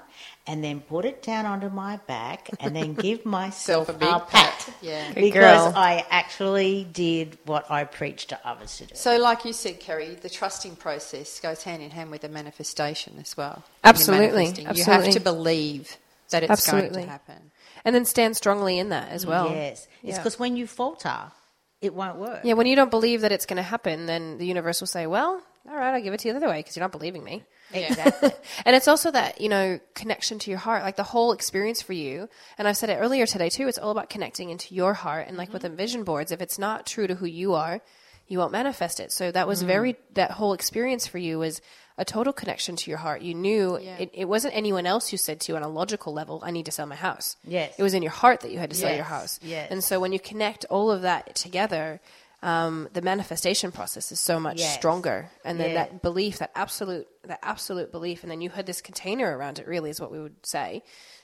and 0.46 0.62
then 0.62 0.80
put 0.80 1.04
it 1.04 1.22
down 1.22 1.46
onto 1.46 1.70
my 1.70 1.96
back 2.06 2.50
and 2.60 2.76
then 2.76 2.92
give 3.06 3.24
myself 3.24 3.88
a 3.88 3.92
big 3.94 4.26
pat. 4.28 4.74
Yeah. 4.82 5.06
Good 5.14 5.20
because 5.22 5.64
girl. 5.64 5.72
I 5.74 6.04
actually 6.10 6.86
did 6.92 7.38
what 7.46 7.70
I 7.70 7.84
preached 7.84 8.28
to 8.30 8.40
others 8.46 8.76
to 8.78 8.86
do. 8.86 8.94
So, 8.94 9.16
like 9.16 9.46
you 9.46 9.54
said, 9.54 9.80
Kerry, 9.80 10.14
the 10.14 10.28
trusting 10.28 10.76
process 10.76 11.40
goes 11.40 11.62
hand 11.62 11.82
in 11.82 11.90
hand 11.90 12.10
with 12.10 12.20
the 12.20 12.28
manifestation 12.28 13.14
as 13.18 13.34
well. 13.34 13.52
When 13.52 13.62
you're 13.62 13.62
Absolutely. 13.84 14.46
You 14.74 14.84
have 14.84 15.08
to 15.10 15.20
believe 15.20 15.96
that 16.30 16.42
it's 16.42 16.70
going 16.70 16.92
to 16.92 17.02
happen. 17.02 17.50
And 17.84 17.94
then 17.94 18.04
stand 18.04 18.36
strongly 18.36 18.78
in 18.78 18.90
that 18.90 19.10
as 19.10 19.24
well. 19.24 19.50
yes. 19.50 19.88
It's 20.02 20.10
Yeah. 20.10 20.16
because 20.16 20.38
when 20.38 20.56
you 20.56 20.66
falter, 20.66 21.32
it 21.80 21.94
won't 21.94 22.18
work. 22.18 22.40
Yeah, 22.44 22.54
when 22.54 22.66
you 22.66 22.76
don't 22.76 22.90
believe 22.90 23.22
that 23.22 23.32
it's 23.32 23.46
going 23.46 23.56
to 23.56 23.62
happen, 23.62 24.06
then 24.06 24.38
the 24.38 24.46
universe 24.46 24.80
will 24.80 24.88
say, 24.88 25.06
well, 25.06 25.42
all 25.68 25.76
right, 25.76 25.94
I'll 25.94 26.02
give 26.02 26.14
it 26.14 26.20
to 26.20 26.28
you 26.28 26.34
the 26.34 26.38
other 26.38 26.48
way 26.48 26.58
because 26.58 26.76
you're 26.76 26.84
not 26.84 26.92
believing 26.92 27.24
me. 27.24 27.44
Exactly. 27.72 28.32
And 28.66 28.74
it's 28.74 28.88
also 28.88 29.12
that, 29.12 29.40
you 29.40 29.48
know, 29.48 29.78
connection 29.94 30.40
to 30.40 30.50
your 30.50 30.58
heart, 30.58 30.82
like 30.82 30.96
the 30.96 31.04
whole 31.04 31.30
experience 31.30 31.80
for 31.80 31.92
you. 31.92 32.28
And 32.58 32.66
I've 32.66 32.76
said 32.76 32.90
it 32.90 32.96
earlier 32.96 33.26
today 33.26 33.48
too, 33.48 33.68
it's 33.68 33.78
all 33.78 33.92
about 33.92 34.10
connecting 34.10 34.50
into 34.50 34.74
your 34.74 34.92
heart. 34.92 35.28
And 35.28 35.36
like 35.36 35.52
with 35.52 35.62
the 35.62 35.68
vision 35.68 36.02
boards, 36.02 36.32
if 36.32 36.40
it's 36.42 36.58
not 36.58 36.84
true 36.84 37.06
to 37.06 37.14
who 37.14 37.26
you 37.26 37.54
are, 37.54 37.80
you 38.26 38.38
won't 38.38 38.50
manifest 38.50 38.98
it. 38.98 39.12
So 39.12 39.30
that 39.30 39.46
was 39.46 39.62
mm. 39.62 39.68
very, 39.68 39.96
that 40.14 40.32
whole 40.32 40.52
experience 40.52 41.06
for 41.06 41.18
you 41.18 41.38
was 41.38 41.60
a 42.00 42.04
total 42.04 42.32
connection 42.32 42.74
to 42.76 42.90
your 42.90 42.98
heart. 42.98 43.20
You 43.22 43.34
knew 43.34 43.74
it, 43.76 44.10
it 44.14 44.24
wasn't 44.24 44.56
anyone 44.56 44.86
else 44.86 45.08
who 45.10 45.16
said 45.18 45.38
to 45.40 45.52
you 45.52 45.56
on 45.56 45.62
a 45.62 45.68
logical 45.68 46.12
level, 46.14 46.40
I 46.42 46.50
need 46.50 46.64
to 46.66 46.72
sell 46.72 46.86
my 46.86 46.96
house. 46.96 47.36
Yes. 47.44 47.74
It 47.78 47.82
was 47.82 47.92
in 47.94 48.02
your 48.02 48.10
heart 48.22 48.40
that 48.40 48.50
you 48.50 48.58
had 48.58 48.70
to 48.70 48.76
sell 48.76 48.94
your 48.94 49.04
house. 49.04 49.38
yes. 49.42 49.68
And 49.70 49.84
so 49.84 50.00
when 50.00 50.12
you 50.12 50.18
connect 50.18 50.64
all 50.70 50.90
of 50.90 51.02
that 51.02 51.34
together, 51.34 52.00
um, 52.42 52.88
the 52.94 53.02
manifestation 53.02 53.70
process 53.70 54.10
is 54.12 54.18
so 54.18 54.40
much 54.40 54.58
Yes. 54.60 54.72
stronger. 54.74 55.30
And 55.44 55.60
then 55.60 55.72
Yeah. 55.72 55.84
that 55.84 56.00
belief, 56.00 56.38
that 56.38 56.52
absolute, 56.54 57.06
that 57.24 57.38
absolute 57.42 57.92
belief, 57.92 58.22
and 58.22 58.30
then 58.32 58.40
you 58.40 58.48
had 58.48 58.64
this 58.64 58.80
container 58.80 59.36
around 59.36 59.58
it. 59.58 59.66
Really, 59.66 59.90
is 59.90 60.00
what 60.00 60.10
we 60.10 60.18
would 60.20 60.36
say 60.46 60.82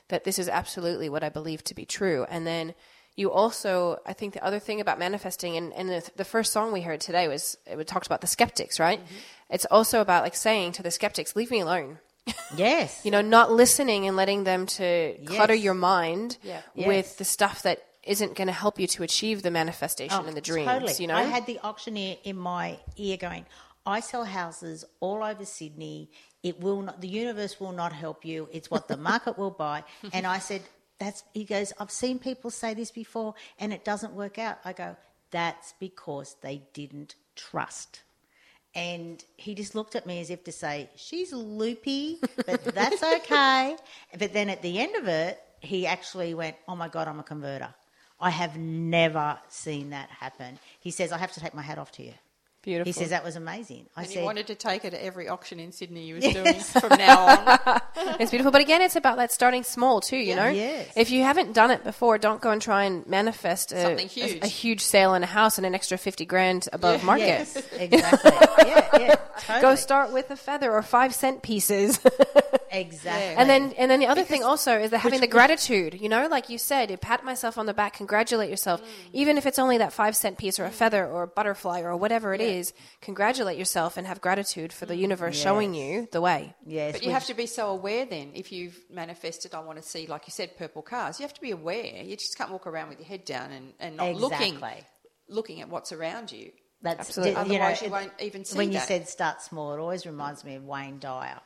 that 0.09 0.24
this 0.24 0.39
is 0.39 0.47
absolutely 0.49 1.09
what 1.09 1.24
I 1.24 1.31
believe 1.31 1.64
to 1.64 1.74
be 1.74 1.87
true. 1.87 2.27
And 2.29 2.47
then 2.47 2.74
you 3.17 3.31
also, 3.33 3.99
I 4.07 4.12
think, 4.12 4.35
the 4.35 4.45
other 4.45 4.59
thing 4.59 4.81
about 4.81 4.99
manifesting, 4.99 5.57
and, 5.57 5.73
and 5.73 5.89
the, 5.89 6.11
the 6.17 6.25
first 6.25 6.53
song 6.53 6.73
we 6.73 6.83
heard 6.83 7.01
today 7.01 7.29
was 7.29 7.57
it 7.67 7.87
talked 7.87 8.07
about 8.07 8.21
the 8.21 8.27
skeptics, 8.27 8.79
right? 8.79 9.03
Mm-hmm. 9.03 9.14
It's 9.51 9.64
also 9.71 10.01
about 10.01 10.23
like 10.23 10.35
saying 10.35 10.73
to 10.73 10.83
the 10.83 10.91
skeptics, 10.91 11.35
"Leave 11.35 11.51
me 11.51 11.61
alone." 11.61 11.99
yes. 12.57 13.03
you 13.05 13.11
know, 13.12 13.21
not 13.23 13.53
listening 13.53 14.07
and 14.07 14.17
letting 14.17 14.45
them 14.45 14.67
to 14.67 15.17
clutter 15.27 15.55
your 15.55 15.75
mind 15.75 16.39
Yeah. 16.43 16.61
Yes. 16.75 16.87
with 16.89 17.19
the 17.19 17.25
stuff 17.25 17.62
that 17.62 17.85
isn't 18.03 18.35
going 18.35 18.47
to 18.49 18.53
help 18.53 18.79
you 18.79 18.87
to 18.89 19.03
achieve 19.03 19.43
the 19.43 19.51
manifestation 19.51 20.19
Oh, 20.23 20.27
and 20.27 20.37
the 20.37 20.41
dreams. 20.41 20.69
Totally. 20.69 20.95
You 20.99 21.07
know, 21.07 21.17
I 21.17 21.23
had 21.23 21.47
the 21.47 21.59
auctioneer 21.62 22.17
in 22.25 22.37
my 22.37 22.79
ear 22.97 23.17
going, 23.17 23.47
I 23.85 24.01
sell 24.01 24.25
houses 24.25 24.85
all 25.01 25.23
over 25.23 25.45
Sydney. 25.45 26.11
It 26.43 26.61
will 26.61 26.83
not, 26.83 27.01
the 27.01 27.09
universe 27.09 27.61
will 27.61 27.73
not 27.73 27.93
help 27.93 28.25
you. 28.25 28.49
It's 28.53 28.71
what 28.71 28.89
the 28.89 28.97
market 29.11 29.39
will 29.39 29.51
buy. 29.51 29.85
And 30.12 30.27
I 30.27 30.39
said, 30.39 30.62
that's, 30.99 31.24
he 31.34 31.44
goes, 31.44 31.72
I've 31.78 31.90
seen 31.90 32.18
people 32.18 32.51
say 32.51 32.74
this 32.74 32.90
before 32.90 33.34
and 33.59 33.72
it 33.72 33.84
doesn't 33.84 34.12
work 34.14 34.38
out. 34.38 34.59
I 34.64 34.72
go, 34.72 34.97
that's 35.30 35.74
because 35.78 36.36
they 36.42 36.62
didn't 36.72 37.16
trust. 37.34 38.03
And 38.74 39.24
he 39.36 39.55
just 39.55 39.74
looked 39.74 39.97
at 39.97 40.07
me 40.07 40.20
as 40.20 40.30
if 40.30 40.44
to 40.44 40.53
say, 40.53 40.90
she's 40.97 41.32
loopy, 41.32 42.18
but 42.44 42.62
that's 42.64 43.03
okay. 43.16 43.76
But 44.18 44.32
then 44.32 44.51
at 44.51 44.62
the 44.62 44.78
end 44.78 44.97
of 44.97 45.09
it, 45.09 45.40
he 45.61 45.86
actually 45.86 46.34
went, 46.34 46.57
oh 46.68 46.76
my 46.76 46.88
God, 46.88 47.09
I'm 47.09 47.18
a 47.18 47.22
converter. 47.22 47.74
I 48.20 48.30
have 48.30 48.57
never 48.57 49.38
seen 49.49 49.90
that 49.90 50.09
happen. 50.11 50.59
He 50.80 50.90
says, 50.90 51.12
I 51.12 51.18
have 51.18 51.32
to 51.32 51.40
take 51.40 51.55
my 51.55 51.62
hat 51.62 51.78
off 51.78 51.92
to 51.92 52.03
you. 52.03 52.12
Beautiful. 52.67 52.89
He 52.89 52.93
says, 52.93 53.11
that 53.11 53.23
was 53.23 53.37
amazing. 53.37 53.87
I 53.97 54.01
And 54.03 54.11
said, 54.11 54.19
you 54.19 54.25
wanted 54.25 54.49
to 54.49 54.57
take 54.57 54.83
her 54.83 54.91
to 54.91 55.03
every 55.03 55.29
auction 55.29 55.61
in 55.61 55.71
Sydney 55.71 56.05
you 56.07 56.17
was 56.17 56.25
doing 56.25 56.55
from 56.83 56.99
now 56.99 57.27
on. 57.27 57.81
It's 58.21 58.31
beautiful, 58.33 58.51
but 58.51 58.61
again, 58.61 58.83
it's 58.83 58.97
about 58.97 59.17
that 59.19 59.31
starting 59.33 59.62
small 59.62 60.01
too. 60.01 60.17
You 60.17 60.35
know, 60.35 60.49
Yes. 60.49 60.89
if 60.97 61.11
you 61.11 61.23
haven't 61.23 61.53
done 61.53 61.71
it 61.71 61.85
before, 61.85 62.19
don't 62.19 62.41
go 62.41 62.51
and 62.51 62.61
try 62.61 62.83
and 62.85 63.07
manifest 63.07 63.71
a, 63.73 63.81
Something 63.83 64.09
huge. 64.09 64.43
a, 64.43 64.47
huge 64.49 64.81
sale 64.81 65.14
in 65.14 65.23
a 65.23 65.27
house 65.27 65.59
and 65.59 65.67
an 65.67 65.75
extra 65.77 65.97
fifty 65.97 66.25
grand 66.25 66.69
above 66.73 67.05
market. 67.05 67.27
yes, 67.27 67.57
exactly. 67.79 68.31
yeah, 68.67 68.89
yeah, 68.99 69.14
totally. 69.39 69.61
Go 69.62 69.75
start 69.77 70.12
with 70.12 70.31
a 70.33 70.37
feather 70.37 70.73
or 70.73 70.83
five 70.83 71.14
cent 71.14 71.43
pieces. 71.43 72.01
Exactly. 72.71 73.37
And 73.37 73.49
then, 73.49 73.73
and 73.79 73.91
then 73.91 74.01
the 74.01 74.07
other 74.07 74.25
thing 74.25 74.43
also 74.43 74.79
is 74.79 74.91
that 74.91 74.99
having 74.99 75.21
the 75.21 75.27
gratitude, 75.27 75.99
you 76.01 76.09
know, 76.09 76.27
like 76.29 76.49
you 76.51 76.59
said, 76.59 76.91
you 76.91 76.97
pat 76.97 77.25
myself 77.25 77.59
on 77.59 77.67
the 77.67 77.75
back, 77.75 77.95
congratulate 77.95 78.51
yourself, 78.51 78.81
Mm. 78.81 78.87
even 79.12 79.39
if 79.39 79.47
it's 79.47 79.59
only 79.59 79.79
that 79.79 79.93
five 79.93 80.17
cent 80.17 80.39
piece 80.39 80.59
or 80.59 80.64
a 80.64 80.71
feather 80.71 81.07
or 81.07 81.23
a 81.25 81.27
butterfly 81.27 81.81
or 81.81 81.97
whatever 81.97 82.35
it 82.35 82.41
is. 82.41 82.73
Congratulate 83.01 83.59
yourself 83.59 83.97
and 83.97 84.07
have 84.07 84.21
gratitude 84.21 84.73
for 84.73 84.87
the 84.87 84.97
universe 84.97 85.37
showing 85.41 85.75
you 85.75 86.09
the 86.12 86.21
way. 86.21 86.55
yes, 86.67 86.93
But 86.93 87.03
you 87.05 87.11
have 87.11 87.25
to 87.27 87.35
be 87.35 87.47
so 87.47 87.69
aware 87.71 88.05
then. 88.07 88.33
If 88.35 88.53
you've 88.53 88.79
manifested, 88.91 89.55
I 89.55 89.61
want 89.61 89.81
to 89.81 89.89
see, 89.89 90.07
like 90.07 90.27
you 90.27 90.33
said, 90.33 90.57
purple 90.57 90.83
cars, 90.83 91.19
you 91.21 91.25
have 91.25 91.35
to 91.35 91.41
be 91.41 91.51
aware. 91.53 92.03
You 92.03 92.17
just 92.17 92.37
can't 92.37 92.51
walk 92.51 92.67
around 92.67 92.89
with 92.91 92.99
your 92.99 93.07
head 93.09 93.25
down 93.25 93.53
and, 93.53 93.73
and 93.81 93.97
not 93.97 94.14
looking, 94.17 94.55
Exactly. 94.55 94.85
looking 95.29 95.61
at 95.61 95.69
what's 95.69 95.93
around 95.93 96.33
you. 96.33 96.51
That's 96.83 97.01
Absolutely. 97.09 97.45
d- 97.45 97.53
you 97.55 97.59
know, 97.59 97.75
you 97.83 97.91
won't 97.91 98.12
even 98.21 98.45
see 98.45 98.59
When 98.59 98.69
you 98.69 98.79
that. 98.79 98.87
said 98.87 99.09
start 99.09 99.41
small, 99.41 99.73
it 99.73 99.79
always 99.81 100.05
reminds 100.07 100.45
me 100.45 100.57
of 100.57 100.64
Wayne 100.64 100.99
Dyer 100.99 101.41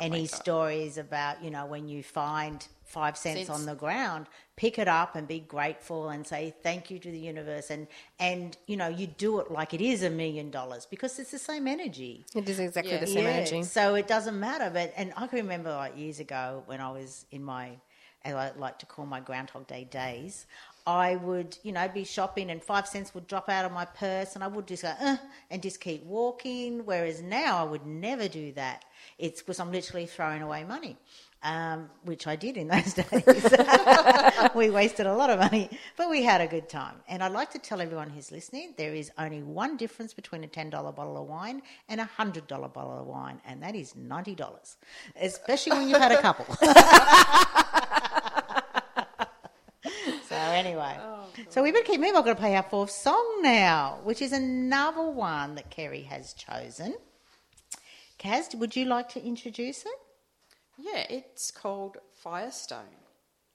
and 0.00 0.12
Wayne 0.12 0.26
stories 0.26 0.98
about 0.98 1.42
you 1.42 1.50
know 1.50 1.66
when 1.66 1.88
you 1.88 2.02
find 2.02 2.66
five 2.84 3.16
cents 3.16 3.46
Cents. 3.46 3.50
on 3.50 3.66
the 3.66 3.74
ground, 3.74 4.26
pick 4.56 4.78
it 4.78 4.88
up 4.88 5.16
and 5.16 5.26
be 5.26 5.40
grateful 5.40 6.10
and 6.10 6.26
say 6.26 6.54
thank 6.62 6.90
you 6.90 6.98
to 6.98 7.10
the 7.10 7.18
universe 7.18 7.70
and 7.70 7.86
and 8.20 8.56
you 8.66 8.76
know 8.76 8.88
you 8.88 9.06
do 9.06 9.40
it 9.40 9.50
like 9.50 9.72
it 9.74 9.80
is 9.80 10.02
a 10.02 10.10
million 10.10 10.50
dollars 10.50 10.86
because 10.86 11.18
it's 11.18 11.30
the 11.30 11.38
same 11.38 11.66
energy. 11.66 12.24
It 12.34 12.48
is 12.48 12.58
exactly 12.60 12.92
Yeah. 12.92 12.98
the 12.98 13.06
same 13.06 13.24
Yeah, 13.24 13.30
energy. 13.30 13.62
So 13.64 13.94
it 13.94 14.06
doesn't 14.06 14.38
matter. 14.38 14.70
But 14.72 14.92
and 14.96 15.12
I 15.16 15.26
can 15.26 15.38
remember 15.38 15.70
like 15.70 15.96
years 15.96 16.20
ago 16.20 16.62
when 16.66 16.80
I 16.80 16.90
was 16.90 17.26
in 17.30 17.42
my, 17.42 17.70
as 18.24 18.34
I 18.34 18.52
like 18.56 18.78
to 18.80 18.86
call 18.86 19.06
my 19.06 19.20
Groundhog 19.20 19.66
Day 19.66 19.84
days. 19.84 20.46
I 20.86 21.14
would, 21.16 21.56
you 21.62 21.70
know, 21.72 21.88
be 21.88 22.02
shopping 22.04 22.50
and 22.50 22.62
five 22.62 22.88
cents 22.88 23.14
would 23.14 23.28
drop 23.28 23.48
out 23.48 23.64
of 23.64 23.72
my 23.72 23.84
purse 23.84 24.34
and 24.34 24.42
I 24.42 24.48
would 24.48 24.66
just 24.66 24.82
go, 24.82 24.92
uh, 25.00 25.16
and 25.50 25.62
just 25.62 25.80
keep 25.80 26.04
walking. 26.04 26.84
Whereas 26.84 27.22
now 27.22 27.58
I 27.58 27.62
would 27.62 27.86
never 27.86 28.26
do 28.28 28.52
that. 28.52 28.84
It's 29.18 29.40
because 29.40 29.60
I'm 29.60 29.72
literally 29.72 30.06
throwing 30.06 30.42
away 30.42 30.64
money, 30.64 30.96
um, 31.42 31.90
which 32.04 32.26
I 32.26 32.36
did 32.36 32.56
in 32.56 32.68
those 32.74 32.94
days. 32.94 33.06
we 34.54 34.70
wasted 34.70 35.06
a 35.06 35.14
lot 35.14 35.30
of 35.30 35.38
money, 35.38 35.68
but 35.96 36.10
we 36.10 36.22
had 36.22 36.40
a 36.40 36.46
good 36.46 36.68
time. 36.68 36.96
And 37.08 37.22
I'd 37.22 37.32
like 37.32 37.50
to 37.52 37.58
tell 37.58 37.80
everyone 37.80 38.10
who's 38.10 38.30
listening 38.30 38.74
there 38.76 38.94
is 38.94 39.10
only 39.18 39.42
one 39.42 39.76
difference 39.76 40.14
between 40.14 40.44
a 40.44 40.48
$10 40.48 40.70
bottle 40.70 41.16
of 41.20 41.28
wine 41.28 41.62
and 41.88 42.00
a 42.00 42.08
$100 42.18 42.48
bottle 42.48 42.98
of 43.00 43.06
wine, 43.06 43.40
and 43.44 43.62
that 43.62 43.74
is 43.74 43.94
$90, 43.94 44.76
especially 45.20 45.72
when 45.72 45.88
you've 45.88 45.98
had 46.00 46.12
a 46.12 46.20
couple. 46.20 46.46
so, 50.28 50.36
anyway, 50.36 50.96
so 51.48 51.62
we 51.62 51.72
better 51.72 51.84
keep 51.84 52.00
moving. 52.00 52.16
I'm 52.16 52.22
going 52.22 52.36
to 52.36 52.40
play 52.40 52.56
our 52.56 52.62
fourth 52.62 52.90
song 52.90 53.40
now, 53.42 54.00
which 54.04 54.22
is 54.22 54.32
another 54.32 55.08
one 55.08 55.54
that 55.56 55.70
Kerry 55.70 56.02
has 56.02 56.32
chosen. 56.34 56.96
Kaz, 58.22 58.54
would 58.54 58.76
you 58.76 58.84
like 58.84 59.08
to 59.10 59.24
introduce 59.24 59.84
it? 59.84 59.98
Yeah, 60.78 61.06
it's 61.10 61.50
called 61.50 61.98
Firestone. 62.14 62.96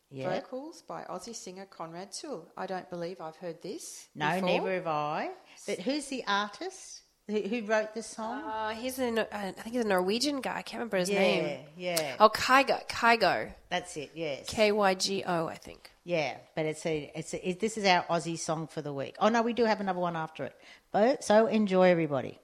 Yeah. 0.09 0.29
Vocals 0.29 0.83
by 0.87 1.03
Aussie 1.03 1.35
singer 1.35 1.65
Conrad 1.65 2.13
Sewell. 2.13 2.47
I 2.55 2.65
don't 2.65 2.89
believe 2.89 3.19
I've 3.19 3.35
heard 3.35 3.61
this. 3.61 4.07
No, 4.15 4.35
before. 4.35 4.49
never 4.49 4.73
have 4.73 4.87
I. 4.87 5.29
But 5.65 5.79
who's 5.79 6.07
the 6.07 6.23
artist 6.27 7.01
who, 7.27 7.41
who 7.41 7.65
wrote 7.65 7.93
the 7.93 8.03
song? 8.03 8.41
Uh, 8.43 8.69
he's 8.69 8.99
a, 8.99 9.09
uh, 9.19 9.25
I 9.33 9.51
think 9.51 9.75
he's 9.75 9.83
a 9.83 9.87
Norwegian 9.87 10.39
guy. 10.39 10.57
I 10.57 10.61
can't 10.61 10.79
remember 10.79 10.97
his 10.97 11.09
yeah, 11.09 11.19
name. 11.19 11.59
yeah. 11.77 12.15
Oh, 12.21 12.29
Kygo. 12.29 12.87
Kygo. 12.87 13.51
That's 13.69 13.97
it. 13.97 14.11
Yes. 14.15 14.45
K 14.47 14.71
Y 14.71 14.93
G 14.95 15.23
O, 15.25 15.47
I 15.47 15.55
think. 15.55 15.91
Yeah, 16.05 16.37
but 16.55 16.65
it's 16.65 16.85
a 16.85 17.11
it's 17.13 17.33
a, 17.33 17.49
it, 17.49 17.59
this 17.59 17.77
is 17.77 17.83
our 17.83 18.03
Aussie 18.03 18.39
song 18.39 18.67
for 18.67 18.81
the 18.81 18.93
week. 18.93 19.17
Oh 19.19 19.27
no, 19.27 19.41
we 19.41 19.51
do 19.51 19.65
have 19.65 19.81
another 19.81 19.99
one 19.99 20.15
after 20.15 20.45
it. 20.45 20.55
But 20.93 21.23
so 21.23 21.47
enjoy 21.47 21.89
everybody. 21.89 22.39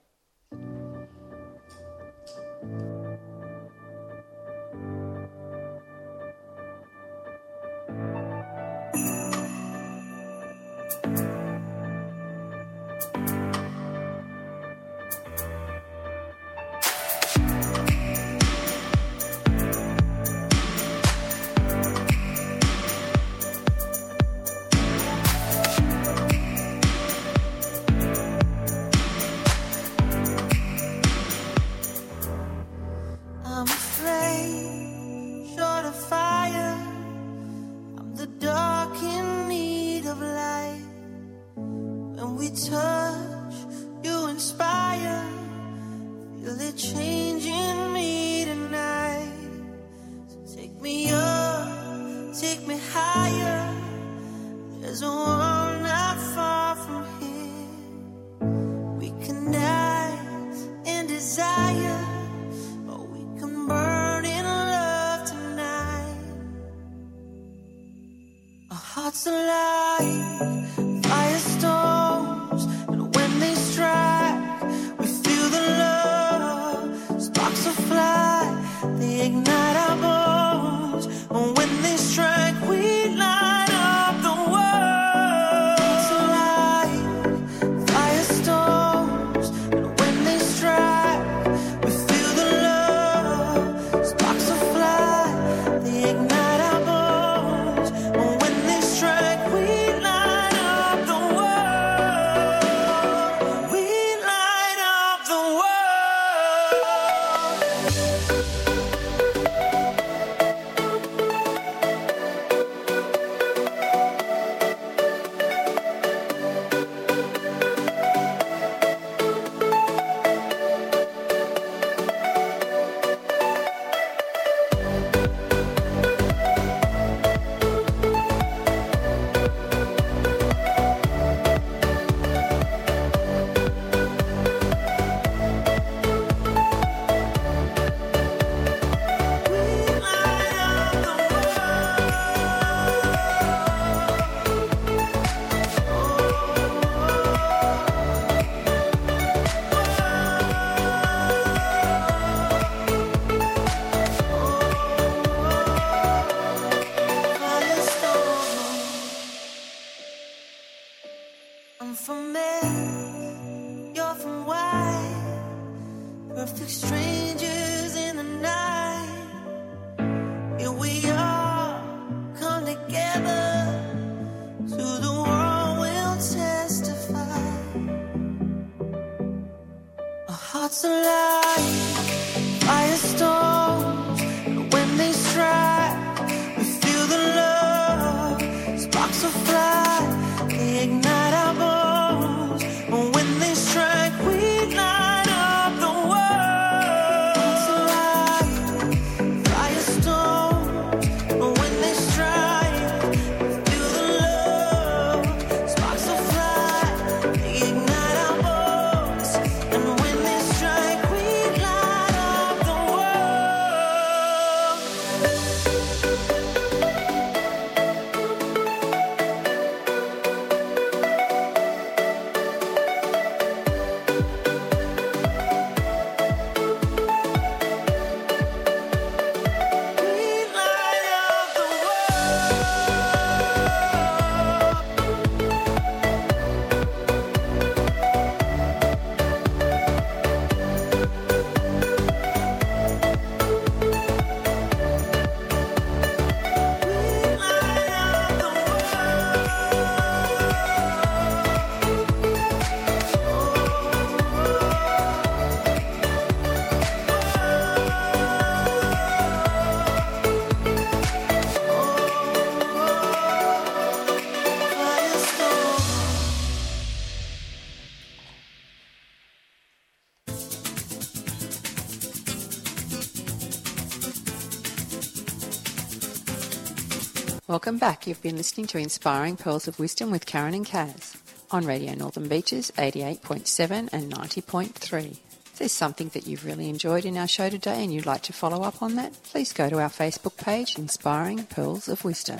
Welcome 277.64 277.80
back. 277.80 278.08
You've 278.08 278.22
been 278.22 278.36
listening 278.36 278.68
to 278.68 278.78
Inspiring 278.78 279.38
Pearls 279.38 279.70
of 279.70 279.80
Wisdom 279.80 280.12
with 280.12 280.26
Karen 280.26 280.54
and 280.54 280.66
Kaz 280.66 281.16
on 281.50 281.66
Radio 281.66 281.94
Northern 281.94 282.28
Beaches 282.28 282.74
88.7 282.78 283.88
and 283.94 284.14
90.3. 284.14 285.12
If 285.12 285.60
there's 285.60 285.72
something 285.72 286.10
that 286.10 286.28
you've 286.28 286.44
really 286.44 286.68
enjoyed 286.68 287.06
in 287.06 287.18
our 287.18 287.26
show 287.26 287.50
today 287.50 287.82
and 287.82 287.94
you'd 287.94 288.06
like 288.06 288.24
to 288.24 288.34
follow 288.34 288.64
up 288.64 288.82
on 288.84 288.96
that, 288.96 289.14
please 289.24 289.54
go 289.54 289.70
to 289.70 289.80
our 289.80 289.88
Facebook 289.88 290.36
page, 290.36 290.78
Inspiring 290.78 291.46
Pearls 291.46 291.88
of 291.88 292.04
Wisdom. 292.04 292.40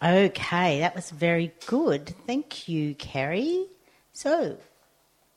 Okay, 0.00 0.78
that 0.78 0.94
was 0.94 1.10
very 1.10 1.52
good. 1.66 2.14
Thank 2.24 2.68
you, 2.68 2.94
Kerry. 2.94 3.66
So, 4.12 4.58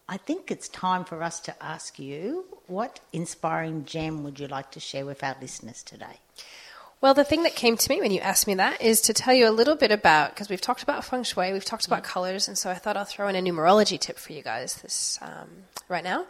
I 0.09 0.15
think 0.15 0.51
it's 0.51 0.69
time 0.69 1.03
for 1.03 1.21
us 1.21 1.41
to 1.41 1.63
ask 1.63 1.99
you 1.99 2.45
what 2.67 3.01
inspiring 3.11 3.83
gem 3.83 4.23
would 4.23 4.39
you 4.39 4.47
like 4.47 4.71
to 4.71 4.79
share 4.79 5.05
with 5.05 5.21
our 5.21 5.35
listeners 5.41 5.83
today? 5.83 6.19
Well, 6.99 7.13
the 7.13 7.23
thing 7.23 7.43
that 7.43 7.55
came 7.55 7.77
to 7.77 7.89
me 7.89 8.01
when 8.01 8.11
you 8.11 8.19
asked 8.21 8.47
me 8.47 8.55
that 8.55 8.81
is 8.81 9.01
to 9.01 9.13
tell 9.13 9.33
you 9.33 9.47
a 9.47 9.51
little 9.51 9.75
bit 9.75 9.91
about 9.91 10.31
because 10.31 10.49
we've 10.49 10.61
talked 10.61 10.81
about 10.81 11.05
feng 11.05 11.23
shui, 11.23 11.53
we've 11.53 11.63
talked 11.63 11.85
about 11.85 12.03
colors, 12.03 12.47
and 12.47 12.57
so 12.57 12.71
I 12.71 12.75
thought 12.75 12.97
I'll 12.97 13.05
throw 13.05 13.27
in 13.27 13.35
a 13.35 13.41
numerology 13.41 13.99
tip 13.99 14.17
for 14.17 14.33
you 14.33 14.41
guys 14.41 14.75
this 14.81 15.19
um, 15.21 15.47
right 15.89 16.03
now. 16.03 16.25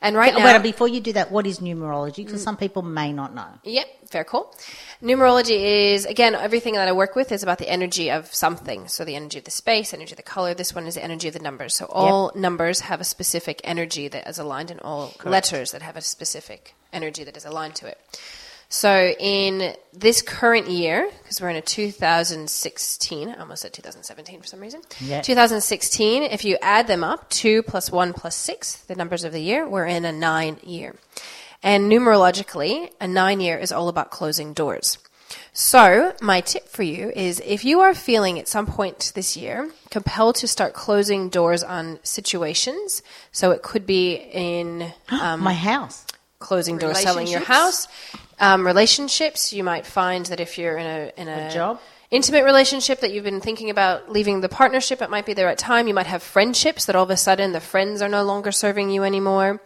And 0.00 0.14
right 0.16 0.34
now, 0.34 0.44
Well, 0.44 0.62
before 0.62 0.88
you 0.88 1.00
do 1.00 1.12
that, 1.14 1.30
what 1.30 1.46
is 1.46 1.58
numerology? 1.60 2.16
Because 2.24 2.42
some 2.42 2.56
people 2.56 2.82
may 2.82 3.12
not 3.12 3.34
know. 3.34 3.46
Yep, 3.64 3.86
fair 4.10 4.24
cool. 4.24 4.54
Numerology 5.02 5.92
is 5.92 6.04
again 6.06 6.34
everything 6.34 6.74
that 6.74 6.88
I 6.88 6.92
work 6.92 7.14
with 7.14 7.32
is 7.32 7.42
about 7.42 7.58
the 7.58 7.68
energy 7.68 8.10
of 8.10 8.34
something. 8.34 8.88
So 8.88 9.04
the 9.04 9.16
energy 9.16 9.38
of 9.38 9.44
the 9.44 9.50
space, 9.50 9.92
energy 9.94 10.12
of 10.12 10.18
the 10.18 10.22
color. 10.22 10.54
This 10.54 10.74
one 10.74 10.86
is 10.86 10.94
the 10.94 11.04
energy 11.04 11.28
of 11.28 11.34
the 11.34 11.40
numbers. 11.40 11.74
So 11.74 11.86
all 11.86 12.32
numbers 12.34 12.80
have 12.80 13.00
a 13.00 13.04
specific 13.04 13.60
energy 13.64 14.08
that 14.08 14.26
is 14.28 14.38
aligned, 14.38 14.70
and 14.70 14.80
all 14.80 15.14
letters 15.24 15.72
that 15.72 15.82
have 15.82 15.96
a 15.96 16.02
specific 16.02 16.74
energy 16.92 17.24
that 17.24 17.36
is 17.36 17.44
aligned 17.44 17.74
to 17.76 17.86
it. 17.86 17.98
So 18.68 19.14
in 19.18 19.74
this 19.92 20.22
current 20.22 20.68
year, 20.68 21.08
because 21.22 21.40
we're 21.40 21.50
in 21.50 21.56
a 21.56 21.60
2016, 21.62 23.28
I 23.28 23.34
almost 23.40 23.62
said 23.62 23.72
2017 23.72 24.40
for 24.40 24.46
some 24.46 24.60
reason. 24.60 24.82
Yeah. 25.00 25.22
2016, 25.22 26.24
if 26.24 26.44
you 26.44 26.58
add 26.60 26.86
them 26.86 27.04
up, 27.04 27.30
2 27.30 27.62
plus 27.62 27.90
1 27.92 28.12
plus 28.12 28.34
6, 28.36 28.76
the 28.84 28.94
numbers 28.96 29.24
of 29.24 29.32
the 29.32 29.40
year, 29.40 29.68
we're 29.68 29.86
in 29.86 30.04
a 30.04 30.12
9 30.12 30.58
year. 30.64 30.96
And 31.62 31.90
numerologically, 31.90 32.90
a 33.00 33.06
9 33.06 33.40
year 33.40 33.56
is 33.56 33.72
all 33.72 33.88
about 33.88 34.10
closing 34.10 34.52
doors. 34.52 34.98
So, 35.52 36.14
my 36.20 36.40
tip 36.40 36.68
for 36.68 36.82
you 36.82 37.10
is 37.16 37.40
if 37.44 37.64
you 37.64 37.80
are 37.80 37.94
feeling 37.94 38.38
at 38.38 38.46
some 38.46 38.66
point 38.66 39.12
this 39.14 39.36
year 39.36 39.70
compelled 39.90 40.36
to 40.36 40.46
start 40.46 40.72
closing 40.74 41.30
doors 41.30 41.62
on 41.64 41.98
situations, 42.02 43.02
so 43.32 43.50
it 43.50 43.62
could 43.62 43.86
be 43.86 44.14
in 44.14 44.92
um, 45.08 45.40
My 45.40 45.54
house. 45.54 46.06
closing 46.38 46.78
doors, 46.78 46.98
selling 47.00 47.26
your 47.26 47.40
house, 47.40 47.88
um, 48.38 48.66
relationships. 48.66 49.52
You 49.52 49.64
might 49.64 49.86
find 49.86 50.26
that 50.26 50.40
if 50.40 50.58
you're 50.58 50.76
in 50.76 50.86
a 50.86 51.12
in 51.20 51.28
a, 51.28 51.48
A 51.48 51.50
job. 51.50 51.80
intimate 52.10 52.44
relationship 52.44 53.00
that 53.00 53.12
you've 53.12 53.24
been 53.24 53.40
thinking 53.40 53.70
about 53.70 54.10
leaving 54.10 54.40
the 54.40 54.48
partnership, 54.48 55.00
it 55.02 55.10
might 55.10 55.26
be 55.26 55.34
the 55.34 55.44
right 55.44 55.58
time. 55.58 55.88
You 55.88 55.94
might 55.94 56.06
have 56.06 56.22
friendships 56.22 56.84
that 56.86 56.94
all 56.96 57.04
of 57.04 57.10
a 57.10 57.16
sudden 57.16 57.52
the 57.52 57.60
friends 57.60 58.00
are 58.02 58.08
no 58.08 58.22
longer 58.24 58.52
serving 58.52 58.90
you 58.90 59.02
anymore. 59.04 59.60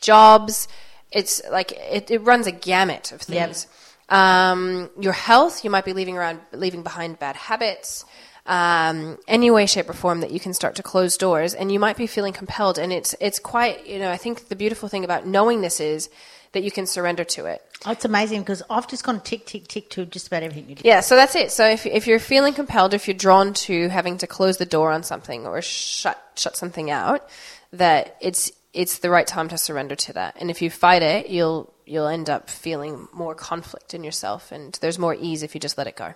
Jobs, 0.00 0.68
it's 1.12 1.40
like 1.50 1.72
it, 1.72 2.10
it 2.10 2.18
runs 2.22 2.46
a 2.46 2.52
gamut 2.52 3.12
of 3.12 3.20
Yep. 3.28 3.46
things. 3.48 3.66
Um, 4.08 4.90
your 5.00 5.12
health, 5.14 5.64
you 5.64 5.70
might 5.70 5.84
be 5.84 5.92
leaving 5.94 6.16
around, 6.18 6.40
leaving 6.52 6.82
behind 6.82 7.18
bad 7.18 7.36
habits. 7.36 8.04
Um, 8.46 9.16
any 9.26 9.50
way, 9.50 9.64
shape, 9.64 9.88
or 9.88 9.94
form 9.94 10.20
that 10.20 10.30
you 10.30 10.38
can 10.38 10.52
start 10.52 10.74
to 10.74 10.82
close 10.82 11.16
doors, 11.16 11.54
and 11.54 11.72
you 11.72 11.80
might 11.80 11.96
be 11.96 12.06
feeling 12.06 12.34
compelled. 12.34 12.78
And 12.78 12.92
it's 12.92 13.14
it's 13.18 13.38
quite 13.38 13.86
you 13.86 13.98
know 13.98 14.10
I 14.10 14.18
think 14.18 14.48
the 14.48 14.56
beautiful 14.56 14.86
thing 14.90 15.02
about 15.04 15.26
knowing 15.26 15.62
this 15.62 15.80
is 15.80 16.10
that 16.54 16.64
you 16.64 16.70
can 16.70 16.86
surrender 16.86 17.24
to 17.24 17.46
it. 17.46 17.62
Oh, 17.84 17.92
it's 17.92 18.04
amazing 18.04 18.40
because 18.40 18.62
I've 18.70 18.88
just 18.88 19.04
gone 19.04 19.20
tick, 19.20 19.44
tick, 19.46 19.68
tick 19.68 19.90
to 19.90 20.06
just 20.06 20.26
about 20.26 20.42
everything 20.42 20.68
you 20.68 20.74
do. 20.76 20.82
Yeah, 20.84 21.00
so 21.00 21.16
that's 21.16 21.36
it. 21.36 21.52
So 21.52 21.68
if, 21.68 21.84
if 21.84 22.06
you're 22.06 22.18
feeling 22.18 22.54
compelled, 22.54 22.94
if 22.94 23.06
you're 23.06 23.16
drawn 23.16 23.52
to 23.54 23.88
having 23.88 24.18
to 24.18 24.26
close 24.26 24.56
the 24.56 24.66
door 24.66 24.90
on 24.90 25.02
something 25.02 25.46
or 25.46 25.60
shut 25.60 26.20
shut 26.36 26.56
something 26.56 26.90
out, 26.90 27.28
that 27.72 28.16
it's 28.20 28.50
it's 28.72 28.98
the 28.98 29.10
right 29.10 29.26
time 29.26 29.48
to 29.48 29.58
surrender 29.58 29.94
to 29.94 30.14
that. 30.14 30.36
And 30.40 30.50
if 30.50 30.62
you 30.62 30.70
fight 30.70 31.02
it, 31.02 31.28
you'll 31.28 31.72
you'll 31.84 32.08
end 32.08 32.30
up 32.30 32.48
feeling 32.48 33.08
more 33.12 33.34
conflict 33.34 33.94
in 33.94 34.02
yourself, 34.02 34.50
and 34.50 34.76
there's 34.80 34.98
more 34.98 35.14
ease 35.14 35.42
if 35.42 35.54
you 35.54 35.60
just 35.60 35.76
let 35.76 35.86
it 35.86 35.96
go. 35.96 36.14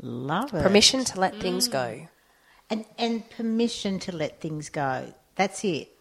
Love 0.00 0.52
it. 0.54 0.62
Permission 0.62 1.04
to 1.04 1.20
let 1.20 1.36
things 1.40 1.68
mm. 1.68 1.72
go. 1.72 2.08
And, 2.70 2.84
and 2.98 3.28
permission 3.30 3.98
to 4.00 4.12
let 4.16 4.40
things 4.40 4.68
go. 4.70 5.12
That's 5.36 5.64
it. 5.64 5.93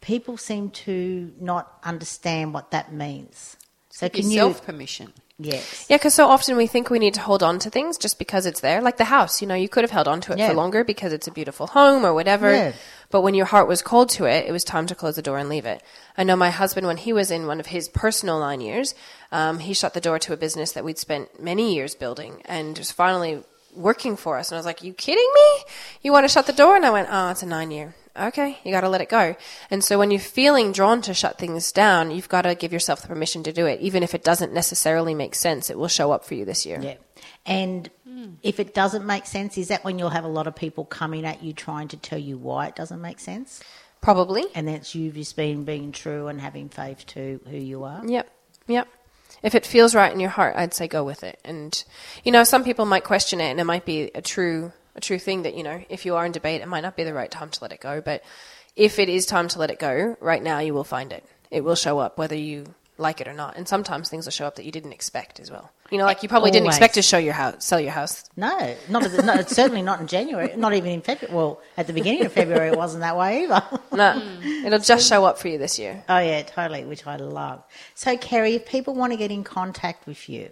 People 0.00 0.36
seem 0.36 0.70
to 0.70 1.32
not 1.40 1.78
understand 1.84 2.54
what 2.54 2.70
that 2.70 2.92
means. 2.92 3.56
So 3.90 4.08
Give 4.08 4.22
can 4.24 4.30
yourself 4.30 4.56
you? 4.60 4.62
permission. 4.66 5.12
Yes. 5.42 5.86
Yeah, 5.88 5.96
because 5.96 6.12
so 6.14 6.26
often 6.28 6.56
we 6.58 6.66
think 6.66 6.90
we 6.90 6.98
need 6.98 7.14
to 7.14 7.20
hold 7.22 7.42
on 7.42 7.58
to 7.60 7.70
things 7.70 7.96
just 7.96 8.18
because 8.18 8.44
it's 8.44 8.60
there. 8.60 8.82
Like 8.82 8.98
the 8.98 9.04
house, 9.04 9.40
you 9.40 9.48
know, 9.48 9.54
you 9.54 9.70
could 9.70 9.84
have 9.84 9.90
held 9.90 10.06
on 10.06 10.20
to 10.22 10.32
it 10.32 10.38
Yeah. 10.38 10.48
for 10.48 10.54
longer 10.54 10.84
because 10.84 11.14
it's 11.14 11.26
a 11.26 11.30
beautiful 11.30 11.66
home 11.68 12.04
or 12.04 12.12
whatever. 12.12 12.52
Yeah. 12.54 12.72
But 13.10 13.22
when 13.22 13.32
your 13.34 13.46
heart 13.46 13.66
was 13.66 13.80
cold 13.80 14.10
to 14.10 14.26
it, 14.26 14.46
it 14.46 14.52
was 14.52 14.64
time 14.64 14.86
to 14.88 14.94
close 14.94 15.16
the 15.16 15.22
door 15.22 15.38
and 15.38 15.48
leave 15.48 15.64
it. 15.64 15.82
I 16.16 16.24
know 16.24 16.36
my 16.36 16.50
husband, 16.50 16.86
when 16.86 16.98
he 16.98 17.14
was 17.14 17.30
in 17.30 17.46
one 17.46 17.58
of 17.58 17.66
his 17.66 17.88
personal 17.88 18.38
nine 18.38 18.60
years, 18.60 18.94
um, 19.32 19.60
he 19.60 19.72
shut 19.72 19.94
the 19.94 20.00
door 20.00 20.18
to 20.18 20.34
a 20.34 20.36
business 20.36 20.72
that 20.72 20.84
we'd 20.84 20.98
spent 20.98 21.42
many 21.42 21.74
years 21.74 21.94
building 21.94 22.42
and 22.44 22.76
was 22.76 22.92
finally 22.92 23.42
working 23.74 24.16
for 24.16 24.36
us. 24.36 24.50
And 24.50 24.56
I 24.56 24.58
was 24.58 24.66
like, 24.66 24.82
you 24.84 24.92
kidding 24.92 25.30
me? 25.34 25.64
You 26.02 26.12
want 26.12 26.24
to 26.24 26.28
shut 26.28 26.46
the 26.46 26.52
door? 26.52 26.76
And 26.76 26.84
I 26.84 26.90
went, 26.90 27.08
oh, 27.10 27.30
it's 27.30 27.42
a 27.42 27.46
nine 27.46 27.70
year. 27.70 27.94
Okay, 28.20 28.58
you 28.64 28.70
got 28.70 28.82
to 28.82 28.88
let 28.88 29.00
it 29.00 29.08
go. 29.08 29.36
And 29.70 29.82
so 29.82 29.98
when 29.98 30.10
you're 30.10 30.20
feeling 30.20 30.72
drawn 30.72 31.02
to 31.02 31.14
shut 31.14 31.38
things 31.38 31.72
down, 31.72 32.10
you've 32.10 32.28
got 32.28 32.42
to 32.42 32.54
give 32.54 32.72
yourself 32.72 33.02
the 33.02 33.08
permission 33.08 33.42
to 33.44 33.52
do 33.52 33.66
it. 33.66 33.80
Even 33.80 34.02
if 34.02 34.14
it 34.14 34.22
doesn't 34.22 34.52
necessarily 34.52 35.14
make 35.14 35.34
sense, 35.34 35.70
it 35.70 35.78
will 35.78 35.88
show 35.88 36.12
up 36.12 36.24
for 36.24 36.34
you 36.34 36.44
this 36.44 36.66
year. 36.66 36.80
Yeah. 36.80 36.94
And 37.46 37.90
if 38.42 38.60
it 38.60 38.74
doesn't 38.74 39.06
make 39.06 39.26
sense, 39.26 39.56
is 39.58 39.68
that 39.68 39.84
when 39.84 39.98
you'll 39.98 40.10
have 40.10 40.24
a 40.24 40.28
lot 40.28 40.46
of 40.46 40.54
people 40.54 40.84
coming 40.84 41.24
at 41.24 41.42
you 41.42 41.52
trying 41.52 41.88
to 41.88 41.96
tell 41.96 42.18
you 42.18 42.36
why 42.36 42.66
it 42.66 42.76
doesn't 42.76 43.00
make 43.00 43.20
sense? 43.20 43.62
Probably. 44.00 44.44
And 44.54 44.68
that's 44.68 44.94
you 44.94 45.10
just 45.10 45.36
being 45.36 45.64
being 45.64 45.92
true 45.92 46.28
and 46.28 46.40
having 46.40 46.68
faith 46.68 47.04
to 47.08 47.40
who 47.48 47.56
you 47.56 47.84
are. 47.84 48.02
Yep. 48.06 48.30
Yep. 48.66 48.88
If 49.42 49.54
it 49.54 49.64
feels 49.64 49.94
right 49.94 50.12
in 50.12 50.20
your 50.20 50.30
heart, 50.30 50.54
I'd 50.56 50.74
say 50.74 50.86
go 50.86 51.04
with 51.04 51.22
it. 51.24 51.38
And 51.44 51.82
you 52.24 52.32
know, 52.32 52.44
some 52.44 52.64
people 52.64 52.84
might 52.84 53.04
question 53.04 53.40
it 53.40 53.50
and 53.50 53.60
it 53.60 53.64
might 53.64 53.84
be 53.84 54.10
a 54.14 54.22
true 54.22 54.72
a 54.94 55.00
true 55.00 55.18
thing 55.18 55.42
that, 55.42 55.54
you 55.54 55.62
know, 55.62 55.82
if 55.88 56.04
you 56.04 56.16
are 56.16 56.26
in 56.26 56.32
debate, 56.32 56.60
it 56.60 56.68
might 56.68 56.82
not 56.82 56.96
be 56.96 57.04
the 57.04 57.14
right 57.14 57.30
time 57.30 57.50
to 57.50 57.58
let 57.62 57.72
it 57.72 57.80
go, 57.80 58.00
but 58.00 58.22
if 58.76 58.98
it 58.98 59.08
is 59.08 59.26
time 59.26 59.48
to 59.48 59.58
let 59.58 59.70
it 59.70 59.78
go, 59.78 60.16
right 60.20 60.42
now 60.42 60.58
you 60.58 60.74
will 60.74 60.84
find 60.84 61.12
it. 61.12 61.24
It 61.50 61.64
will 61.64 61.74
show 61.74 61.98
up 61.98 62.18
whether 62.18 62.36
you 62.36 62.66
like 63.00 63.20
it 63.20 63.26
or 63.26 63.32
not. 63.32 63.56
And 63.56 63.66
sometimes 63.66 64.08
things 64.08 64.26
will 64.26 64.32
show 64.32 64.46
up 64.46 64.56
that 64.56 64.64
you 64.64 64.70
didn't 64.70 64.92
expect 64.92 65.40
as 65.40 65.50
well. 65.50 65.72
You 65.90 65.98
know, 65.98 66.04
like 66.04 66.22
you 66.22 66.28
probably 66.28 66.52
didn't 66.52 66.68
expect 66.68 66.94
to 66.94 67.02
show 67.02 67.18
your 67.18 67.32
house, 67.32 67.64
sell 67.64 67.80
your 67.80 67.90
house. 67.90 68.24
No, 68.36 68.76
not 68.88 69.02
at 69.02 69.10
the, 69.10 69.22
no, 69.22 69.42
certainly 69.42 69.82
not 69.82 70.00
in 70.00 70.06
January, 70.06 70.54
not 70.56 70.72
even 70.74 70.92
in 70.92 71.00
February. 71.00 71.34
Well, 71.34 71.60
at 71.76 71.88
the 71.88 71.92
beginning 71.92 72.24
of 72.24 72.32
February, 72.32 72.68
it 72.68 72.76
wasn't 72.76 73.00
that 73.00 73.16
way 73.16 73.44
either. 73.44 73.62
No, 73.92 74.22
it'll 74.64 74.78
just 74.78 75.08
show 75.08 75.24
up 75.24 75.38
for 75.38 75.48
you 75.48 75.58
this 75.58 75.76
year. 75.76 76.04
Oh 76.08 76.18
yeah, 76.18 76.42
totally, 76.42 76.84
which 76.84 77.04
I 77.08 77.16
love. 77.16 77.64
So, 77.96 78.16
Kerry, 78.16 78.54
if 78.54 78.66
people 78.66 78.94
want 78.94 79.12
to 79.12 79.16
get 79.16 79.32
in 79.32 79.42
contact 79.42 80.06
with 80.06 80.28
you, 80.28 80.50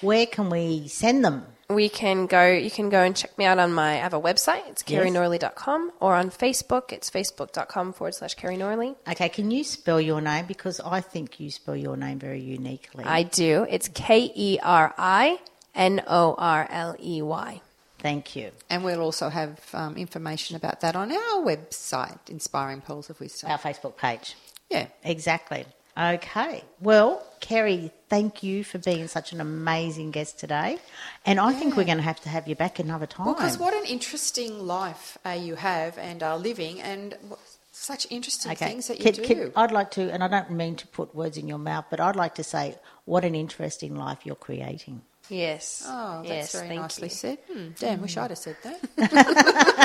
where 0.00 0.26
can 0.26 0.50
we 0.50 0.88
send 0.88 1.24
them? 1.24 1.46
We 1.74 1.88
can 1.88 2.26
go 2.26 2.46
you 2.50 2.70
can 2.70 2.88
go 2.88 3.02
and 3.02 3.16
check 3.16 3.36
me 3.38 3.44
out 3.44 3.58
on 3.58 3.72
my 3.72 3.92
I 3.92 3.96
have 3.96 4.14
a 4.14 4.20
website, 4.20 4.62
it's 4.68 4.84
Yes. 4.86 5.02
kerrynorley.com 5.04 5.92
or 6.00 6.14
on 6.14 6.30
Facebook, 6.30 6.92
it's 6.92 7.10
facebook.com 7.10 7.92
forward 7.92 8.14
slash 8.14 8.34
Kerry 8.34 8.56
Norley. 8.56 8.96
Okay, 9.08 9.28
can 9.28 9.50
you 9.50 9.64
spell 9.64 10.00
your 10.00 10.20
name 10.20 10.46
because 10.46 10.80
I 10.80 11.00
think 11.00 11.40
you 11.40 11.50
spell 11.50 11.76
your 11.76 11.96
name 11.96 12.18
very 12.18 12.40
uniquely. 12.40 13.04
I 13.04 13.22
do. 13.24 13.66
It's 13.68 13.88
K 13.88 14.30
E 14.34 14.58
R 14.62 14.94
I 14.98 15.38
N 15.74 16.02
O 16.06 16.34
R 16.38 16.66
L 16.70 16.96
E 17.02 17.22
Y. 17.22 17.60
Thank 17.98 18.36
you. 18.36 18.50
And 18.68 18.84
we'll 18.84 19.00
also 19.00 19.30
have 19.30 19.58
um, 19.72 19.96
information 19.96 20.56
about 20.56 20.80
that 20.82 20.94
on 20.94 21.10
our 21.10 21.42
website, 21.42 22.18
Inspiring 22.28 22.82
Pearls 22.82 23.08
of 23.08 23.18
Wisdom. 23.18 23.50
Our 23.50 23.58
Facebook 23.58 23.96
page. 23.96 24.36
Yeah. 24.68 24.88
Exactly. 25.04 25.64
Okay. 25.96 26.64
Well, 26.80 27.24
Kerry, 27.40 27.92
thank 28.08 28.42
you 28.42 28.64
for 28.64 28.78
being 28.78 29.06
such 29.06 29.32
an 29.32 29.40
amazing 29.40 30.10
guest 30.10 30.38
today. 30.40 30.78
And 31.24 31.38
I 31.38 31.52
think 31.52 31.76
we're 31.76 31.84
going 31.84 31.98
to 31.98 32.02
have 32.02 32.20
to 32.22 32.28
have 32.28 32.48
you 32.48 32.56
back 32.56 32.78
another 32.78 33.06
time. 33.06 33.32
Because 33.32 33.58
what 33.58 33.74
an 33.74 33.84
interesting 33.84 34.66
life 34.66 35.16
uh, 35.24 35.30
you 35.30 35.54
have 35.54 35.96
and 35.98 36.22
are 36.22 36.36
living, 36.38 36.80
and 36.80 37.16
what, 37.28 37.38
such 37.70 38.06
interesting 38.10 38.54
things 38.56 38.88
that 38.88 38.98
you 38.98 39.04
Can- 39.04 39.14
do. 39.14 39.22
can- 39.22 39.52
I'd 39.54 39.72
like 39.72 39.92
to, 39.92 40.12
and 40.12 40.24
I 40.24 40.28
don't 40.28 40.50
mean 40.50 40.74
to 40.76 40.86
put 40.88 41.14
words 41.14 41.36
in 41.36 41.46
your 41.46 41.58
mouth, 41.58 41.84
but 41.90 42.00
I'd 42.00 42.16
like 42.16 42.34
to 42.36 42.44
say, 42.44 42.76
what 43.04 43.24
an 43.24 43.34
interesting 43.34 43.94
life 43.94 44.20
you're 44.24 44.34
creating. 44.34 45.02
Yes. 45.30 45.82
oh, 45.86 46.18
that's 46.18 46.28
yes, 46.28 46.52
very 46.52 46.68
thank 46.68 46.80
nicely 46.82 47.08
you. 47.08 47.14
said. 47.14 47.38
Hmm, 47.50 47.68
damn, 47.78 48.02
wish 48.02 48.16
I'd 48.16 48.30
have 48.30 48.38
said 48.38 48.56
that. 48.62 48.78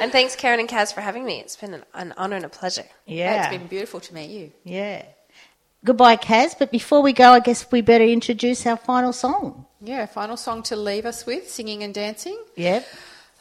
And 0.00 0.12
thanks, 0.12 0.36
Karen 0.36 0.60
and 0.60 0.68
Kaz, 0.68 0.92
for 0.92 1.00
having 1.00 1.24
me. 1.24 1.40
It's 1.40 1.56
been 1.56 1.74
an, 1.74 1.84
an 1.94 2.14
honour 2.16 2.36
and 2.36 2.44
a 2.44 2.48
pleasure. 2.48 2.84
Yeah. 3.06 3.40
It's 3.40 3.56
been 3.56 3.66
beautiful 3.66 4.00
to 4.00 4.14
meet 4.14 4.30
you. 4.30 4.52
Yeah. 4.64 5.04
Goodbye, 5.84 6.16
Kaz. 6.16 6.58
But 6.58 6.70
before 6.70 7.02
we 7.02 7.12
go, 7.12 7.32
I 7.32 7.40
guess 7.40 7.70
we 7.70 7.80
better 7.80 8.04
introduce 8.04 8.66
our 8.66 8.76
final 8.76 9.12
song. 9.12 9.66
Yeah, 9.80 10.06
final 10.06 10.36
song 10.36 10.62
to 10.64 10.76
leave 10.76 11.06
us 11.06 11.26
with, 11.26 11.50
singing 11.50 11.82
and 11.82 11.94
dancing. 11.94 12.38
Yep. 12.56 12.86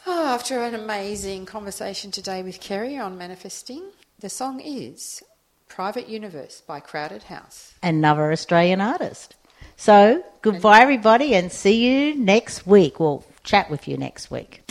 Oh, 0.06 0.28
after 0.28 0.62
an 0.62 0.76
amazing 0.76 1.46
conversation 1.46 2.12
today 2.12 2.44
with 2.44 2.60
Kerry 2.60 2.98
on 2.98 3.18
manifesting, 3.18 3.84
the 4.20 4.30
song 4.30 4.60
is 4.60 5.24
Private 5.68 6.08
Universe 6.08 6.62
by 6.62 6.80
Crowded 6.80 7.24
House. 7.24 7.74
Another 7.82 8.32
Australian 8.32 8.82
artist. 8.82 9.36
So, 9.78 10.24
goodbye, 10.42 10.82
everybody, 10.82 11.34
and 11.34 11.52
see 11.52 11.86
you 11.86 12.16
next 12.16 12.68
week. 12.68 13.00
We'll 13.00 13.26
chat 13.44 13.70
with 13.70 13.88
you 13.88 13.98
next 13.98 14.30
week. 14.30 14.62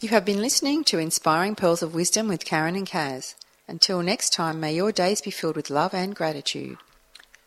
You 0.00 0.10
have 0.10 0.24
been 0.24 0.40
listening 0.40 0.84
to 0.84 0.98
Inspiring 0.98 1.56
Pearls 1.56 1.82
of 1.82 1.92
Wisdom 1.92 2.28
with 2.28 2.44
Karen 2.44 2.76
and 2.76 2.86
Kaz. 2.86 3.34
Until 3.66 4.00
next 4.00 4.32
time, 4.32 4.60
may 4.60 4.72
your 4.72 4.92
days 4.92 5.20
be 5.20 5.32
filled 5.32 5.56
with 5.56 5.70
love 5.70 5.92
and 5.92 6.14
gratitude. 6.14 6.78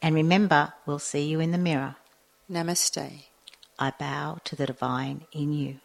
And 0.02 0.14
remember, 0.14 0.74
we'll 0.86 1.00
see 1.00 1.24
you 1.24 1.40
in 1.40 1.52
the 1.52 1.58
mirror. 1.58 1.96
Namaste. 2.52 3.24
I 3.80 3.94
bow 3.98 4.40
to 4.44 4.58
the 4.58 4.66
divine 4.66 5.28
in 5.32 5.54
you. 5.54 5.80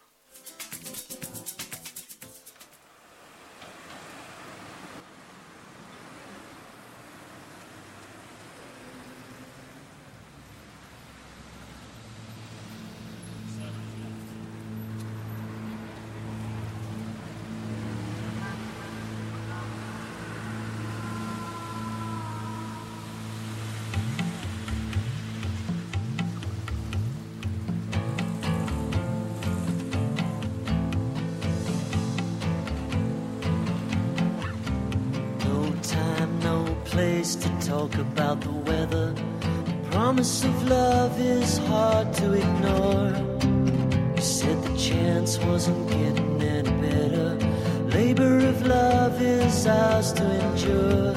Place 37.27 37.35
to 37.35 37.67
talk 37.67 37.93
about 37.95 38.39
the 38.41 38.51
weather. 38.51 39.13
Promise 39.91 40.45
of 40.45 40.69
love 40.69 41.19
is 41.19 41.57
hard 41.69 42.13
to 42.13 42.33
ignore. 42.33 43.11
You 44.15 44.21
said 44.21 44.63
the 44.63 44.77
chance 44.77 45.37
wasn't 45.39 45.89
getting 45.89 46.41
any 46.41 46.71
better. 46.81 47.29
Labor 47.97 48.37
of 48.47 48.65
love 48.65 49.21
is 49.21 49.67
ours 49.67 50.13
to 50.13 50.25
endure. 50.41 51.15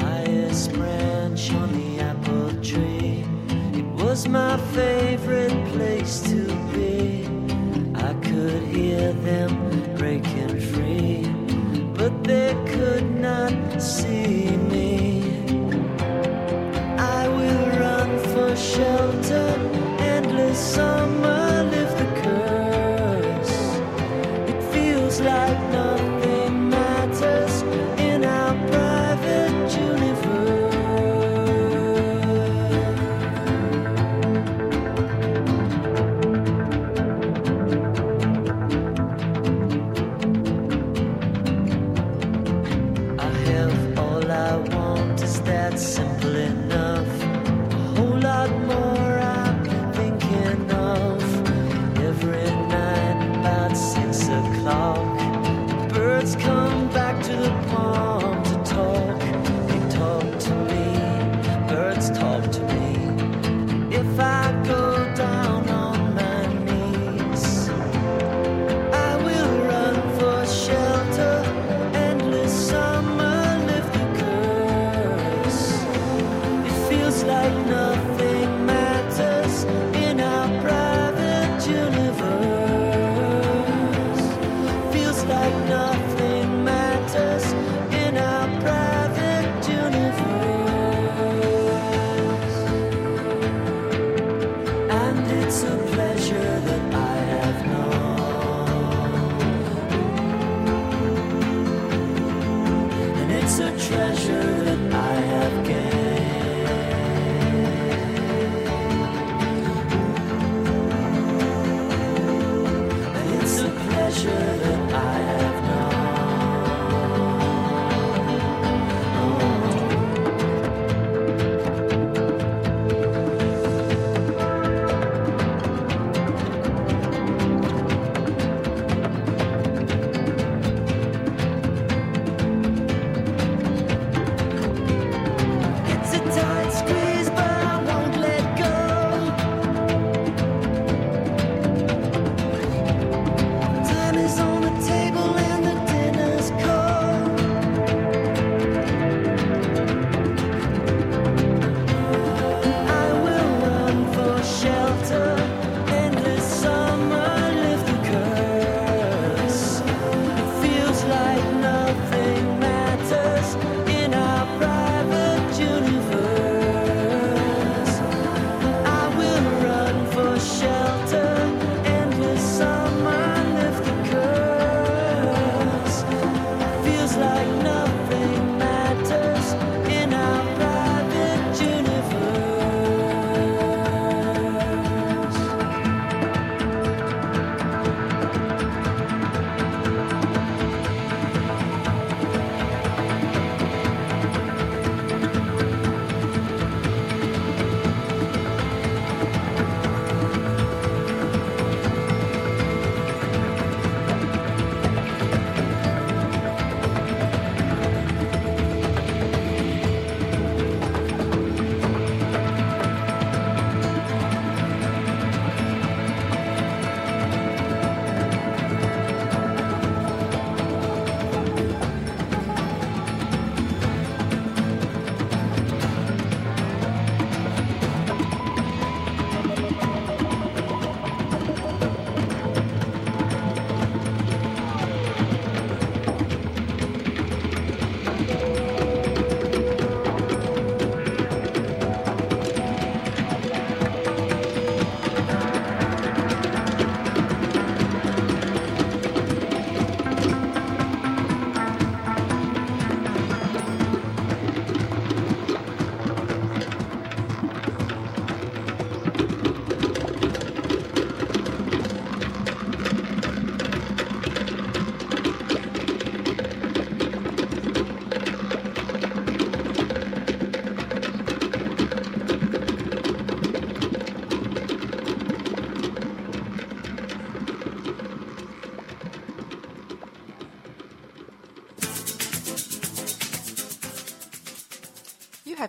Highest 0.00 0.72
branch 0.72 1.52
on 1.52 1.68
the 1.72 2.00
apple 2.00 2.50
tree. 2.62 3.24
It 3.80 3.86
was 4.02 4.28
my 4.28 4.56
favorite 4.78 5.58
place 5.74 6.20
to 6.30 6.46
be. 6.72 7.26
I 7.94 8.14
could 8.28 8.62
hear 8.74 9.12
them 9.12 9.52
breaking 9.96 10.60
free 10.72 11.06
but 11.96 12.24
they 12.24 12.52
could 12.66 13.18
not 13.18 13.65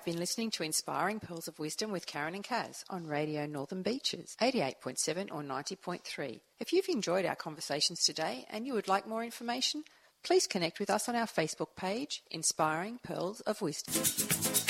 been 0.07 0.17
listening 0.19 0.49
to 0.49 0.63
Inspiring 0.63 1.19
Pearls 1.19 1.49
of 1.49 1.59
Wisdom 1.59 1.91
with 1.91 2.05
Karen 2.05 2.33
and 2.33 2.41
Kaz 2.41 2.85
on 2.89 3.07
Radio 3.07 3.45
Northern 3.45 3.81
Beaches, 3.81 4.37
88.7 4.39 5.27
or 5.33 5.43
90.3. 5.43 6.39
If 6.61 6.71
you've 6.71 6.87
enjoyed 6.87 7.25
our 7.25 7.35
conversations 7.35 8.05
today 8.05 8.45
and 8.49 8.65
you 8.65 8.73
would 8.73 8.87
like 8.87 9.05
more 9.05 9.21
information, 9.21 9.83
please 10.23 10.47
connect 10.47 10.79
with 10.79 10.89
us 10.89 11.09
on 11.09 11.17
our 11.17 11.25
Facebook 11.25 11.75
page, 11.75 12.23
Inspiring 12.31 12.99
Pearls 13.03 13.41
of 13.41 13.61
Wisdom. 13.61 14.66